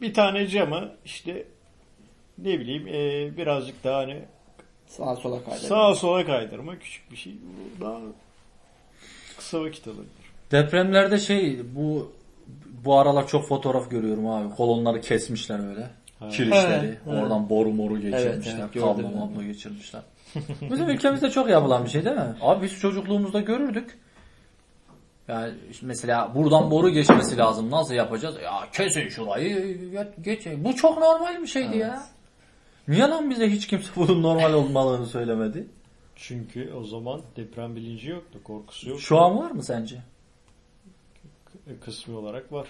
Bir 0.00 0.14
tane 0.14 0.46
camı 0.46 0.92
işte 1.04 1.44
ne 2.38 2.60
bileyim 2.60 2.88
e, 2.88 3.36
birazcık 3.36 3.84
daha 3.84 3.98
hani 3.98 4.18
Sağa 4.86 5.16
sola 5.16 5.44
kaydır. 5.44 5.60
sağa 5.60 5.94
sola 5.94 6.26
kaydırma 6.26 6.78
küçük 6.78 7.10
bir 7.10 7.16
şey. 7.16 7.32
Bu 7.32 7.84
daha 7.84 7.98
kısa 9.52 9.64
vakit 9.64 9.86
alır. 9.86 10.06
Depremlerde 10.50 11.18
şey 11.18 11.60
bu 11.74 12.12
bu 12.84 12.98
aralar 12.98 13.28
çok 13.28 13.48
fotoğraf 13.48 13.90
görüyorum 13.90 14.26
abi. 14.26 14.54
Kolonları 14.54 15.00
kesmişler 15.00 15.68
öyle. 15.68 15.90
Kirişleri. 16.30 16.86
He, 16.86 17.10
he. 17.10 17.10
Oradan 17.10 17.50
boru 17.50 17.72
moru 17.72 18.00
geçirmişler. 18.00 18.58
evet, 18.60 18.72
kablo 18.72 18.96
gördüm 18.96 19.10
ben. 19.12 19.20
mablo 19.20 19.42
geçirmişler. 19.42 20.02
Bizim 20.70 20.88
ülkemizde 20.88 21.30
çok 21.30 21.50
yapılan 21.50 21.84
bir 21.84 21.90
şey 21.90 22.04
değil 22.04 22.16
mi? 22.16 22.34
Abi 22.40 22.64
biz 22.64 22.80
çocukluğumuzda 22.80 23.40
görürdük. 23.40 23.98
Yani 25.28 25.54
işte 25.70 25.86
mesela 25.86 26.34
buradan 26.34 26.70
boru 26.70 26.90
geçmesi 26.90 27.36
lazım. 27.36 27.70
Nasıl 27.70 27.94
yapacağız? 27.94 28.36
Ya 28.44 28.52
kesin 28.72 29.08
şurayı 29.08 29.78
geç. 30.22 30.46
Bu 30.56 30.76
çok 30.76 30.98
normal 30.98 31.42
bir 31.42 31.46
şeydi 31.46 31.76
ya. 31.76 32.02
Niye 32.88 33.02
lan 33.02 33.30
bize 33.30 33.50
hiç 33.50 33.66
kimse 33.66 33.88
bunun 33.96 34.22
normal 34.22 34.52
olmadığını 34.52 35.06
söylemedi? 35.06 35.66
Çünkü 36.16 36.72
o 36.72 36.84
zaman 36.84 37.20
deprem 37.36 37.76
bilinci 37.76 38.08
yoktu, 38.08 38.38
korkusu 38.44 38.88
yoktu. 38.88 39.02
Şu 39.04 39.18
an 39.18 39.38
var 39.38 39.50
mı 39.50 39.62
sence? 39.62 39.96
kısmi 41.84 42.16
olarak 42.16 42.52
var. 42.52 42.66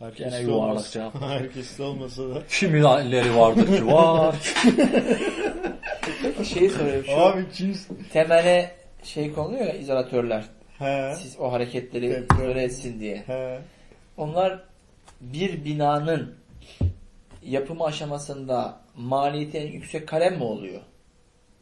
Gene 0.00 0.10
Herkes 0.30 0.42
yuvarlak 0.42 0.90
cevap. 0.90 1.14
Herkes 1.20 1.78
de 1.78 1.82
olmasa 1.82 2.28
da. 2.34 2.42
Kimileri 2.48 3.36
vardır 3.36 3.66
ki 3.66 3.86
var. 3.86 4.34
Şeyi 6.44 6.70
soruyorum 6.70 7.04
şu 7.04 7.16
Abi 7.16 7.46
kim? 7.52 7.76
temele 8.12 8.76
şey 9.02 9.32
konuluyor 9.32 9.66
ya 9.66 9.72
izolatörler. 9.74 10.44
He. 10.78 11.14
Siz 11.22 11.36
o 11.38 11.52
hareketleri 11.52 12.10
Deprem. 12.10 12.38
izole 12.40 12.62
etsin 12.62 13.00
diye. 13.00 13.16
He. 13.26 13.60
Onlar 14.16 14.64
bir 15.20 15.64
binanın 15.64 16.34
yapımı 17.44 17.84
aşamasında 17.84 18.80
maliyeti 18.96 19.58
en 19.58 19.72
yüksek 19.72 20.08
kalem 20.08 20.36
mi 20.36 20.42
oluyor? 20.44 20.80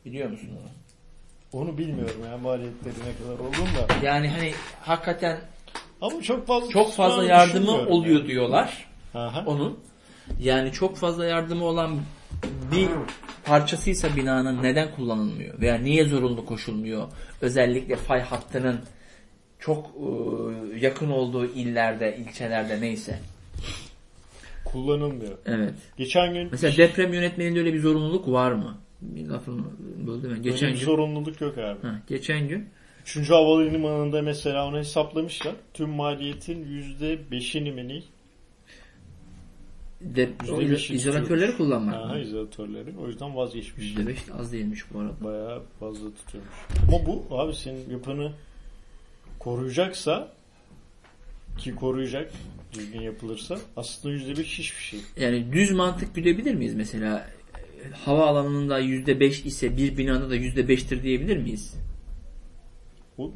Biliyor 0.08 0.30
musun 0.30 0.48
onu? 0.52 1.62
Onu 1.62 1.78
bilmiyorum 1.78 2.24
ya 2.30 2.38
maliyetleri 2.38 2.94
ne 2.94 3.24
kadar 3.24 3.38
olduğunu 3.38 3.88
da. 4.02 4.06
Yani 4.06 4.28
hani 4.28 4.52
hakikaten 4.80 5.38
Ama 6.00 6.22
çok 6.22 6.46
fazla 6.46 6.68
çok 6.70 6.92
fazla 6.92 7.24
yardımı 7.24 7.70
oluyor 7.72 8.18
yani. 8.18 8.28
diyorlar 8.28 8.86
Aha. 9.14 9.44
onun. 9.46 9.78
Yani 10.40 10.72
çok 10.72 10.96
fazla 10.96 11.24
yardımı 11.24 11.64
olan 11.64 12.00
bir 12.72 12.88
parçasıysa 13.44 14.16
binanın 14.16 14.62
neden 14.62 14.94
kullanılmıyor 14.94 15.60
veya 15.60 15.78
niye 15.78 16.04
zorunlu 16.04 16.44
koşulmuyor? 16.46 17.08
Özellikle 17.40 17.96
fay 17.96 18.20
hattının 18.20 18.80
çok 19.58 19.86
e, 19.86 20.78
yakın 20.78 21.10
olduğu 21.10 21.46
illerde, 21.46 22.16
ilçelerde 22.16 22.80
neyse. 22.80 23.18
Kullanılmıyor. 24.64 25.38
Evet. 25.46 25.74
Geçen 25.96 26.34
gün 26.34 26.48
Mesela 26.50 26.76
deprem 26.76 27.12
yönetmeninde 27.12 27.58
öyle 27.58 27.74
bir 27.74 27.80
zorunluluk 27.80 28.28
var 28.28 28.52
mı? 28.52 28.78
Bir 29.02 29.26
lafını 29.28 29.62
böldüm 30.06 30.30
ben. 30.36 30.42
Geçen 30.42 30.72
bir 30.72 30.78
gün. 30.78 30.84
sorumluluk 30.84 31.40
yok 31.40 31.58
abi. 31.58 31.82
Ha, 31.82 32.02
geçen 32.08 32.48
gün 32.48 32.68
3. 33.16 33.30
havalimanında 33.30 34.22
mesela 34.22 34.66
onu 34.68 34.78
hesaplamışlar. 34.78 35.54
Tüm 35.74 35.88
maliyetin 35.90 36.64
%5'ini 36.64 37.72
mi 37.72 37.88
ne? 37.88 38.02
de, 40.00 40.28
o 40.50 40.60
%5'i 40.62 40.74
iz- 40.74 40.90
izolatörleri 40.90 41.56
kullanmak 41.56 42.10
mı? 42.10 42.18
izolatörleri. 42.20 42.94
O 43.02 43.08
yüzden 43.08 43.36
vazgeçmiş. 43.36 43.86
%5 43.96 44.16
az 44.38 44.52
değilmiş 44.52 44.84
bu 44.94 45.00
arada. 45.00 45.24
Bayağı 45.24 45.62
fazla 45.80 46.08
tutuyormuş. 46.14 46.54
Ama 46.88 47.06
bu 47.06 47.38
abi 47.38 47.54
senin 47.54 47.90
yapını 47.90 48.32
koruyacaksa 49.38 50.32
ki 51.58 51.74
koruyacak 51.74 52.32
düzgün 52.72 53.00
yapılırsa 53.00 53.58
aslında 53.76 54.14
%5 54.14 54.42
hiçbir 54.58 54.82
şey. 54.82 55.00
Yani 55.16 55.52
düz 55.52 55.70
mantık 55.70 56.14
güdebilir 56.14 56.54
miyiz 56.54 56.74
mesela? 56.74 57.30
Havaalanında 57.92 58.80
%5 58.80 59.46
ise 59.46 59.76
bir 59.76 59.96
binada 59.96 60.30
da 60.30 60.36
%5'tir 60.36 61.02
diyebilir 61.02 61.36
miyiz? 61.36 61.74
O 63.18 63.30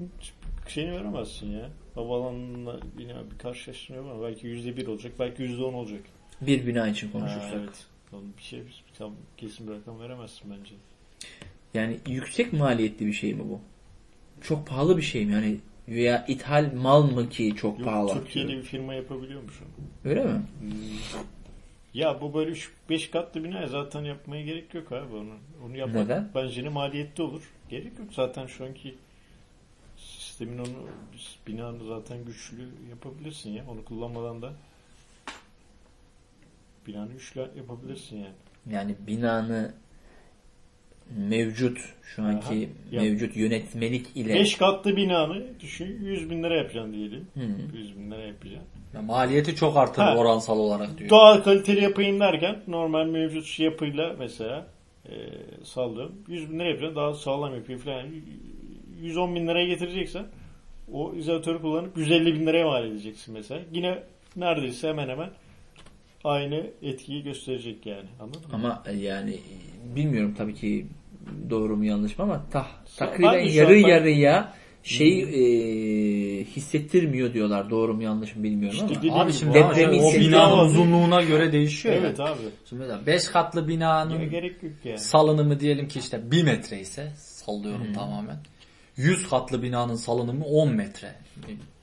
şeyini 0.68 0.92
veremezsin 0.92 1.50
ya. 1.52 1.70
Havaalanına 1.94 2.76
yine 2.98 3.14
bir 3.32 3.38
karşılaştırma 3.38 4.10
ama 4.10 4.22
belki 4.22 4.46
%1 4.46 4.86
olacak, 4.86 5.12
belki 5.18 5.42
%10 5.42 5.62
olacak. 5.74 6.00
Bir 6.40 6.66
bina 6.66 6.88
için 6.88 7.06
Ha, 7.06 7.12
konuşursak. 7.12 7.52
evet. 7.54 7.86
Onu 8.12 8.24
bir 8.38 8.42
şey 8.42 8.62
tam 8.98 9.12
kesin 9.36 9.68
bir 9.68 9.72
rakam 9.72 10.00
veremezsin 10.00 10.50
bence. 10.58 10.74
Yani 11.74 11.96
yüksek 12.08 12.52
maliyetli 12.52 13.06
bir 13.06 13.12
şey 13.12 13.34
mi 13.34 13.42
bu? 13.48 13.60
Çok 14.40 14.66
pahalı 14.66 14.96
bir 14.96 15.02
şey 15.02 15.26
mi? 15.26 15.32
Yani 15.32 15.56
veya 15.88 16.26
ithal 16.28 16.72
mal 16.74 17.02
mı 17.10 17.28
ki 17.28 17.54
çok 17.56 17.78
Yok, 17.78 17.88
pahalı? 17.88 18.12
Türkiye'de 18.12 18.48
bir 18.56 18.62
firma 18.62 18.94
yapabiliyormuş 18.94 19.54
onu. 19.62 20.10
Öyle 20.10 20.24
mi? 20.24 20.42
Ya 21.94 22.20
bu 22.20 22.34
böyle 22.34 22.54
5 22.90 23.10
katlı 23.10 23.44
bina 23.44 23.66
zaten 23.66 24.04
yapmaya 24.04 24.42
gerek 24.42 24.74
yok 24.74 24.92
abi 24.92 25.14
onu. 25.14 25.34
Onu 25.66 25.76
yapmak 25.76 26.04
Neden? 26.04 26.30
bence 26.34 26.64
ne 26.64 26.68
maliyetli 26.68 27.22
olur. 27.22 27.52
Gerek 27.68 27.98
yok 27.98 28.08
zaten 28.12 28.46
şu 28.46 28.64
anki 28.64 28.94
sistemin 29.96 30.58
onu 30.58 30.88
binanı 31.46 31.84
zaten 31.84 32.24
güçlü 32.24 32.68
yapabilirsin 32.90 33.50
ya. 33.50 33.64
Onu 33.70 33.84
kullanmadan 33.84 34.42
da 34.42 34.52
binanı 36.86 37.12
güçlü 37.12 37.40
yapabilirsin 37.56 38.16
yani. 38.16 38.34
Yani 38.70 38.96
binanı 39.06 39.74
mevcut 41.16 41.78
şu 42.02 42.22
anki 42.22 42.68
Aha, 42.92 43.02
mevcut 43.02 43.36
yönetmelik 43.36 44.06
ile 44.16 44.34
5 44.34 44.56
katlı 44.56 44.96
binanı 44.96 45.42
düşün 45.60 46.04
100 46.04 46.30
bin 46.30 46.42
lira 46.42 46.56
yapacaksın 46.56 46.92
diyelim. 46.92 47.26
Hı. 47.34 47.76
100 47.76 47.96
bin 47.98 48.10
lira 48.10 48.20
yapacaksın. 48.22 48.68
Ya 48.94 49.02
maliyeti 49.02 49.56
çok 49.56 49.76
artır 49.76 50.02
Ha. 50.02 50.16
oransal 50.16 50.58
olarak 50.58 50.98
diyor. 50.98 51.10
Doğal 51.10 51.40
kaliteli 51.42 51.82
yapayım 51.82 52.20
derken 52.20 52.56
normal 52.68 53.06
mevcut 53.06 53.60
yapıyla 53.60 54.16
mesela 54.18 54.66
e, 55.08 55.12
sallıyorum 55.64 56.14
100 56.28 56.50
bin 56.50 56.58
lira 56.58 56.68
yapacaksın 56.68 56.96
daha 56.96 57.14
sağlam 57.14 57.54
yapıyor 57.54 57.78
falan. 57.78 58.06
110 59.02 59.34
bin 59.34 59.48
liraya 59.48 59.66
getireceksen 59.66 60.26
o 60.92 61.14
izolatörü 61.14 61.60
kullanıp 61.60 61.98
150 61.98 62.34
bin 62.34 62.46
liraya 62.46 62.66
mal 62.66 62.86
edeceksin 62.86 63.34
mesela. 63.34 63.60
Yine 63.72 63.98
neredeyse 64.36 64.88
hemen 64.88 65.08
hemen 65.08 65.30
aynı 66.24 66.66
etkiyi 66.82 67.22
gösterecek 67.22 67.86
yani. 67.86 68.08
Anladın 68.20 68.40
mı? 68.40 68.46
ama 68.52 68.82
e, 68.86 68.92
yani 68.92 69.38
bilmiyorum 69.84 70.34
tabii 70.38 70.54
ki 70.54 70.86
doğru 71.50 71.76
mu 71.76 71.84
yanlış 71.84 72.18
mı 72.18 72.24
ama 72.24 72.44
tah, 72.50 72.68
takriben 72.96 73.38
yarı 73.38 73.78
yarıya 73.78 74.52
şey 74.82 75.22
e, 75.22 76.44
hissettirmiyor 76.44 77.34
diyorlar. 77.34 77.70
Doğru 77.70 77.94
mu 77.94 78.02
yanlış 78.02 78.36
mı 78.36 78.42
bilmiyorum 78.42 78.78
İşte 78.92 79.10
ama. 79.10 79.22
Abi 79.22 79.32
şimdi 79.32 79.54
depremi 79.54 79.96
o 79.96 80.02
hissettiği 80.06 80.28
binanın 80.28 80.58
uzunluğuna 80.64 81.22
göre 81.22 81.52
değişiyor 81.52 81.94
Evet 81.94 82.18
ya. 82.18 82.24
abi. 82.24 82.38
Şimdi 82.68 82.80
mesela 82.82 83.06
5 83.06 83.28
katlı 83.28 83.68
binanın 83.68 84.18
Ya 84.20 84.24
gerek 84.26 84.62
yok 84.62 84.72
yani. 84.84 84.98
salınımı 84.98 85.60
diyelim 85.60 85.88
ki 85.88 85.98
işte 85.98 86.30
1 86.30 86.42
metre 86.44 86.80
ise 86.80 87.12
sallıyorum 87.16 87.92
tamamen. 87.94 88.36
100 88.96 89.28
katlı 89.30 89.62
binanın 89.62 89.94
salınımı 89.94 90.44
10 90.44 90.68
metre. 90.74 91.14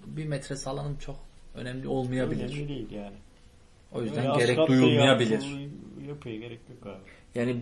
1 0.08 0.26
metre 0.26 0.56
salınım 0.56 0.98
çok 0.98 1.16
önemli 1.56 1.88
olmayabilir. 1.88 2.44
Önemli 2.54 2.68
değil 2.70 2.92
yani. 2.92 3.16
O 3.92 4.02
yüzden 4.04 4.32
Öyle 4.32 4.46
gerek 4.46 4.68
duyulmayabilir. 4.68 5.32
yapı- 5.42 6.10
Yapıya 6.10 6.36
gerek 6.36 6.60
yok 6.70 6.86
abi. 6.96 7.10
Yani 7.36 7.56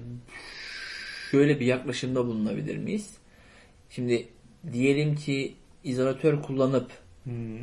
şöyle 1.32 1.59
bir 1.59 1.65
yaklaşımda 1.65 2.26
bulunabilir 2.28 2.78
miyiz? 2.78 3.18
Şimdi 3.89 4.28
diyelim 4.74 5.15
ki 5.15 5.53
izolatör 5.84 6.41
kullanıp 6.41 6.91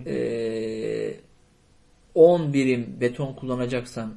eee 0.06 1.14
10 2.14 2.52
birim 2.52 2.96
beton 3.00 3.32
kullanacaksan 3.32 4.14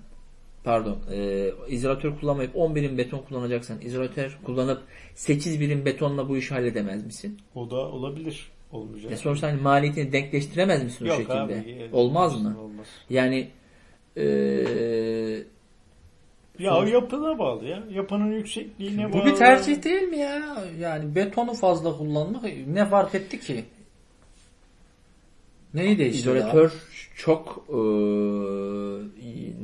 pardon 0.64 1.00
eee 1.12 1.54
izolatör 1.70 2.20
kullanmayıp 2.20 2.56
10 2.56 2.76
birim 2.76 2.98
beton 2.98 3.20
kullanacaksan 3.20 3.82
izolatör 3.82 4.38
kullanıp 4.46 4.82
8 5.16 5.60
birim 5.60 5.86
betonla 5.86 6.30
bu 6.30 6.38
işi 6.38 6.54
halledemez 6.54 7.06
misin? 7.06 7.38
O 7.56 7.70
da 7.70 7.76
olabilir. 7.76 8.52
Olmayacak. 8.72 9.12
Ya 9.12 9.18
sonuçta 9.18 9.48
hani 9.48 9.62
maliyetini 9.62 10.12
denkleştiremez 10.12 10.84
misin 10.84 11.06
o 11.06 11.08
Yok 11.08 11.18
şekilde? 11.18 11.38
abi. 11.38 11.90
Olmaz 11.92 12.42
mı? 12.44 12.60
Olmaz. 12.62 12.88
Yani 13.10 13.50
eee 14.16 15.44
Ya 16.60 16.78
o 16.78 16.84
yapına 16.86 17.40
bağlı 17.40 17.66
ya. 17.66 17.84
Yapının 17.92 18.32
yüksekliğine 18.32 19.14
bağlı. 19.14 19.22
Bu 19.22 19.26
bir 19.26 19.36
tercih 19.36 19.84
değil 19.84 20.04
mi 20.04 20.18
ya? 20.18 20.58
Yani 20.80 21.16
betonu 21.16 21.54
fazla 21.54 21.98
kullanmak 21.98 22.44
ne 22.68 22.86
fark 22.86 23.16
etti 23.16 23.40
ki? 23.40 23.66
Neyi 25.74 25.98
değiştirdi? 25.98 26.38
İzolatör 26.38 26.74
çok 27.16 27.66
eee, 27.70 27.76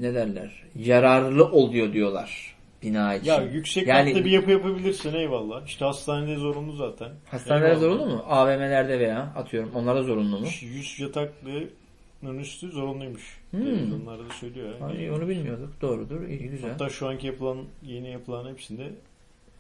ne 0.02 0.14
derler 0.14 0.64
yararlı 0.76 1.46
oluyor 1.46 1.94
diyorlar 1.94 2.56
bina 2.84 3.16
için. 3.16 3.28
Ya 3.32 3.42
yüksek 3.42 3.88
Yani- 3.88 4.16
bir 4.16 4.32
yapı 4.32 4.52
yapabilirsin 4.52 5.14
eyvallah. 5.14 5.66
İşte 5.68 5.86
hastanede 5.86 6.36
zorunlu 6.36 6.72
zaten. 6.76 7.12
Hastanelerde 7.26 7.68
Eyvallah. 7.68 7.80
zorunlu 7.98 8.06
mu? 8.16 8.24
AVM'lerde 8.28 9.00
veya 9.00 9.34
atıyorum 9.36 9.72
onlarda 9.76 10.04
zorunlu 10.04 10.40
mu? 10.40 10.46
100 10.62 11.00
yataklının 11.00 12.40
üstü 12.40 12.68
zorunluymuş. 12.72 13.43
Hmm. 13.54 13.66
Televizyonlarda 13.66 14.26
da 14.30 14.34
söylüyor. 14.34 14.74
Hani 14.80 15.12
onu 15.12 15.28
bilmiyorduk. 15.28 15.82
Doğrudur. 15.82 16.22
iyi 16.28 16.50
güzel. 16.50 16.72
Hatta 16.72 16.90
şu 16.90 17.08
anki 17.08 17.28
yapılan 17.28 17.66
yeni 17.84 18.10
yapılan 18.12 18.50
hepsinde 18.50 18.92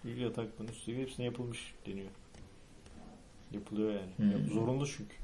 100 0.03 0.19
yataklının 0.19 0.69
üstü 0.69 0.97
hepsine 0.97 1.25
yapılmış 1.25 1.73
deniyor. 1.87 2.09
Yapılıyor 3.51 3.89
yani. 3.89 4.11
Hmm. 4.17 4.31
Yap- 4.31 4.53
Zorunlu 4.53 4.87
çünkü. 4.87 5.15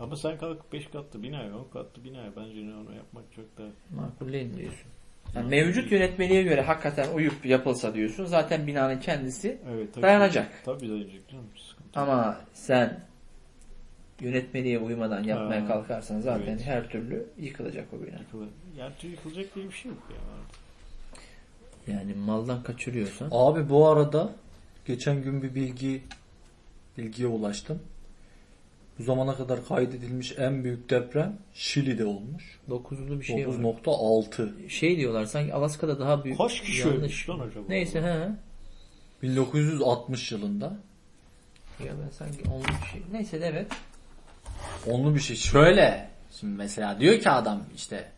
Ama 0.00 0.16
sen 0.16 0.38
kalk 0.38 0.72
5 0.72 0.86
katlı 0.86 1.22
binaya, 1.22 1.58
10 1.58 1.64
katlı 1.72 2.04
binaya 2.04 2.36
bence 2.36 2.60
onu 2.60 2.94
yapmak 2.96 3.24
çok 3.36 3.58
da 3.58 3.62
Makul 3.90 4.32
değil 4.32 4.56
diyorsun? 4.56 4.90
Yani 5.34 5.48
mevcut 5.48 5.92
yönetmeliğe 5.92 6.42
göre 6.42 6.60
hakikaten 6.60 7.14
uyup 7.14 7.46
yapılsa 7.46 7.94
diyorsun. 7.94 8.24
Zaten 8.24 8.66
binanın 8.66 9.00
kendisi 9.00 9.58
evet, 9.70 9.94
tabii, 9.94 10.02
Dayanacak. 10.02 10.62
Tabii 10.64 10.88
dayanacak 10.88 11.28
canım. 11.28 11.44
Sıkıntı. 11.56 12.00
ama 12.00 12.40
sen 12.52 13.00
yönetmeliğe 14.20 14.78
uymadan 14.78 15.22
yapmaya 15.22 15.62
Ha, 15.62 15.66
kalkarsan 15.66 16.20
zaten 16.20 16.52
evet. 16.52 16.66
her 16.66 16.88
türlü 16.88 17.26
yıkılacak 17.38 17.88
o 17.92 18.06
bina. 18.06 18.18
Yıkılır. 18.18 18.48
Yani 18.78 18.92
yıkılacak 19.02 19.54
diye 19.54 19.66
bir 19.66 19.72
şey 19.72 19.90
yok 19.90 20.02
ya. 20.10 20.16
Yani 21.94 22.14
maldan 22.14 22.62
kaçırıyorsan 22.62 23.28
Abi 23.32 23.68
bu 23.68 23.88
arada 23.88 24.32
geçen 24.86 25.22
gün 25.22 25.42
bir 25.42 25.54
bilgi 25.54 26.02
bilgiye 26.98 27.28
ulaştım. 27.28 27.82
Bu 28.98 29.02
zamana 29.02 29.36
kadar 29.36 29.66
kaydedilmiş 29.68 30.38
en 30.38 30.64
büyük 30.64 30.90
deprem 30.90 31.38
Şili'de 31.54 32.04
olmuş. 32.04 32.58
9'lu 32.70 33.20
bir 33.20 33.24
şey 33.24 33.48
var. 33.48 33.54
9.6. 33.54 34.68
Şey 34.68 34.96
diyorlar 34.96 35.24
sanki 35.24 35.54
Alaska'da 35.54 36.00
daha 36.00 36.24
büyük. 36.24 36.38
Kaç 36.38 36.60
kişi 36.60 36.80
Yanlış. 36.80 36.96
ölmüş 36.98 37.28
lan 37.28 37.38
acaba? 37.38 37.64
Neyse 37.68 38.02
he. 38.02 38.28
1960 39.22 40.32
yılında. 40.32 40.76
Ya 41.84 41.92
ben 42.04 42.10
sanki 42.10 42.38
bir 42.38 42.86
şey. 42.92 43.02
Neyse 43.12 43.40
de 43.40 43.46
evet. 43.46 43.66
Onlu 44.90 45.14
bir 45.14 45.20
şey. 45.20 45.36
Şöyle. 45.36 46.08
Şimdi 46.40 46.56
mesela 46.56 47.00
diyor 47.00 47.20
ki 47.20 47.30
adam 47.30 47.62
işte 47.76 48.08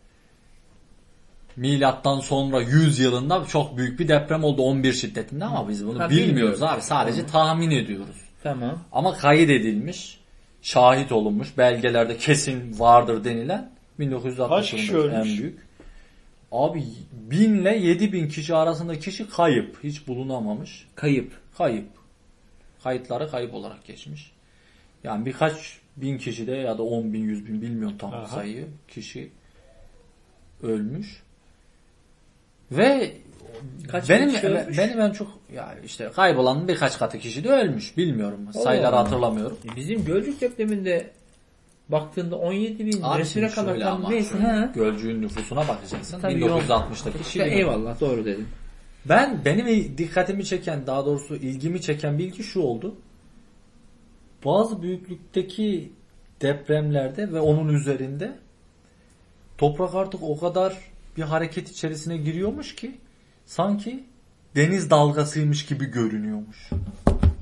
milattan 1.57 2.21
sonra 2.21 2.61
100 2.61 2.99
yılında 2.99 3.45
çok 3.45 3.77
büyük 3.77 4.01
bir 4.01 4.09
deprem 4.09 4.45
oldu 4.45 4.63
11 4.63 4.93
şiddetinde 4.93 5.45
ama 5.45 5.69
biz 5.69 5.87
bunu 5.87 6.01
Ha, 6.01 6.11
bilmiyoruz 6.11 6.31
bilmiyoruz. 6.31 6.63
abi. 6.63 6.83
Sadece 6.83 7.27
tahmin 7.27 7.71
ediyoruz. 7.71 8.17
Tamam. 8.43 8.79
Ama 8.93 9.15
kayıt 9.17 9.51
edilmiş, 9.51 10.21
şahit 10.63 11.13
olunmuş, 11.13 11.59
belgelerde 11.59 12.17
kesin 12.17 12.79
vardır 12.79 13.25
denilen 13.25 13.71
1960 13.99 14.71
Kaç 14.71 14.71
kişi 14.81 14.93
yılında 14.93 15.17
en 15.19 15.25
büyük. 15.25 15.67
Abi 16.53 16.85
1000 17.13 17.55
ile 17.55 17.77
7000 17.79 18.29
kişi 18.29 18.55
arasında 18.55 18.99
kişi 18.99 19.31
kayıp. 19.31 19.85
Hiç 19.85 20.09
bulunamamış. 20.09 20.87
Kayıp. 20.95 21.33
Kayıp. 21.59 21.89
Kayıtları 22.85 23.31
kayıp 23.31 23.55
olarak 23.55 23.85
geçmiş. 23.85 24.33
Yani 25.05 25.27
birkaç 25.27 25.79
bin 25.97 26.19
kişi 26.19 26.47
de 26.47 26.53
ya 26.53 26.79
da 26.79 26.83
10 26.83 27.13
bin, 27.13 27.19
100 27.25 27.47
bin 27.47 27.63
bilmiyorum 27.63 27.97
tam 27.99 28.13
Aha. 28.15 28.27
sayıyı. 28.27 28.67
Kişi 28.89 29.31
ölmüş. 30.63 31.23
Ve 32.73 33.13
Kaç 33.89 34.09
benim 34.11 34.31
kişi 34.31 34.47
ölmüş? 34.47 34.79
benim 34.79 35.01
en 35.01 35.11
çok 35.11 35.29
ya 35.55 35.75
işte 35.85 36.11
kaybolan 36.15 36.69
birkaç 36.69 36.99
katı 36.99 37.19
kişi 37.19 37.45
de 37.45 37.49
ölmüş. 37.51 37.97
Bilmiyorum. 37.97 38.39
Sayıları 38.53 38.97
Allah. 38.97 39.05
hatırlamıyorum. 39.05 39.59
E, 39.73 39.77
Bizim 39.77 40.05
Gölcük 40.05 40.41
depreminde 40.41 41.11
baktığında 41.89 42.37
17 42.37 42.87
bin 42.87 43.03
Abi 43.03 43.21
resmi 43.21 43.33
şimdi 43.33 43.47
rakamlar 43.47 43.73
şöyle 43.73 43.85
tam 43.85 43.97
ama 43.97 44.09
neyse. 44.11 44.39
Ha. 44.39 44.73
Gölcüğün 44.75 45.23
nüfusuna 45.23 45.69
bakacaksın. 45.69 46.21
Tabii 46.21 46.33
1960'daki 46.35 47.19
İşte 47.23 47.41
2010. 47.41 47.57
eyvallah 47.59 48.01
doğru 48.01 48.25
dedim. 48.25 48.49
Ben 49.05 49.45
benim 49.45 49.99
dikkatimi 49.99 50.45
çeken 50.45 50.87
daha 50.87 51.07
doğrusu 51.07 51.37
ilgimi 51.37 51.81
çeken 51.81 52.19
bilgi 52.19 52.43
şu 52.43 52.61
oldu. 52.61 52.95
Bazı 54.47 54.83
büyüklükteki 54.83 55.93
depremlerde 56.43 57.33
ve 57.33 57.41
onun 57.41 57.69
üzerinde 57.69 58.33
toprak 59.59 59.95
artık 59.95 60.23
o 60.23 60.39
kadar 60.39 60.77
bir 61.17 61.23
hareket 61.23 61.71
içerisine 61.71 62.17
giriyormuş 62.17 62.75
ki 62.75 62.99
sanki 63.47 64.05
deniz 64.57 64.91
dalgasıymış 64.91 65.67
gibi 65.67 65.85
görünüyormuş. 65.85 66.71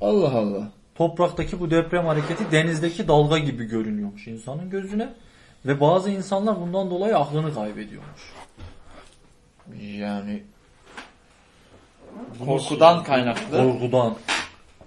Allah 0.01 0.31
Allah. 0.37 0.71
Topraktaki 0.95 1.59
bu 1.59 1.71
deprem 1.71 2.05
hareketi 2.05 2.51
denizdeki 2.51 3.07
dalga 3.07 3.37
gibi 3.37 3.65
görünüyormuş 3.65 4.27
insanın 4.27 4.69
gözüne 4.69 5.13
ve 5.65 5.79
bazı 5.79 6.09
insanlar 6.09 6.61
bundan 6.61 6.89
dolayı 6.89 7.17
aklını 7.17 7.53
kaybediyormuş. 7.53 8.33
Yani 9.81 10.43
korkudan 12.45 13.03
kaynaklı. 13.03 13.57
Korkudan. 13.57 14.15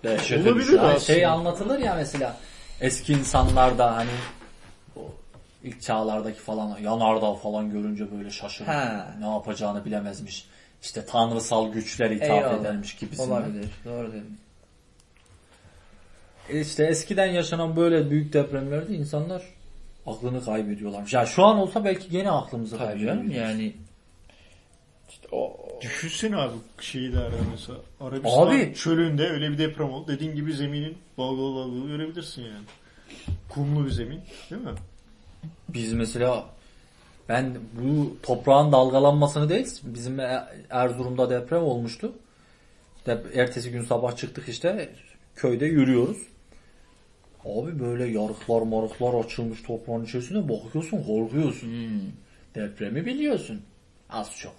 Olabilir 0.05 0.78
aslında. 0.78 0.99
Şey 1.01 1.26
anlatılır 1.26 1.78
ya 1.78 1.94
mesela 1.94 2.36
eski 2.80 3.12
insanlarda 3.12 3.96
hani 3.96 4.11
o 4.96 5.01
ilk 5.64 5.82
çağlardaki 5.82 6.40
falan 6.40 6.78
yanardağ 6.78 7.34
falan 7.34 7.70
görünce 7.70 8.12
böyle 8.18 8.30
şaşırır. 8.30 8.68
Ne 9.20 9.26
yapacağını 9.32 9.84
bilemezmiş. 9.84 10.46
İşte 10.82 11.07
tanrısal 11.07 11.72
güçler 11.72 12.11
ithaf 12.11 12.30
Eyvallah. 12.30 12.61
edermiş 12.61 12.96
gibisinden. 12.96 13.30
Olabilir. 13.30 13.68
Doğru 13.84 14.09
dedim. 14.09 14.38
E 16.49 16.61
İşte 16.61 16.84
eskiden 16.84 17.26
yaşanan 17.26 17.76
böyle 17.76 18.11
büyük 18.11 18.32
depremlerde 18.32 18.94
insanlar 18.94 19.42
aklını 20.07 20.44
kaybediyorlarmış. 20.44 21.12
Ya 21.12 21.26
şu 21.26 21.44
an 21.44 21.57
olsa 21.59 21.84
belki 21.84 22.11
gene 22.11 22.30
aklımızı 22.30 22.78
kaybediyoruz. 22.78 23.34
yani 23.34 23.72
Düşünsene 25.83 26.37
abi 26.37 26.55
şeyi 26.81 27.12
de 27.12 27.18
ara 27.18 27.35
mesela. 27.53 27.79
Arabistan 28.01 28.47
Abi. 28.47 28.74
çölünde 28.74 29.29
öyle 29.29 29.51
bir 29.51 29.59
deprem 29.59 29.91
oldu. 29.93 30.12
Dediğin 30.12 30.35
gibi 30.35 30.53
zeminin 30.53 30.99
dalgalı 31.18 31.57
dalgalı 31.57 31.87
görebilirsin 31.89 32.43
yani. 32.43 32.64
Kumlu 33.49 33.87
bir 33.87 33.91
zemin 33.91 34.20
değil 34.51 34.62
mi? 34.62 34.70
Biz 35.68 35.93
mesela 35.93 36.47
ben 37.29 37.57
bu 37.72 38.16
toprağın 38.22 38.72
dalgalanmasını 38.72 39.49
değil 39.49 39.66
bizim 39.83 40.20
E- 40.20 40.45
Erzurum'da 40.70 41.31
deprem 41.31 41.62
olmuştu. 41.62 42.12
Dep- 43.07 43.37
ertesi 43.39 43.70
gün 43.70 43.83
sabah 43.83 44.16
çıktık 44.16 44.49
işte 44.49 44.91
köyde 45.37 45.66
yürüyoruz. 45.66 46.18
Abi 47.45 47.81
böyle 47.81 48.07
yarıklar 48.07 48.62
marıklar 48.62 49.24
açılmış 49.24 49.62
toprağın 49.62 50.05
içerisine 50.05 50.49
bakıyorsun 50.49 51.03
korkuyorsun. 51.03 51.70
Depremi 52.55 53.07
biliyorsun 53.07 53.62
az 54.11 54.37
çok. 54.37 54.55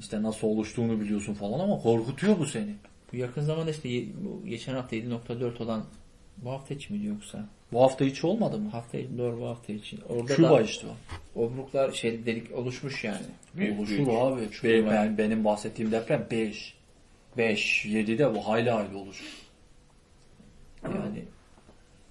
İşte 0.00 0.22
nasıl 0.22 0.46
oluştuğunu 0.48 1.00
biliyorsun 1.00 1.34
falan 1.34 1.60
ama 1.60 1.78
korkutuyor 1.78 2.38
bu 2.38 2.46
seni. 2.46 2.74
bu 3.12 3.16
yakın 3.16 3.42
zamanda 3.42 3.70
işte 3.70 4.04
geçen 4.48 4.74
hafta 4.74 4.96
7.4 4.96 5.62
olan 5.62 5.84
bu 6.36 6.50
hafta 6.50 6.74
için 6.74 6.96
miydi 6.96 7.06
yoksa? 7.08 7.44
Bu 7.72 7.82
hafta 7.82 8.04
hiç 8.04 8.24
olmadı 8.24 8.58
mı? 8.58 8.70
Hafta 8.70 8.98
doğru 9.18 9.40
bu 9.40 9.46
hafta 9.46 9.72
için. 9.72 10.00
Orada 10.08 10.34
Küba 10.34 10.50
da 10.50 10.62
işte 10.62 10.86
o. 11.36 11.42
obruklar 11.44 11.92
şey 11.92 12.26
delik 12.26 12.52
oluşmuş 12.54 13.04
yani. 13.04 13.74
Oluşur 13.78 14.08
abi. 14.08 14.40
Be- 14.64 14.86
ben- 14.86 15.18
benim 15.18 15.44
bahsettiğim 15.44 15.92
deprem 15.92 16.26
5. 16.30 16.74
5, 17.38 17.84
7'de 17.86 18.34
bu 18.34 18.48
hayli 18.48 18.70
hayli 18.70 18.96
oluşur. 18.96 19.36
Yani 20.84 21.24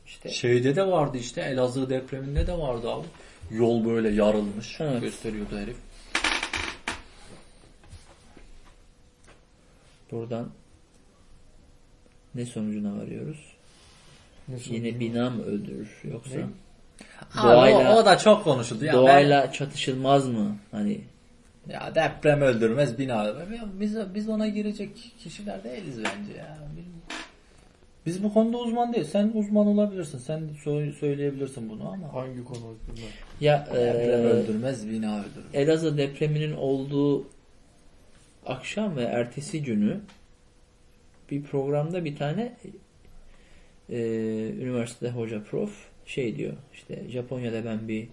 işte 0.06 0.30
Şeyde 0.30 0.76
de 0.76 0.88
vardı 0.88 1.18
işte 1.18 1.42
Elazığ 1.42 1.90
depreminde 1.90 2.48
de 2.48 2.58
vardı 2.58 2.90
abi. 2.92 3.06
Yol 3.52 3.86
böyle 3.86 4.10
yarılmış 4.10 4.82
Evet. 4.82 5.02
gösteriyordu 5.02 5.58
herif. 5.58 5.76
Buradan 10.12 10.50
ne 12.36 12.46
sonucuna 12.46 12.98
varıyoruz? 12.98 13.38
Yine 14.70 15.00
bina 15.00 15.30
mı 15.30 15.44
öldürür 15.44 15.90
yoksa 16.04 16.40
Abi 17.36 17.48
Doğayla- 17.48 17.96
o, 17.96 18.00
o 18.00 18.06
da 18.06 18.18
çok 18.18 18.44
konuşuldu. 18.44 18.86
Ya 18.86 18.94
doğayla 18.94 19.52
çatışılmaz 19.52 20.28
mı? 20.28 20.56
Hani 20.72 21.02
ben- 21.68 21.74
ya 21.74 21.96
deprem 21.96 22.42
öldürmez 22.42 22.98
bina 22.98 23.36
Biz, 23.80 23.98
biz 24.16 24.30
ona 24.30 24.48
girecek 24.48 25.14
kişiler 25.24 25.64
değiliz 25.64 25.98
bence 25.98 26.38
ya. 26.38 26.58
Biz 28.06 28.24
bu 28.24 28.34
konuda 28.34 28.58
uzman 28.58 28.94
değil. 28.94 29.06
Sen 29.06 29.32
uzman 29.34 29.68
olabilirsin. 29.68 30.18
Sen 30.18 30.50
sö- 30.66 30.94
söyleyebilirsin 30.94 31.70
bunu 31.70 31.90
ama. 31.92 32.14
Hangi 32.14 32.44
konu 32.44 32.58
hakkında? 32.58 33.02
ya 33.42 33.66
Deprem 33.66 34.22
e, 34.22 34.24
öldürmez 34.24 34.90
bina 34.90 35.20
öldürür. 35.20 35.46
Elazığ 35.54 35.98
depreminin 35.98 36.56
olduğu 36.56 37.26
akşam 38.46 38.96
ve 38.96 39.04
ertesi 39.04 39.64
günü 39.64 40.00
bir 41.32 41.44
programda 41.44 42.06
bir 42.06 42.16
tane 42.16 42.58
e, 43.90 43.98
üniversitede 44.60 45.12
hoca 45.12 45.44
prof 45.44 45.90
şey 46.06 46.36
diyor 46.36 46.54
işte 46.74 47.10
Japonya'da 47.10 47.66
ben 47.66 47.88
bir 47.88 48.08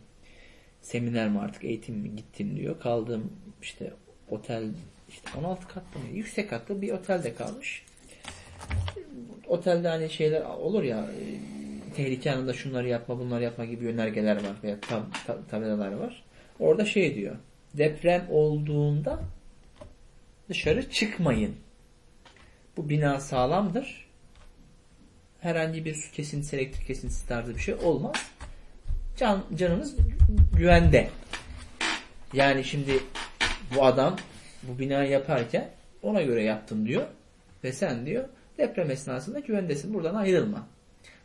seminer 0.83 1.29
mi 1.29 1.39
artık 1.39 1.65
eğitim 1.65 1.95
mi 1.95 2.17
gittim 2.17 2.57
diyor. 2.57 2.81
Kaldım 2.81 3.33
işte 3.63 3.93
otel 4.31 4.65
işte 5.09 5.29
16 5.39 5.69
katlı 5.69 6.01
mı 6.01 6.07
yüksek 6.15 6.51
katlı 6.51 6.83
bir 6.83 6.93
otelde 6.93 7.35
kalmış. 7.35 7.85
Otelde 9.47 9.89
hani 9.89 10.11
şeyler 10.11 10.43
olur 10.43 10.83
ya 10.83 10.99
e, 10.99 11.25
tehlike 11.95 12.33
anında 12.33 12.53
şunları 12.53 12.89
yapma 12.89 13.19
bunları 13.19 13.45
yapma 13.45 13.65
gibi 13.65 13.85
yönergeler 13.85 14.37
var 14.37 14.57
veya 14.63 14.81
tab 14.81 15.03
tab- 15.27 15.47
tabelalar 15.51 15.93
var. 15.93 16.25
Orada 16.61 16.85
şey 16.85 17.15
diyor. 17.15 17.37
Deprem 17.75 18.27
olduğunda 18.31 19.21
dışarı 20.49 20.91
çıkmayın. 20.91 21.57
Bu 22.77 22.89
bina 22.89 23.21
sağlamdır. 23.21 24.07
Herhangi 25.41 25.85
bir 25.85 25.95
su 25.95 26.13
kesintisi, 26.13 26.57
elektrik 26.57 26.87
kesintisi 26.87 27.29
tarzı 27.29 27.55
bir 27.55 27.61
şey 27.61 27.75
olmaz. 27.75 28.17
Can, 29.19 29.45
canınız 29.57 29.97
güvende. 30.57 31.11
Yani 32.33 32.65
şimdi 32.65 32.93
bu 33.77 33.85
adam 33.85 34.17
bu 34.63 34.79
binayı 34.79 35.11
yaparken 35.11 35.71
ona 36.03 36.23
göre 36.23 36.43
yaptım 36.43 36.87
diyor. 36.87 37.07
Ve 37.65 37.73
sen 37.73 38.07
diyor 38.07 38.29
deprem 38.59 38.91
esnasında 38.91 39.39
güvendesin. 39.39 39.95
Buradan 39.95 40.15
ayrılma. 40.15 40.67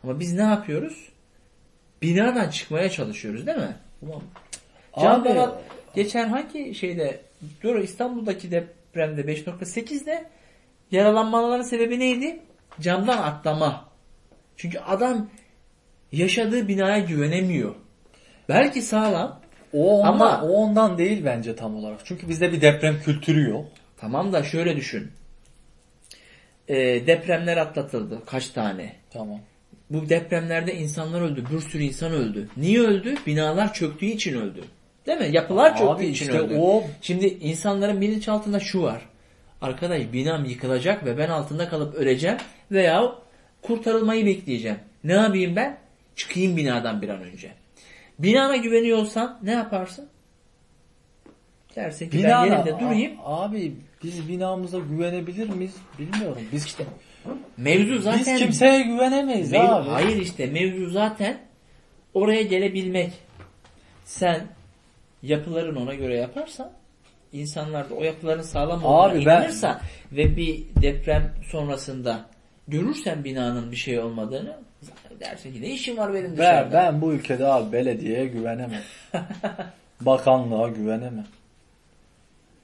Ama 0.03 0.19
biz 0.19 0.33
ne 0.33 0.41
yapıyoruz? 0.41 1.09
Binadan 2.01 2.49
çıkmaya 2.49 2.89
çalışıyoruz 2.89 3.47
değil 3.47 3.57
mi? 3.57 3.75
Ulan 4.01 4.21
Abi- 4.93 5.29
at- 5.39 5.61
geçen 5.95 6.29
hangi 6.29 6.75
şeyde 6.75 7.21
doğru 7.63 7.83
İstanbul'daki 7.83 8.51
depremde 8.91 9.21
5.8'de 9.21 10.29
yaralanmaların 10.91 11.63
sebebi 11.63 11.99
neydi? 11.99 12.39
Camdan 12.81 13.17
atlama. 13.17 13.89
Çünkü 14.57 14.79
adam 14.79 15.29
yaşadığı 16.11 16.67
binaya 16.67 16.99
güvenemiyor. 16.99 17.75
Belki 18.49 18.81
sağlam 18.81 19.41
O 19.73 19.99
ondan, 19.99 20.13
Ama- 20.13 20.41
o 20.41 20.47
ondan 20.47 20.97
değil 20.97 21.25
bence 21.25 21.55
tam 21.55 21.75
olarak. 21.75 21.99
Çünkü 22.05 22.29
bizde 22.29 22.51
bir 22.51 22.61
deprem 22.61 22.99
kültürü 23.01 23.49
yok. 23.49 23.65
Tamam 23.97 24.33
da 24.33 24.43
şöyle 24.43 24.75
düşün. 24.75 25.11
Ee, 26.67 26.75
depremler 27.07 27.57
atlatıldı. 27.57 28.21
Kaç 28.25 28.49
tane? 28.49 28.95
Tamam. 29.09 29.39
Bu 29.89 30.09
depremlerde 30.09 30.75
insanlar 30.75 31.21
öldü. 31.21 31.43
Bir 31.53 31.59
sürü 31.59 31.83
insan 31.83 32.11
öldü. 32.11 32.49
Niye 32.57 32.79
öldü? 32.79 33.15
Binalar 33.27 33.73
çöktüğü 33.73 34.05
için 34.05 34.41
öldü. 34.41 34.63
Değil 35.07 35.17
mi? 35.17 35.27
Yapılar 35.31 35.75
Abi 35.81 36.03
için 36.05 36.11
işte 36.25 36.39
öldü. 36.39 36.57
o- 36.59 36.83
Şimdi 37.01 37.27
insanların 37.27 38.01
bilinçaltında 38.01 38.59
şu 38.59 38.81
var. 38.83 39.01
Arkadaş 39.61 40.01
binam 40.13 40.45
yıkılacak 40.45 41.05
ve 41.05 41.17
ben 41.17 41.29
altında 41.29 41.69
kalıp 41.69 41.95
öleceğim 41.95 42.37
veya 42.71 43.15
kurtarılmayı 43.61 44.25
bekleyeceğim. 44.25 44.77
Ne 45.03 45.13
yapayım 45.13 45.55
ben? 45.55 45.77
Çıkayım 46.15 46.57
binadan 46.57 47.01
bir 47.01 47.09
an 47.09 47.21
önce. 47.21 47.51
Binana 48.19 48.55
güveniyorsan 48.55 49.39
ne 49.43 49.51
yaparsın? 49.51 50.09
Dersin 51.75 52.09
ki 52.09 52.17
ben 52.17 52.23
Binana, 52.23 52.45
yerimde 52.45 52.79
durayım. 52.79 53.11
Abi 53.25 53.75
biz 54.03 54.27
binamıza 54.29 54.79
güvenebilir 54.79 55.49
miyiz? 55.49 55.75
Bilmiyorum. 55.99 56.41
Biz 56.51 56.65
işte 56.65 56.83
Mevzu 57.57 58.01
zaten 58.01 58.19
biz 58.19 58.35
kimseye 58.37 58.81
güvenemeyiz 58.81 59.51
Mev- 59.51 59.67
abi. 59.67 59.89
Hayır 59.89 60.21
işte 60.21 60.45
mevzu 60.47 60.89
zaten 60.89 61.37
oraya 62.13 62.41
gelebilmek. 62.41 63.11
Sen 64.05 64.47
yapıların 65.23 65.75
ona 65.75 65.93
göre 65.95 66.17
yaparsan 66.17 66.71
insanlar 67.33 67.89
da 67.89 67.93
o 67.95 68.03
yapıların 68.03 68.41
sağlam 68.41 68.83
olduğuna 68.83 69.01
Abi 69.11 69.15
ben- 69.15 69.21
inanırsa 69.21 69.81
ve 70.11 70.37
bir 70.37 70.63
deprem 70.81 71.31
sonrasında 71.51 72.25
görürsen 72.67 73.23
binanın 73.23 73.71
bir 73.71 73.75
şey 73.75 73.99
olmadığını 73.99 74.57
dersin 75.19 75.53
ki 75.53 75.61
ne 75.61 75.67
işin 75.69 75.97
var 75.97 76.13
benim 76.13 76.25
Ben, 76.31 76.37
dışarıda? 76.37 76.73
ben 76.77 77.01
bu 77.01 77.13
ülkede 77.13 77.47
abi 77.47 77.71
belediyeye 77.71 78.25
güvenemem. 78.25 78.81
Bakanlığa 80.01 80.67
güvenemem. 80.69 81.27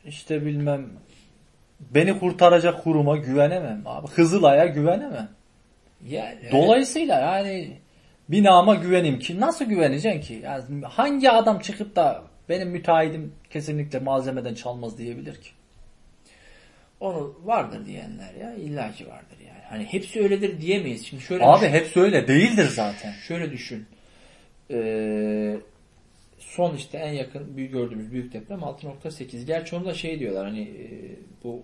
İşte 0.05 0.45
bilmem 0.45 0.87
beni 1.79 2.19
kurtaracak 2.19 2.83
kuruma 2.83 3.17
güvenemem 3.17 3.81
abi. 3.85 4.07
Kızılay'a 4.07 4.65
güvenemem. 4.65 5.29
Yani, 6.07 6.37
Dolayısıyla 6.51 7.19
yani 7.19 7.71
binama 8.29 8.75
güveneyim 8.75 9.19
ki 9.19 9.39
nasıl 9.39 9.65
güveneceksin 9.65 10.21
ki? 10.21 10.41
Yani 10.43 10.85
hangi 10.85 11.31
adam 11.31 11.59
çıkıp 11.59 11.95
da 11.95 12.23
benim 12.49 12.69
müteahhitim 12.69 13.33
kesinlikle 13.49 13.99
malzemeden 13.99 14.53
çalmaz 14.53 14.97
diyebilir 14.97 15.35
ki? 15.35 15.49
onu 16.99 17.35
vardır 17.43 17.85
diyenler 17.85 18.33
ya 18.33 18.53
illaki 18.53 19.07
vardır 19.07 19.37
yani. 19.47 19.61
Hani 19.69 19.83
hepsi 19.83 20.21
öyledir 20.21 20.61
diyemeyiz. 20.61 21.05
Şimdi 21.05 21.23
şöyle 21.23 21.45
Abi 21.45 21.61
düşün, 21.61 21.73
hepsi 21.73 21.99
öyle 21.99 22.27
değildir 22.27 22.67
zaten. 22.67 23.11
şöyle 23.11 23.51
düşün. 23.51 23.85
Ee, 24.71 25.57
son 26.39 26.75
işte 26.75 26.97
en 26.97 27.13
yakın 27.13 27.57
büyük 27.57 27.71
gördüğümüz 27.71 28.11
büyük 28.11 28.33
deprem 28.33 28.59
6.8. 28.59 29.45
Gerçi 29.45 29.75
onu 29.75 29.85
da 29.85 29.93
şey 29.93 30.19
diyorlar 30.19 30.45
hani 30.45 30.61
e, 30.61 30.87
bu 31.43 31.63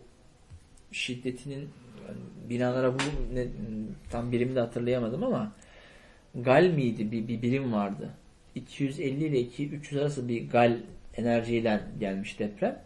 şiddetinin 0.91 1.69
yani 2.07 2.49
binalara 2.49 2.93
bu 2.93 2.97
ne, 3.33 3.47
tam 4.11 4.31
birimi 4.31 4.55
de 4.55 4.59
hatırlayamadım 4.59 5.23
ama 5.23 5.51
gal 6.35 6.63
miydi 6.63 7.11
bir, 7.11 7.27
bir 7.27 7.41
birim 7.41 7.73
vardı. 7.73 8.09
250 8.55 9.25
ile 9.25 9.39
2 9.39 9.69
300 9.69 10.01
arası 10.01 10.27
bir 10.27 10.49
gal 10.49 10.77
enerjiyle 11.17 11.81
gelmiş 11.99 12.39
deprem. 12.39 12.79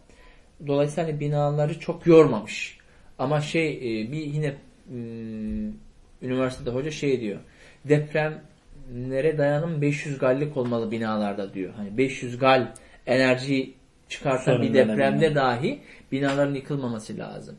Dolayısıyla 0.66 1.08
hani 1.10 1.20
binaları 1.20 1.80
çok 1.80 2.06
yormamış. 2.06 2.78
Ama 3.18 3.40
şey 3.40 3.70
e, 3.76 4.12
bir 4.12 4.24
yine 4.26 4.54
ım, 4.92 5.76
üniversitede 6.22 6.70
hoca 6.70 6.90
şey 6.90 7.20
diyor. 7.20 7.40
Depremlere 7.84 9.38
dayanım 9.38 9.82
500 9.82 10.18
gallik 10.18 10.56
olmalı 10.56 10.90
binalarda 10.90 11.54
diyor. 11.54 11.74
Hani 11.74 11.98
500 11.98 12.38
gal 12.38 12.74
enerji 13.06 13.74
çıkartan 14.08 14.52
Sorun 14.52 14.62
bir 14.62 14.74
depremde 14.74 15.26
önemli. 15.26 15.34
dahi 15.34 15.80
binaların 16.12 16.54
yıkılmaması 16.54 17.18
lazım. 17.18 17.56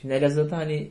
Şimdi 0.00 0.14
Elazığ'da 0.14 0.56
hani 0.56 0.90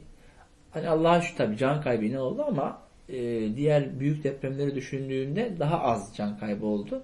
hani 0.71 0.89
Allah'a 0.89 1.21
şu 1.21 1.35
tabii 1.35 1.57
can 1.57 1.81
kaybı 1.81 2.11
ne 2.11 2.19
oldu 2.19 2.45
ama 2.47 2.86
e, 3.09 3.15
diğer 3.55 3.99
büyük 3.99 4.23
depremleri 4.23 4.75
düşündüğünde 4.75 5.59
daha 5.59 5.81
az 5.81 6.13
can 6.17 6.39
kaybı 6.39 6.65
oldu. 6.65 7.03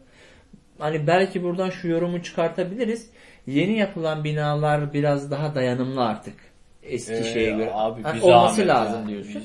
Hani 0.80 1.08
belki 1.08 1.44
buradan 1.44 1.70
şu 1.70 1.88
yorumu 1.88 2.24
çıkartabiliriz. 2.24 3.10
Yeni 3.48 3.78
yapılan 3.78 4.24
binalar 4.24 4.94
biraz 4.94 5.32
daha 5.32 5.56
dayanımlı 5.56 6.02
artık. 6.06 6.36
Eski 6.84 7.14
Ee, 7.14 7.24
şeye 7.24 7.52
göre. 7.52 7.72
Abi 7.74 8.04
Ha, 8.04 8.14
bir 8.16 8.22
olması 8.22 8.56
zahmet 8.56 8.68
lazım 8.68 9.08
diyorsun. 9.08 9.44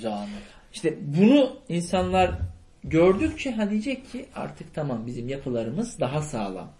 İşte 0.72 0.94
bunu 1.00 1.56
insanlar 1.68 2.30
gördükçe 2.84 3.50
ha 3.50 3.70
diyecek 3.70 4.12
ki 4.12 4.26
artık 4.34 4.74
tamam 4.74 5.06
bizim 5.06 5.28
yapılarımız 5.28 6.00
daha 6.00 6.22
sağlam. 6.22 6.72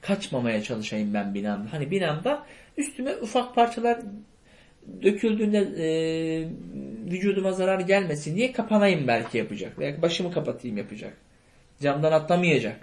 Kaçmamaya 0.00 0.62
çalışayım 0.62 1.14
ben 1.14 1.34
binamda. 1.34 1.72
Hani 1.72 1.90
binamda 1.90 2.46
üstüme 2.76 3.16
ufak 3.16 3.54
parçalar 3.54 3.98
döküldüğünde 5.02 5.58
e, 5.58 5.86
vücuduma 7.10 7.52
zarar 7.52 7.80
gelmesin 7.80 8.36
diye 8.36 8.52
kapanayım 8.52 9.08
belki 9.08 9.38
yapacak. 9.38 9.78
Veya 9.78 10.02
başımı 10.02 10.32
kapatayım 10.32 10.76
yapacak. 10.76 11.12
Camdan 11.82 12.12
atlamayacak. 12.12 12.76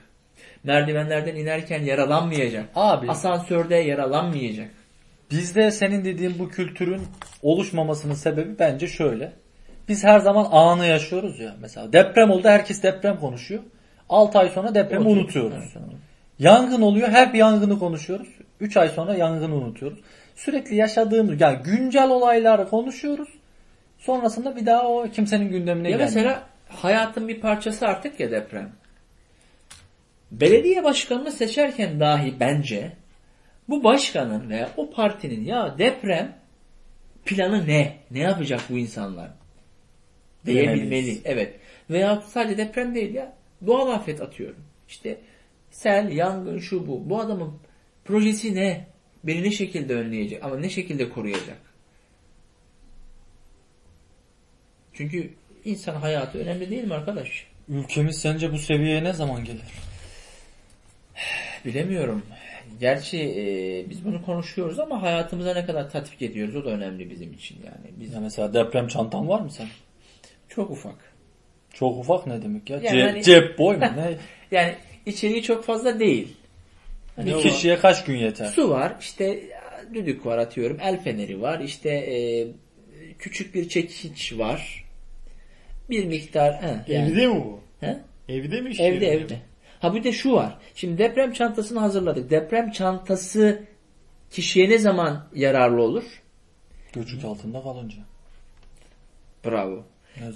Merdivenlerden 0.64 1.36
inerken 1.36 1.84
yaralanmayacak. 1.84 2.66
Abi 2.76 3.10
Asansörde 3.10 3.76
yaralanmayacak. 3.76 4.70
Bizde 5.32 5.72
senin 5.72 6.06
dediğin 6.06 6.40
bu 6.40 6.50
kültürün 6.50 7.02
oluşmamasının 7.42 8.14
sebebi 8.14 8.60
bence 8.60 8.88
şöyle. 8.88 9.34
Biz 9.88 10.04
her 10.04 10.20
zaman 10.20 10.48
anı 10.52 10.86
yaşıyoruz 10.86 11.40
ya. 11.40 11.56
Mesela 11.62 11.94
deprem 11.94 12.32
oldu 12.32 12.48
herkes 12.48 12.84
deprem 12.84 13.20
konuşuyor. 13.20 13.64
6 14.10 14.40
ay 14.40 14.50
sonra 14.50 14.76
depremi 14.76 15.08
unutuyoruz. 15.08 15.74
Yangın 16.40 16.82
oluyor 16.82 17.10
hep 17.10 17.36
yangını 17.36 17.80
konuşuyoruz. 17.80 18.28
3 18.60 18.78
ay 18.78 18.90
sonra 18.90 19.16
yangını 19.16 19.56
unutuyoruz. 19.56 20.00
Sürekli 20.38 20.76
yaşadığımız 20.76 21.42
yani 21.42 21.64
güncel 21.64 22.10
olayları 22.10 22.70
konuşuyoruz. 22.70 23.30
Sonrasında 23.98 24.56
bir 24.56 24.66
daha 24.66 24.88
o 24.88 25.10
kimsenin 25.10 25.50
gündemine 25.50 25.88
Ya 25.92 25.98
gelmiyor. 25.98 26.10
mesela 26.10 26.50
hayatın 26.70 27.28
bir 27.28 27.42
parçası 27.42 27.88
artık 27.88 28.20
ya 28.20 28.32
deprem. 28.32 28.72
Belediye 30.32 30.84
başkanını 30.84 31.32
seçerken 31.32 32.00
dahi 32.00 32.40
bence 32.40 32.92
bu 33.70 33.84
başkanın 33.84 34.50
veya 34.50 34.70
o 34.78 34.90
partinin 34.90 35.46
ya 35.46 35.78
deprem 35.78 36.36
planı 37.26 37.68
ne? 37.68 37.98
Ne 38.12 38.20
yapacak 38.20 38.62
bu 38.70 38.78
insanlar? 38.78 39.30
Diyebilmeli. 40.46 41.22
Evet. 41.26 41.56
Veya 41.90 42.22
sadece 42.22 42.58
deprem 42.58 42.96
değil 42.96 43.14
ya. 43.14 43.34
Doğal 43.68 43.92
afet 43.92 44.22
atıyorum. 44.22 44.64
İşte 44.88 45.18
sel, 45.72 46.12
yangın, 46.12 46.60
şu 46.60 46.88
bu. 46.88 47.10
Bu 47.10 47.20
adamın 47.20 47.54
projesi 48.06 48.56
ne? 48.56 48.88
Beni 49.24 49.44
ne 49.44 49.52
şekilde 49.52 49.96
önleyecek? 49.96 50.44
Ama 50.44 50.58
ne 50.58 50.70
şekilde 50.70 51.10
koruyacak? 51.10 51.58
Çünkü 54.94 55.34
insan 55.66 55.96
hayatı 55.96 56.38
önemli 56.40 56.70
değil 56.70 56.84
mi 56.84 56.94
arkadaş? 56.94 57.48
Ülkemiz 57.70 58.18
sence 58.22 58.52
bu 58.54 58.58
seviyeye 58.58 59.04
ne 59.04 59.14
zaman 59.14 59.46
gelir? 59.46 59.62
Bilemiyorum. 61.66 62.24
Gerçi 62.80 63.18
e, 63.20 63.90
biz 63.90 64.06
bunu 64.06 64.26
konuşuyoruz 64.26 64.80
ama 64.80 65.02
hayatımıza 65.02 65.54
ne 65.54 65.66
kadar 65.66 65.90
tatbik 65.92 66.22
ediyoruz 66.22 66.56
o 66.56 66.66
da 66.66 66.70
önemli 66.70 67.10
bizim 67.10 67.34
için 67.34 67.56
yani. 67.66 67.92
Biz 68.00 68.14
Ya 68.14 68.20
mesela 68.20 68.54
deprem 68.54 68.88
çantan 68.88 69.28
var 69.28 69.40
mı 69.42 69.52
sen? 69.52 69.68
çok 70.50 70.72
ufak. 70.72 70.96
Çok 71.74 71.98
ufak 71.98 72.28
ne 72.28 72.42
demek 72.42 72.70
ya? 72.70 72.78
Yani 72.78 73.00
Ce- 73.00 73.04
hani- 73.04 73.24
Cep 73.24 73.60
boy 73.60 73.76
mu? 73.76 73.82
Ne? 73.82 74.18
Yani 74.52 74.76
içeriği 75.06 75.44
çok 75.44 75.64
fazla 75.66 76.00
değil. 76.00 76.37
Hani 77.18 77.30
Bir 77.30 77.34
o- 77.36 77.40
kişiye 77.40 77.80
kaç 77.80 78.06
gün 78.06 78.16
yeter? 78.18 78.46
Su 78.48 78.70
var, 78.70 78.94
işte 79.00 79.44
düdük 79.94 80.26
var 80.26 80.38
atıyorum, 80.38 80.78
el 80.82 81.04
feneri 81.04 81.42
var, 81.42 81.60
işte 81.60 81.90
e, 81.90 82.48
küçük 83.20 83.56
bir 83.56 83.70
çekiç 83.70 84.34
var. 84.38 84.86
Bir 85.90 86.06
miktar 86.06 86.62
he, 86.62 86.94
yani, 86.94 87.12
Evde 87.12 87.28
mi 87.28 87.36
bu? 87.36 87.60
he? 87.80 87.98
Evde 88.30 88.62
mi 88.62 88.70
işliyor? 88.70 88.90
Evde 88.92 89.08
evde. 89.08 89.38
Ha 89.80 89.96
bir 89.96 90.04
de 90.04 90.12
şu 90.12 90.34
var. 90.34 90.58
Şimdi 90.76 90.98
deprem 90.98 91.34
çantasını 91.34 91.80
hazırladık. 91.80 92.30
Deprem 92.30 92.72
çantası 92.72 93.64
kişiye 94.32 94.70
ne 94.70 94.78
zaman 94.78 95.28
yararlı 95.36 95.82
olur? 95.82 96.04
Göçük 96.94 97.26
altında 97.26 97.62
kalınca. 97.62 97.98
Bravo. 99.46 99.84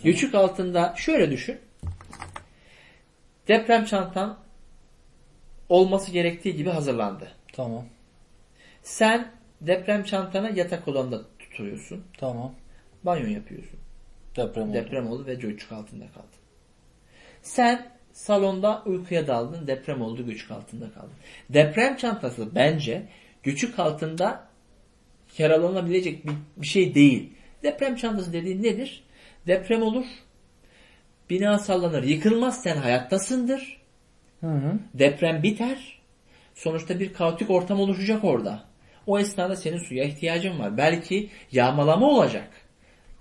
Göçük 0.03 0.35
altında 0.35 0.93
şöyle 0.97 1.31
düşün. 1.31 1.57
Deprem 3.47 3.85
çantan 3.85 4.37
olması 5.71 6.11
gerektiği 6.11 6.55
gibi 6.55 6.69
hazırlandı. 6.69 7.31
Tamam. 7.53 7.85
Sen 8.81 9.31
deprem 9.61 10.03
çantanı 10.03 10.57
yatak 10.57 10.87
odanda 10.87 11.21
tutuyorsun. 11.39 12.03
Tamam. 12.17 12.55
Banyo 13.03 13.27
yapıyorsun. 13.27 13.79
Deprem 14.35 14.63
oldu. 14.63 14.73
Deprem 14.73 15.07
oldu 15.07 15.25
ve 15.25 15.35
göçük 15.35 15.71
altında 15.71 16.07
kaldın. 16.07 16.29
Sen 17.41 17.91
salonda 18.11 18.83
uykuya 18.85 19.27
daldın. 19.27 19.67
Deprem 19.67 20.01
oldu 20.01 20.25
göçük 20.25 20.51
altında 20.51 20.91
kaldın. 20.93 21.13
Deprem 21.49 21.97
çantası 21.97 22.55
bence 22.55 23.07
göçük 23.43 23.79
altında 23.79 24.47
yaralanabilecek 25.37 26.25
bir, 26.25 26.33
bir 26.57 26.67
şey 26.67 26.95
değil. 26.95 27.33
Deprem 27.63 27.95
çantası 27.95 28.33
dediğin 28.33 28.63
nedir? 28.63 29.03
Deprem 29.47 29.81
olur. 29.81 30.05
Bina 31.29 31.59
sallanır. 31.59 32.03
Yıkılmaz 32.03 32.63
sen 32.63 32.77
hayattasındır. 32.77 33.80
Hı 34.41 34.47
hı. 34.47 34.79
Deprem 34.93 35.43
biter. 35.43 35.99
Sonuçta 36.55 36.99
bir 36.99 37.13
kaotik 37.13 37.49
ortam 37.49 37.79
oluşacak 37.79 38.23
orada. 38.23 38.63
O 39.07 39.19
esnada 39.19 39.55
senin 39.55 39.77
suya 39.77 40.03
ihtiyacın 40.03 40.59
var. 40.59 40.77
Belki 40.77 41.29
yağmalama 41.51 42.07
olacak. 42.09 42.47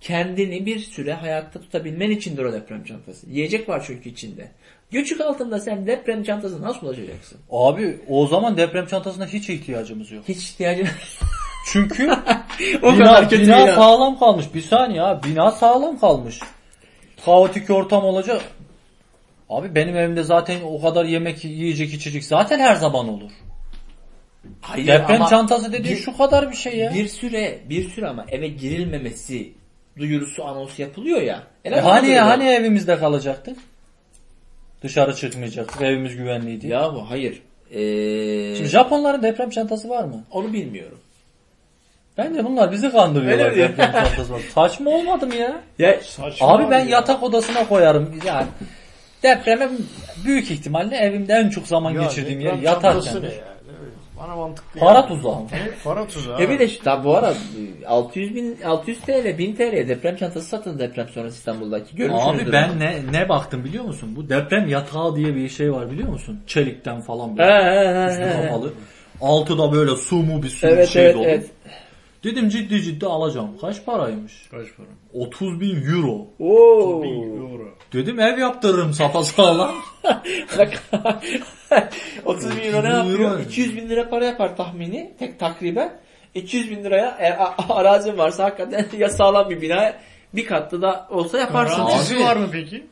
Kendini 0.01 0.67
bir 0.67 0.79
süre 0.79 1.13
hayatta 1.13 1.61
tutabilmen 1.61 2.11
içindir 2.11 2.45
o 2.45 2.53
deprem 2.53 2.85
çantası. 2.85 3.31
Yiyecek 3.31 3.69
var 3.69 3.85
çünkü 3.87 4.09
içinde. 4.09 4.51
Göçük 4.91 5.21
altında 5.21 5.61
sen 5.61 5.87
deprem 5.87 6.23
çantası 6.23 6.63
nasıl 6.63 6.87
ulaşacaksın? 6.87 7.39
Abi 7.51 8.01
o 8.09 8.27
zaman 8.27 8.57
deprem 8.57 8.87
çantasına 8.87 9.27
hiç 9.27 9.51
ihtiyacımız 9.51 10.11
yok. 10.13 10.25
Hiç 10.29 10.51
ihtiyacın 10.51 10.89
Çünkü 11.73 12.11
o 12.83 12.93
bina, 12.95 13.05
kadar 13.05 13.29
kötü 13.29 13.43
bina 13.43 13.67
bina. 13.67 13.75
sağlam 13.75 14.19
kalmış. 14.19 14.55
Bir 14.55 14.61
saniye 14.61 15.03
abi. 15.03 15.29
Bina 15.29 15.51
sağlam 15.51 15.99
kalmış. 15.99 16.41
Kaotik 17.25 17.71
ortam 17.71 18.05
olacak. 18.05 18.43
Abi 19.51 19.75
benim 19.75 19.97
evimde 19.97 20.23
zaten 20.23 20.57
o 20.65 20.81
kadar 20.83 21.05
yemek, 21.05 21.45
yiyecek, 21.45 21.95
içecek 21.95 22.25
zaten 22.25 22.59
her 22.59 22.75
zaman 22.75 23.09
olur. 23.09 23.31
Hayır 24.61 24.87
Deprem 24.87 25.17
ama 25.17 25.29
çantası 25.31 25.73
dediğin 25.73 25.97
bir- 25.97 26.03
şu 26.03 26.17
kadar 26.17 26.51
bir 26.51 26.57
şey 26.57 26.77
ya. 26.77 26.95
Bir 26.95 27.09
süre, 27.09 27.59
bir 27.69 27.89
süre 27.91 28.07
ama 28.09 28.25
eve 28.29 28.49
girilmemesi 28.49 29.53
duyurusu 29.99 30.45
anons 30.45 30.79
yapılıyor 30.79 31.21
ya. 31.23 31.43
E 31.65 31.71
hani 31.81 32.07
böyle. 32.09 32.21
hani 32.21 32.49
evimizde 32.49 32.99
kalacaktık? 32.99 33.59
Dışarı 34.83 35.15
çıkmayacaktık. 35.17 35.83
Evimiz 35.83 36.17
güvenliydi. 36.17 36.67
Ya 36.69 36.95
bu 36.95 37.11
hayır. 37.11 37.43
Ee, 37.71 38.55
Şimdi 38.57 38.69
Japonların 38.69 39.23
deprem 39.23 39.51
çantası 39.51 39.89
var 39.89 40.05
mı? 40.05 40.25
onu 40.31 40.53
bilmiyorum. 40.53 40.99
Bence 42.19 42.45
bunlar 42.45 42.73
bizi 42.73 42.93
kandırıyorlar 42.93 43.57
deprem 43.57 43.93
çantası 43.93 44.33
var. 44.33 44.41
Saçma 44.55 44.91
olmadı 44.91 45.27
mı 45.27 45.35
ya? 45.35 45.61
Ya 45.79 46.01
Saçma 46.03 46.49
Abi 46.49 46.71
ben 46.71 46.79
ya. 46.81 46.85
yatak 46.87 47.23
odasına 47.23 47.69
koyarım. 47.69 48.21
Yani 48.27 48.47
depreme 49.23 49.69
büyük 50.25 50.51
ihtimalle 50.51 50.97
evimde 50.97 51.33
en 51.35 51.49
çok 51.49 51.67
zaman 51.67 51.91
Ya 51.91 52.03
geçirdiğim 52.03 52.41
yer 52.41 52.55
yatarken. 52.55 53.23
Bana 54.21 54.37
mantıklı. 54.37 54.81
Para 54.81 54.99
yani. 54.99 55.09
tuzağı. 55.09 55.39
Para 55.85 56.07
tuzağı. 56.07 56.43
Ya 56.43 56.51
bir 56.51 56.59
de 56.59 56.69
şu, 56.69 56.83
tabi 56.83 57.05
bu 57.05 57.17
ara 57.17 57.35
600 57.87 58.35
bin 58.35 58.59
600 58.65 59.01
TL 59.01 59.39
1000 59.39 59.55
TL 59.57 59.89
deprem 59.89 60.17
çantası 60.17 60.47
satın 60.49 60.79
deprem 60.79 61.09
sonrası 61.09 61.37
İstanbul'daki. 61.37 61.97
Görmüşsünüzdür 61.97 62.45
Abi 62.47 62.53
ben 62.53 62.79
ne 62.81 63.13
ne 63.13 63.29
baktım 63.29 63.65
biliyor 63.65 63.85
musun? 63.85 64.17
Bu 64.17 64.29
deprem 64.29 64.69
yatağı 64.69 65.17
diye 65.17 65.35
bir 65.35 65.49
şey 65.49 65.73
var 65.73 65.91
biliyor 65.91 66.09
musun? 66.09 66.41
Çelikten 66.47 67.01
falan 67.01 67.39
böyle. 67.39 67.53
he 67.53 68.05
he, 68.05 68.11
Üstü 68.11 68.23
he. 68.23 68.47
kapalı. 68.47 68.73
Altı 69.21 69.59
da 69.59 69.73
böyle 69.73 69.97
su 69.97 70.17
mu 70.17 70.43
bir 70.43 70.49
su 70.49 70.67
Evet 70.67 70.89
şey 70.89 71.05
evet 71.05 71.15
dolu. 71.15 71.25
evet. 71.25 71.51
Dedim 72.25 72.49
ciddi 72.49 72.83
ciddi 72.83 73.07
alacağım. 73.07 73.51
Kaç 73.61 73.85
paraymış? 73.85 74.33
Kaç 74.51 74.67
para? 74.77 74.87
30 75.13 75.61
bin 75.61 75.83
euro. 75.93 76.27
Oo. 76.41 77.03
Bir 77.03 77.09
euro. 77.41 77.69
Dedim 77.93 78.21
ev 78.21 78.39
yaptırırım 78.39 78.93
sapasağlam. 78.93 79.75
Bak 80.59 80.83
30 82.25 82.57
bin 82.57 82.63
euro 82.63 82.85
ne 82.85 82.89
30 82.99 83.05
bin 83.07 83.11
yapıyor? 83.11 83.31
euro. 83.31 83.43
200 83.43 83.77
bin 83.77 83.89
lira 83.89 84.09
para 84.11 84.25
yapar 84.25 84.57
tahmini 84.57 85.13
tek 85.19 85.39
takriben. 85.39 86.01
200 86.35 86.71
bin 86.71 86.85
liraya 86.85 87.17
eğer 87.21 87.37
a- 87.41 87.75
arazin 87.75 88.19
varsa 88.19 88.45
hakikaten 88.45 88.87
ya 88.99 89.09
sağlam 89.09 89.51
bir 89.51 89.61
bina 89.63 89.95
bir 90.35 90.47
katlı 90.47 90.83
da 90.83 91.07
olsa 91.11 91.39
yaparsın. 91.39 91.77
Garantisi 91.87 92.21
var 92.21 92.37
mı 92.37 92.49
peki? 92.53 92.87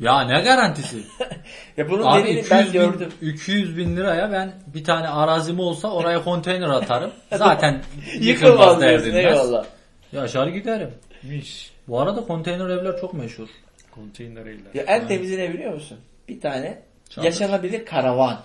Ya 0.00 0.20
ne 0.20 0.40
garantisi? 0.40 1.02
Ya 1.76 1.90
bunun 1.90 2.02
Abi 2.06 2.22
dediğini 2.22 2.40
200 2.40 2.50
ben 2.50 2.66
bin, 2.66 2.72
gördüm. 2.72 3.12
200 3.22 3.76
bin 3.76 3.96
liraya 3.96 4.32
ben 4.32 4.52
bir 4.66 4.84
tane 4.84 5.08
arazim 5.08 5.60
olsa 5.60 5.88
oraya 5.88 6.24
konteyner 6.24 6.68
atarım. 6.68 7.10
Zaten 7.32 7.82
Yıkılmaz 8.20 8.80
derdinmez. 8.80 9.24
eyvallah. 9.24 9.64
Yaşar 10.12 10.46
giderim. 10.46 10.90
Mis. 11.22 11.70
Bu 11.88 12.00
arada 12.00 12.24
konteyner 12.26 12.68
evler 12.68 13.00
çok 13.00 13.14
meşhur. 13.14 13.48
Konteyner 13.94 14.40
eller. 14.46 14.74
Ya 14.74 14.82
en 14.82 15.08
temizi 15.08 15.38
ne 15.38 15.54
biliyor 15.54 15.74
musun? 15.74 15.98
Bir 16.28 16.40
tane 16.40 16.82
Çadır. 17.10 17.24
yaşanabilir 17.26 17.86
karavan. 17.86 18.40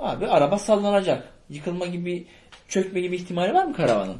Abi 0.00 0.26
araba 0.26 0.58
sallanacak. 0.58 1.28
Yıkılma 1.50 1.86
gibi, 1.86 2.26
çökme 2.68 3.00
gibi 3.00 3.16
ihtimali 3.16 3.54
var 3.54 3.64
mı 3.64 3.74
karavanın? 3.76 4.16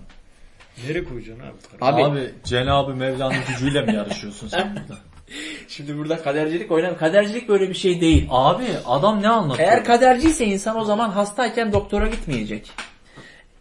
Nereye 0.87 1.05
koyacaksın 1.05 1.45
abi? 1.45 1.57
Abi, 1.81 2.05
Abi, 2.05 2.35
Cenab-ı 2.45 2.95
Mevla'nın 2.95 3.37
gücüyle 3.49 3.83
mi 3.83 3.95
yarışıyorsun 3.95 4.49
sen 4.49 4.77
burada? 4.77 5.01
şimdi 5.69 5.99
burada 5.99 6.23
kadercilik 6.23 6.71
oynam. 6.73 6.97
Kadercilik 6.97 7.49
böyle 7.49 7.69
bir 7.69 7.75
şey 7.75 8.01
değil. 8.01 8.27
Abi 8.31 8.65
adam 8.87 9.23
ne 9.23 9.29
anlatıyor? 9.29 9.69
Eğer 9.69 9.85
kaderciyse 9.85 10.45
insan 10.47 10.77
o 10.77 10.85
zaman 10.85 11.11
hastayken 11.11 11.73
doktora 11.73 12.07
gitmeyecek. 12.07 12.71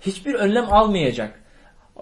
Hiçbir 0.02 0.34
önlem 0.34 0.74
almayacak. 0.74 1.40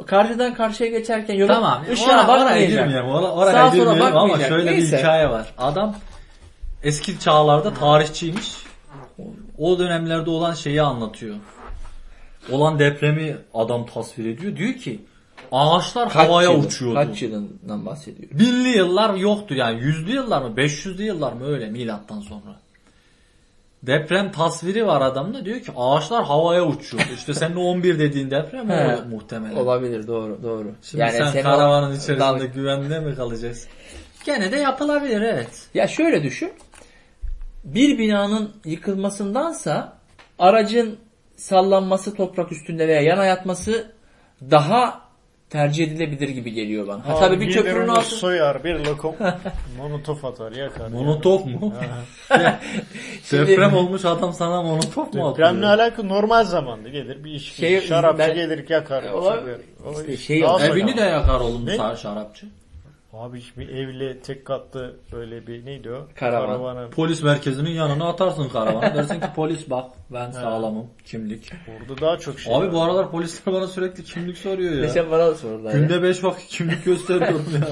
Karşıdan 0.07 0.53
karşıya 0.53 0.89
geçerken 0.89 1.35
yolun 1.35 1.53
Tamam. 1.53 1.83
ışığa 1.91 2.05
Oraya, 2.05 2.27
oraya 2.27 2.27
bakmayacak. 2.45 2.69
girmeyelim. 2.85 3.09
Oraya, 3.09 3.31
oraya 3.31 3.51
Sağa 3.51 3.71
sola 3.71 3.93
girmeyelim 3.93 4.17
ama 4.17 4.39
şöyle 4.39 4.71
Neyse. 4.71 4.93
bir 4.93 4.99
hikaye 4.99 5.29
var. 5.29 5.53
Adam 5.57 5.95
eski 6.83 7.19
çağlarda 7.19 7.73
tarihçiymiş. 7.73 8.65
O 9.57 9.79
dönemlerde 9.79 10.29
olan 10.29 10.53
şeyi 10.53 10.81
anlatıyor. 10.81 11.35
Olan 12.51 12.79
depremi 12.79 13.37
adam 13.53 13.85
tasvir 13.85 14.25
ediyor. 14.25 14.55
Diyor 14.55 14.73
ki 14.73 14.99
ağaçlar 15.51 16.11
havaya 16.11 16.51
yıl- 16.51 16.63
uçuyordu. 16.63 16.95
Kaç 16.95 17.21
yılından 17.21 17.85
bahsediyorum. 17.85 18.39
Binli 18.39 18.77
yıllar 18.77 19.13
yoktu 19.13 19.53
yani. 19.53 19.81
Yüzlü 19.81 20.13
yıllar 20.15 20.41
mı? 20.41 20.53
500'lü 20.57 21.01
yıllar 21.03 21.33
mı? 21.33 21.45
Öyle 21.47 21.69
milattan 21.69 22.19
sonra. 22.19 22.59
Deprem 23.83 24.31
tasviri 24.31 24.87
var 24.87 25.01
adamda. 25.01 25.45
Diyor 25.45 25.59
ki 25.59 25.71
ağaçlar 25.77 26.23
havaya 26.25 26.65
uçuyordu. 26.65 27.07
İşte 27.15 27.33
senin 27.33 27.55
o 27.55 27.61
11 27.61 27.99
dediğin 27.99 28.31
deprem 28.31 28.69
o 28.69 29.09
muhtemelen. 29.09 29.55
Olabilir 29.55 30.07
doğru 30.07 30.39
doğru. 30.43 30.71
Şimdi 30.81 31.03
sen 31.11 31.31
senin 31.31 31.41
o 31.41 31.43
karavanın 31.43 31.89
içerisinde 31.91 32.19
dal- 32.19 32.39
güvende 32.45 32.99
mi 32.99 33.15
kalacaksın? 33.15 33.69
Gene 34.25 34.51
de 34.51 34.57
yapılabilir 34.57 35.21
evet. 35.21 35.67
Ya 35.73 35.87
şöyle 35.87 36.23
düşün. 36.23 36.51
Bir 37.63 37.97
binanın 37.97 38.51
yıkılmasındansa 38.65 39.93
aracın 40.39 40.97
sallanması 41.35 42.15
toprak 42.15 42.51
üstünde 42.51 42.87
veya 42.87 43.01
yana 43.01 43.25
yatması 43.25 43.91
daha 44.51 45.05
tercih 45.49 45.87
edilebilir 45.87 46.29
gibi 46.29 46.51
geliyor 46.53 46.87
bana. 46.87 47.07
Ha, 47.07 47.15
tabii 47.19 47.39
bir 47.39 47.51
köprünün 47.53 47.87
altı. 47.87 48.05
soyar, 48.15 48.63
bir 48.63 48.75
lokom 48.85 49.15
monotof 49.77 50.25
atar, 50.25 50.51
yakar. 50.51 50.87
Monotof 50.87 51.45
mu? 51.45 51.73
Şimdi- 53.23 53.47
Deprem 53.47 53.73
olmuş 53.73 54.05
adam 54.05 54.33
sana 54.33 54.61
monotof 54.61 54.95
mu 54.97 55.03
atıyor? 55.03 55.31
Depremle 55.31 55.65
alakalı 55.67 56.07
normal 56.09 56.43
zamanda 56.43 56.89
gelir 56.89 57.23
bir 57.23 57.31
iş. 57.31 57.53
Şey- 57.53 57.81
şarapçı 57.81 58.19
ben- 58.19 58.35
gelir 58.35 58.69
yakar. 58.69 59.03
O 59.13 59.41
İşte 59.91 60.13
iş 60.13 60.25
şey- 60.25 60.45
Evini 60.61 60.97
de 60.97 61.01
yakar 61.01 61.39
oğlum 61.39 61.65
Ne? 61.65 61.77
sağ 61.77 61.95
şarapçı. 61.95 62.45
Abi 63.17 63.41
bir 63.57 63.69
evli 63.69 64.19
tek 64.21 64.45
katlı 64.45 64.95
böyle 65.11 65.47
bir 65.47 65.65
neydi 65.65 65.91
o? 65.91 66.07
Karavan. 66.15 66.47
Karavanın. 66.47 66.91
Polis 66.91 67.23
merkezinin 67.23 67.69
yanına 67.69 68.09
atarsın 68.09 68.49
karavanı. 68.49 68.95
Dersin 68.95 69.19
ki 69.19 69.27
polis 69.35 69.69
bak 69.69 69.91
ben 70.13 70.31
sağlamım 70.31 70.87
kimlik. 71.05 71.51
Orada 71.79 72.01
daha 72.01 72.17
çok 72.17 72.39
şey 72.39 72.55
Abi 72.55 72.65
var. 72.65 72.73
bu 72.73 72.81
aralar 72.81 73.11
polisler 73.11 73.55
bana 73.55 73.67
sürekli 73.67 74.03
kimlik 74.03 74.37
soruyor 74.37 74.73
ya. 74.73 74.85
Geçen 74.85 75.11
bana 75.11 75.27
da 75.27 75.35
sordular. 75.35 75.73
Günde 75.73 76.03
5 76.03 76.23
vakit 76.23 76.47
kimlik 76.47 76.85
gösteriyorum 76.85 77.45
ya. 77.61 77.67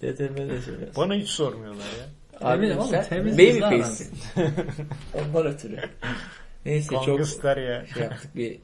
Determine 0.02 0.48
de 0.50 0.60
söylüyor. 0.60 0.90
Bana 0.96 1.14
hiç 1.14 1.28
sormuyorlar 1.28 1.84
ya. 1.84 2.06
Abi 2.48 2.56
Eminim 2.66 2.80
ama 2.80 2.88
sen 2.88 3.04
temiz 3.08 3.38
baby 3.38 3.60
face'sin. 3.60 4.18
Ondan 5.14 5.46
ötürü. 5.46 5.80
Neyse 6.66 6.88
çok 7.04 7.06
Gangster 7.06 7.56
ya. 7.56 7.86
şey 7.86 8.02
yaptık 8.02 8.36
bir 8.36 8.58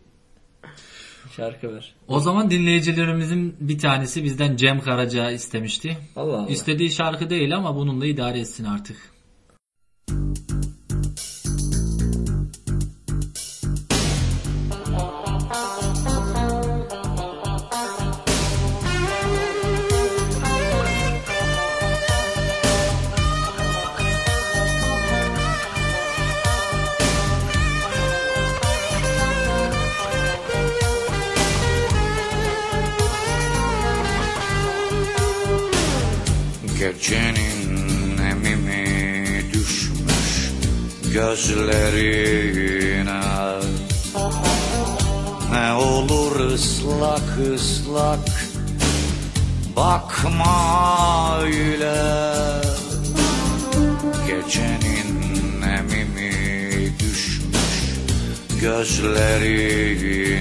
şarkı 1.39 1.75
ver. 1.75 1.95
O 2.09 2.21
zaman 2.21 2.51
dinleyicilerimizin 2.51 3.57
bir 3.61 3.79
tanesi 3.79 4.25
bizden 4.25 4.57
Cem 4.57 4.81
Karaca 4.81 5.31
istemişti. 5.31 5.99
Allah 6.17 6.39
Allah. 6.39 6.49
İstediği 6.49 6.91
şarkı 6.91 7.31
değil 7.31 7.57
ama 7.57 7.77
bununla 7.77 8.07
idare 8.07 8.41
etsin 8.41 8.65
artık. 8.65 8.97
Gecenin 10.09 10.48
gözlerine. 41.29 43.21
Ne 45.53 45.73
olur 45.73 46.41
ıslak 46.41 47.39
ıslak 47.55 48.29
bakma 49.77 51.39
öyle. 51.41 51.95
Gecenin 54.27 55.63
emimi 55.63 56.93
düşmüş 56.99 57.95
gözlerine. 58.61 60.39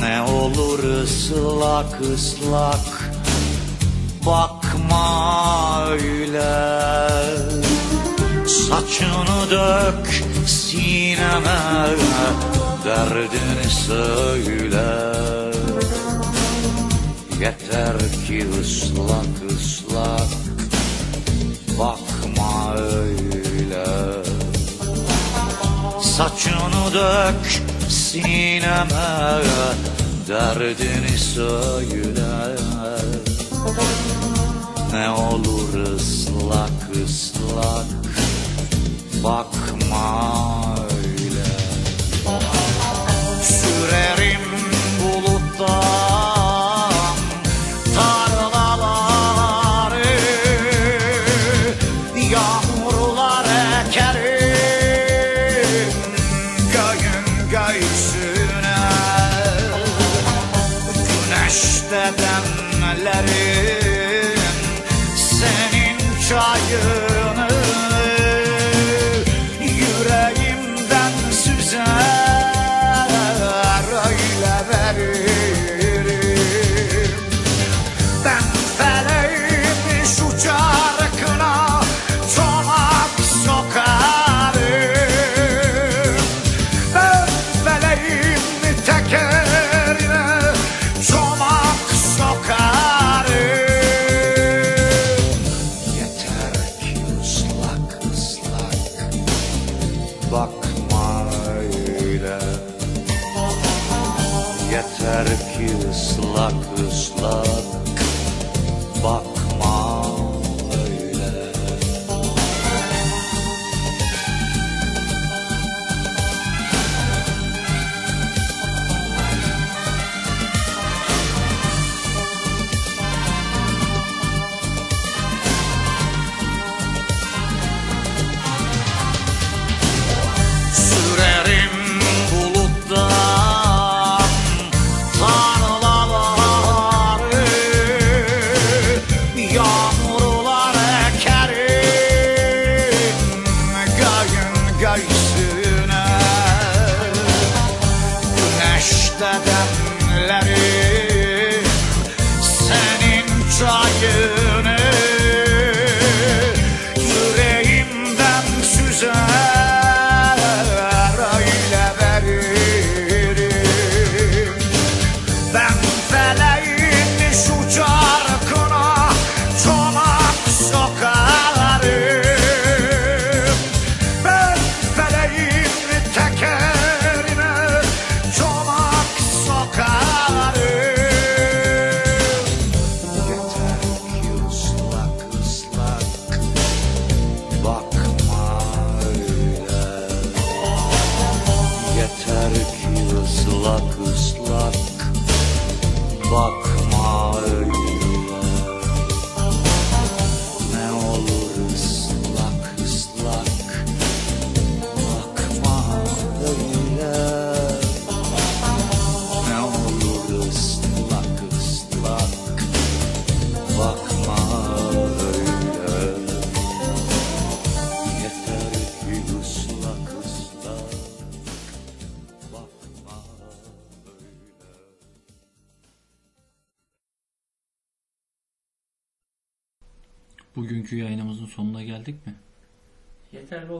Ne 0.00 0.22
olur 0.22 0.84
ıslak 1.02 2.00
ıslak 2.00 3.12
bakma 4.26 5.86
öyle 5.90 7.47
Saçını 8.48 9.50
dök 9.50 10.24
sineme 10.46 11.58
Derdini 12.84 13.70
söyle. 13.86 15.12
Yeter 17.40 17.96
ki 18.26 18.46
ıslak 18.60 19.52
ıslak 19.52 20.28
Bakma 21.78 22.74
öyle. 22.76 23.86
Saçını 26.02 26.94
dök 26.94 27.62
sineme 27.88 29.42
Derdini 30.28 31.18
söyle. 31.18 32.56
Ne 34.92 35.10
olur 35.10 35.94
ıslak 35.94 36.96
ıslak 37.04 37.97
bakma 39.22 40.67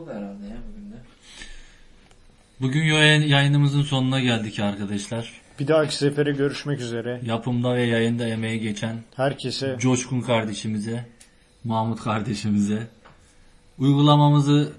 oldu 0.09 0.17
herhalde 0.19 0.47
ya 0.47 0.57
bugün 0.69 0.93
de. 0.93 0.97
Bugün 2.61 2.83
yayın- 2.85 3.23
yayınımızın 3.29 3.83
sonuna 3.83 4.21
geldik 4.21 4.61
arkadaşlar. 4.61 5.33
Bir 5.61 5.69
dahaki 5.69 5.97
sefere 5.97 6.33
görüşmek 6.33 6.81
üzere. 6.81 7.21
Yapımda 7.25 7.75
ve 7.75 7.83
yayında 7.83 8.27
emeği 8.29 8.61
geçen 8.61 8.97
Herkese 9.17 9.77
Coşkun 9.79 10.21
kardeşimize, 10.21 11.07
Mahmut 11.65 12.01
kardeşimize. 12.01 12.87
Uygulamamızı 13.79 14.73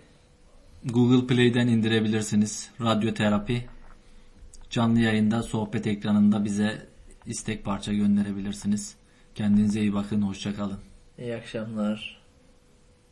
Google 0.86 1.28
Play'den 1.28 1.68
indirebilirsiniz. 1.68 2.70
Radyo 2.82 3.14
terapi. 3.14 3.66
Canlı 4.70 5.00
yayında 5.00 5.44
sohbet 5.44 5.88
ekranında 5.88 6.46
bize 6.46 6.86
istek 7.26 7.66
parça 7.66 7.94
gönderebilirsiniz. 7.94 8.96
Kendinize 9.36 9.82
iyi 9.82 9.94
bakın. 9.94 10.22
Hoşça 10.22 10.56
kalın. 10.56 10.80
İyi 11.20 11.36
akşamlar. 11.36 12.19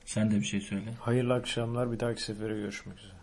Sen 0.07 0.31
de 0.31 0.35
bir 0.35 0.45
şey 0.45 0.61
söyle. 0.61 0.93
hayırlı 0.99 1.33
akşamlar. 1.33 1.91
Bir 1.91 1.99
dahaki 1.99 2.23
sefere 2.23 2.53
görüşmek 2.53 2.97
üzere. 2.99 3.16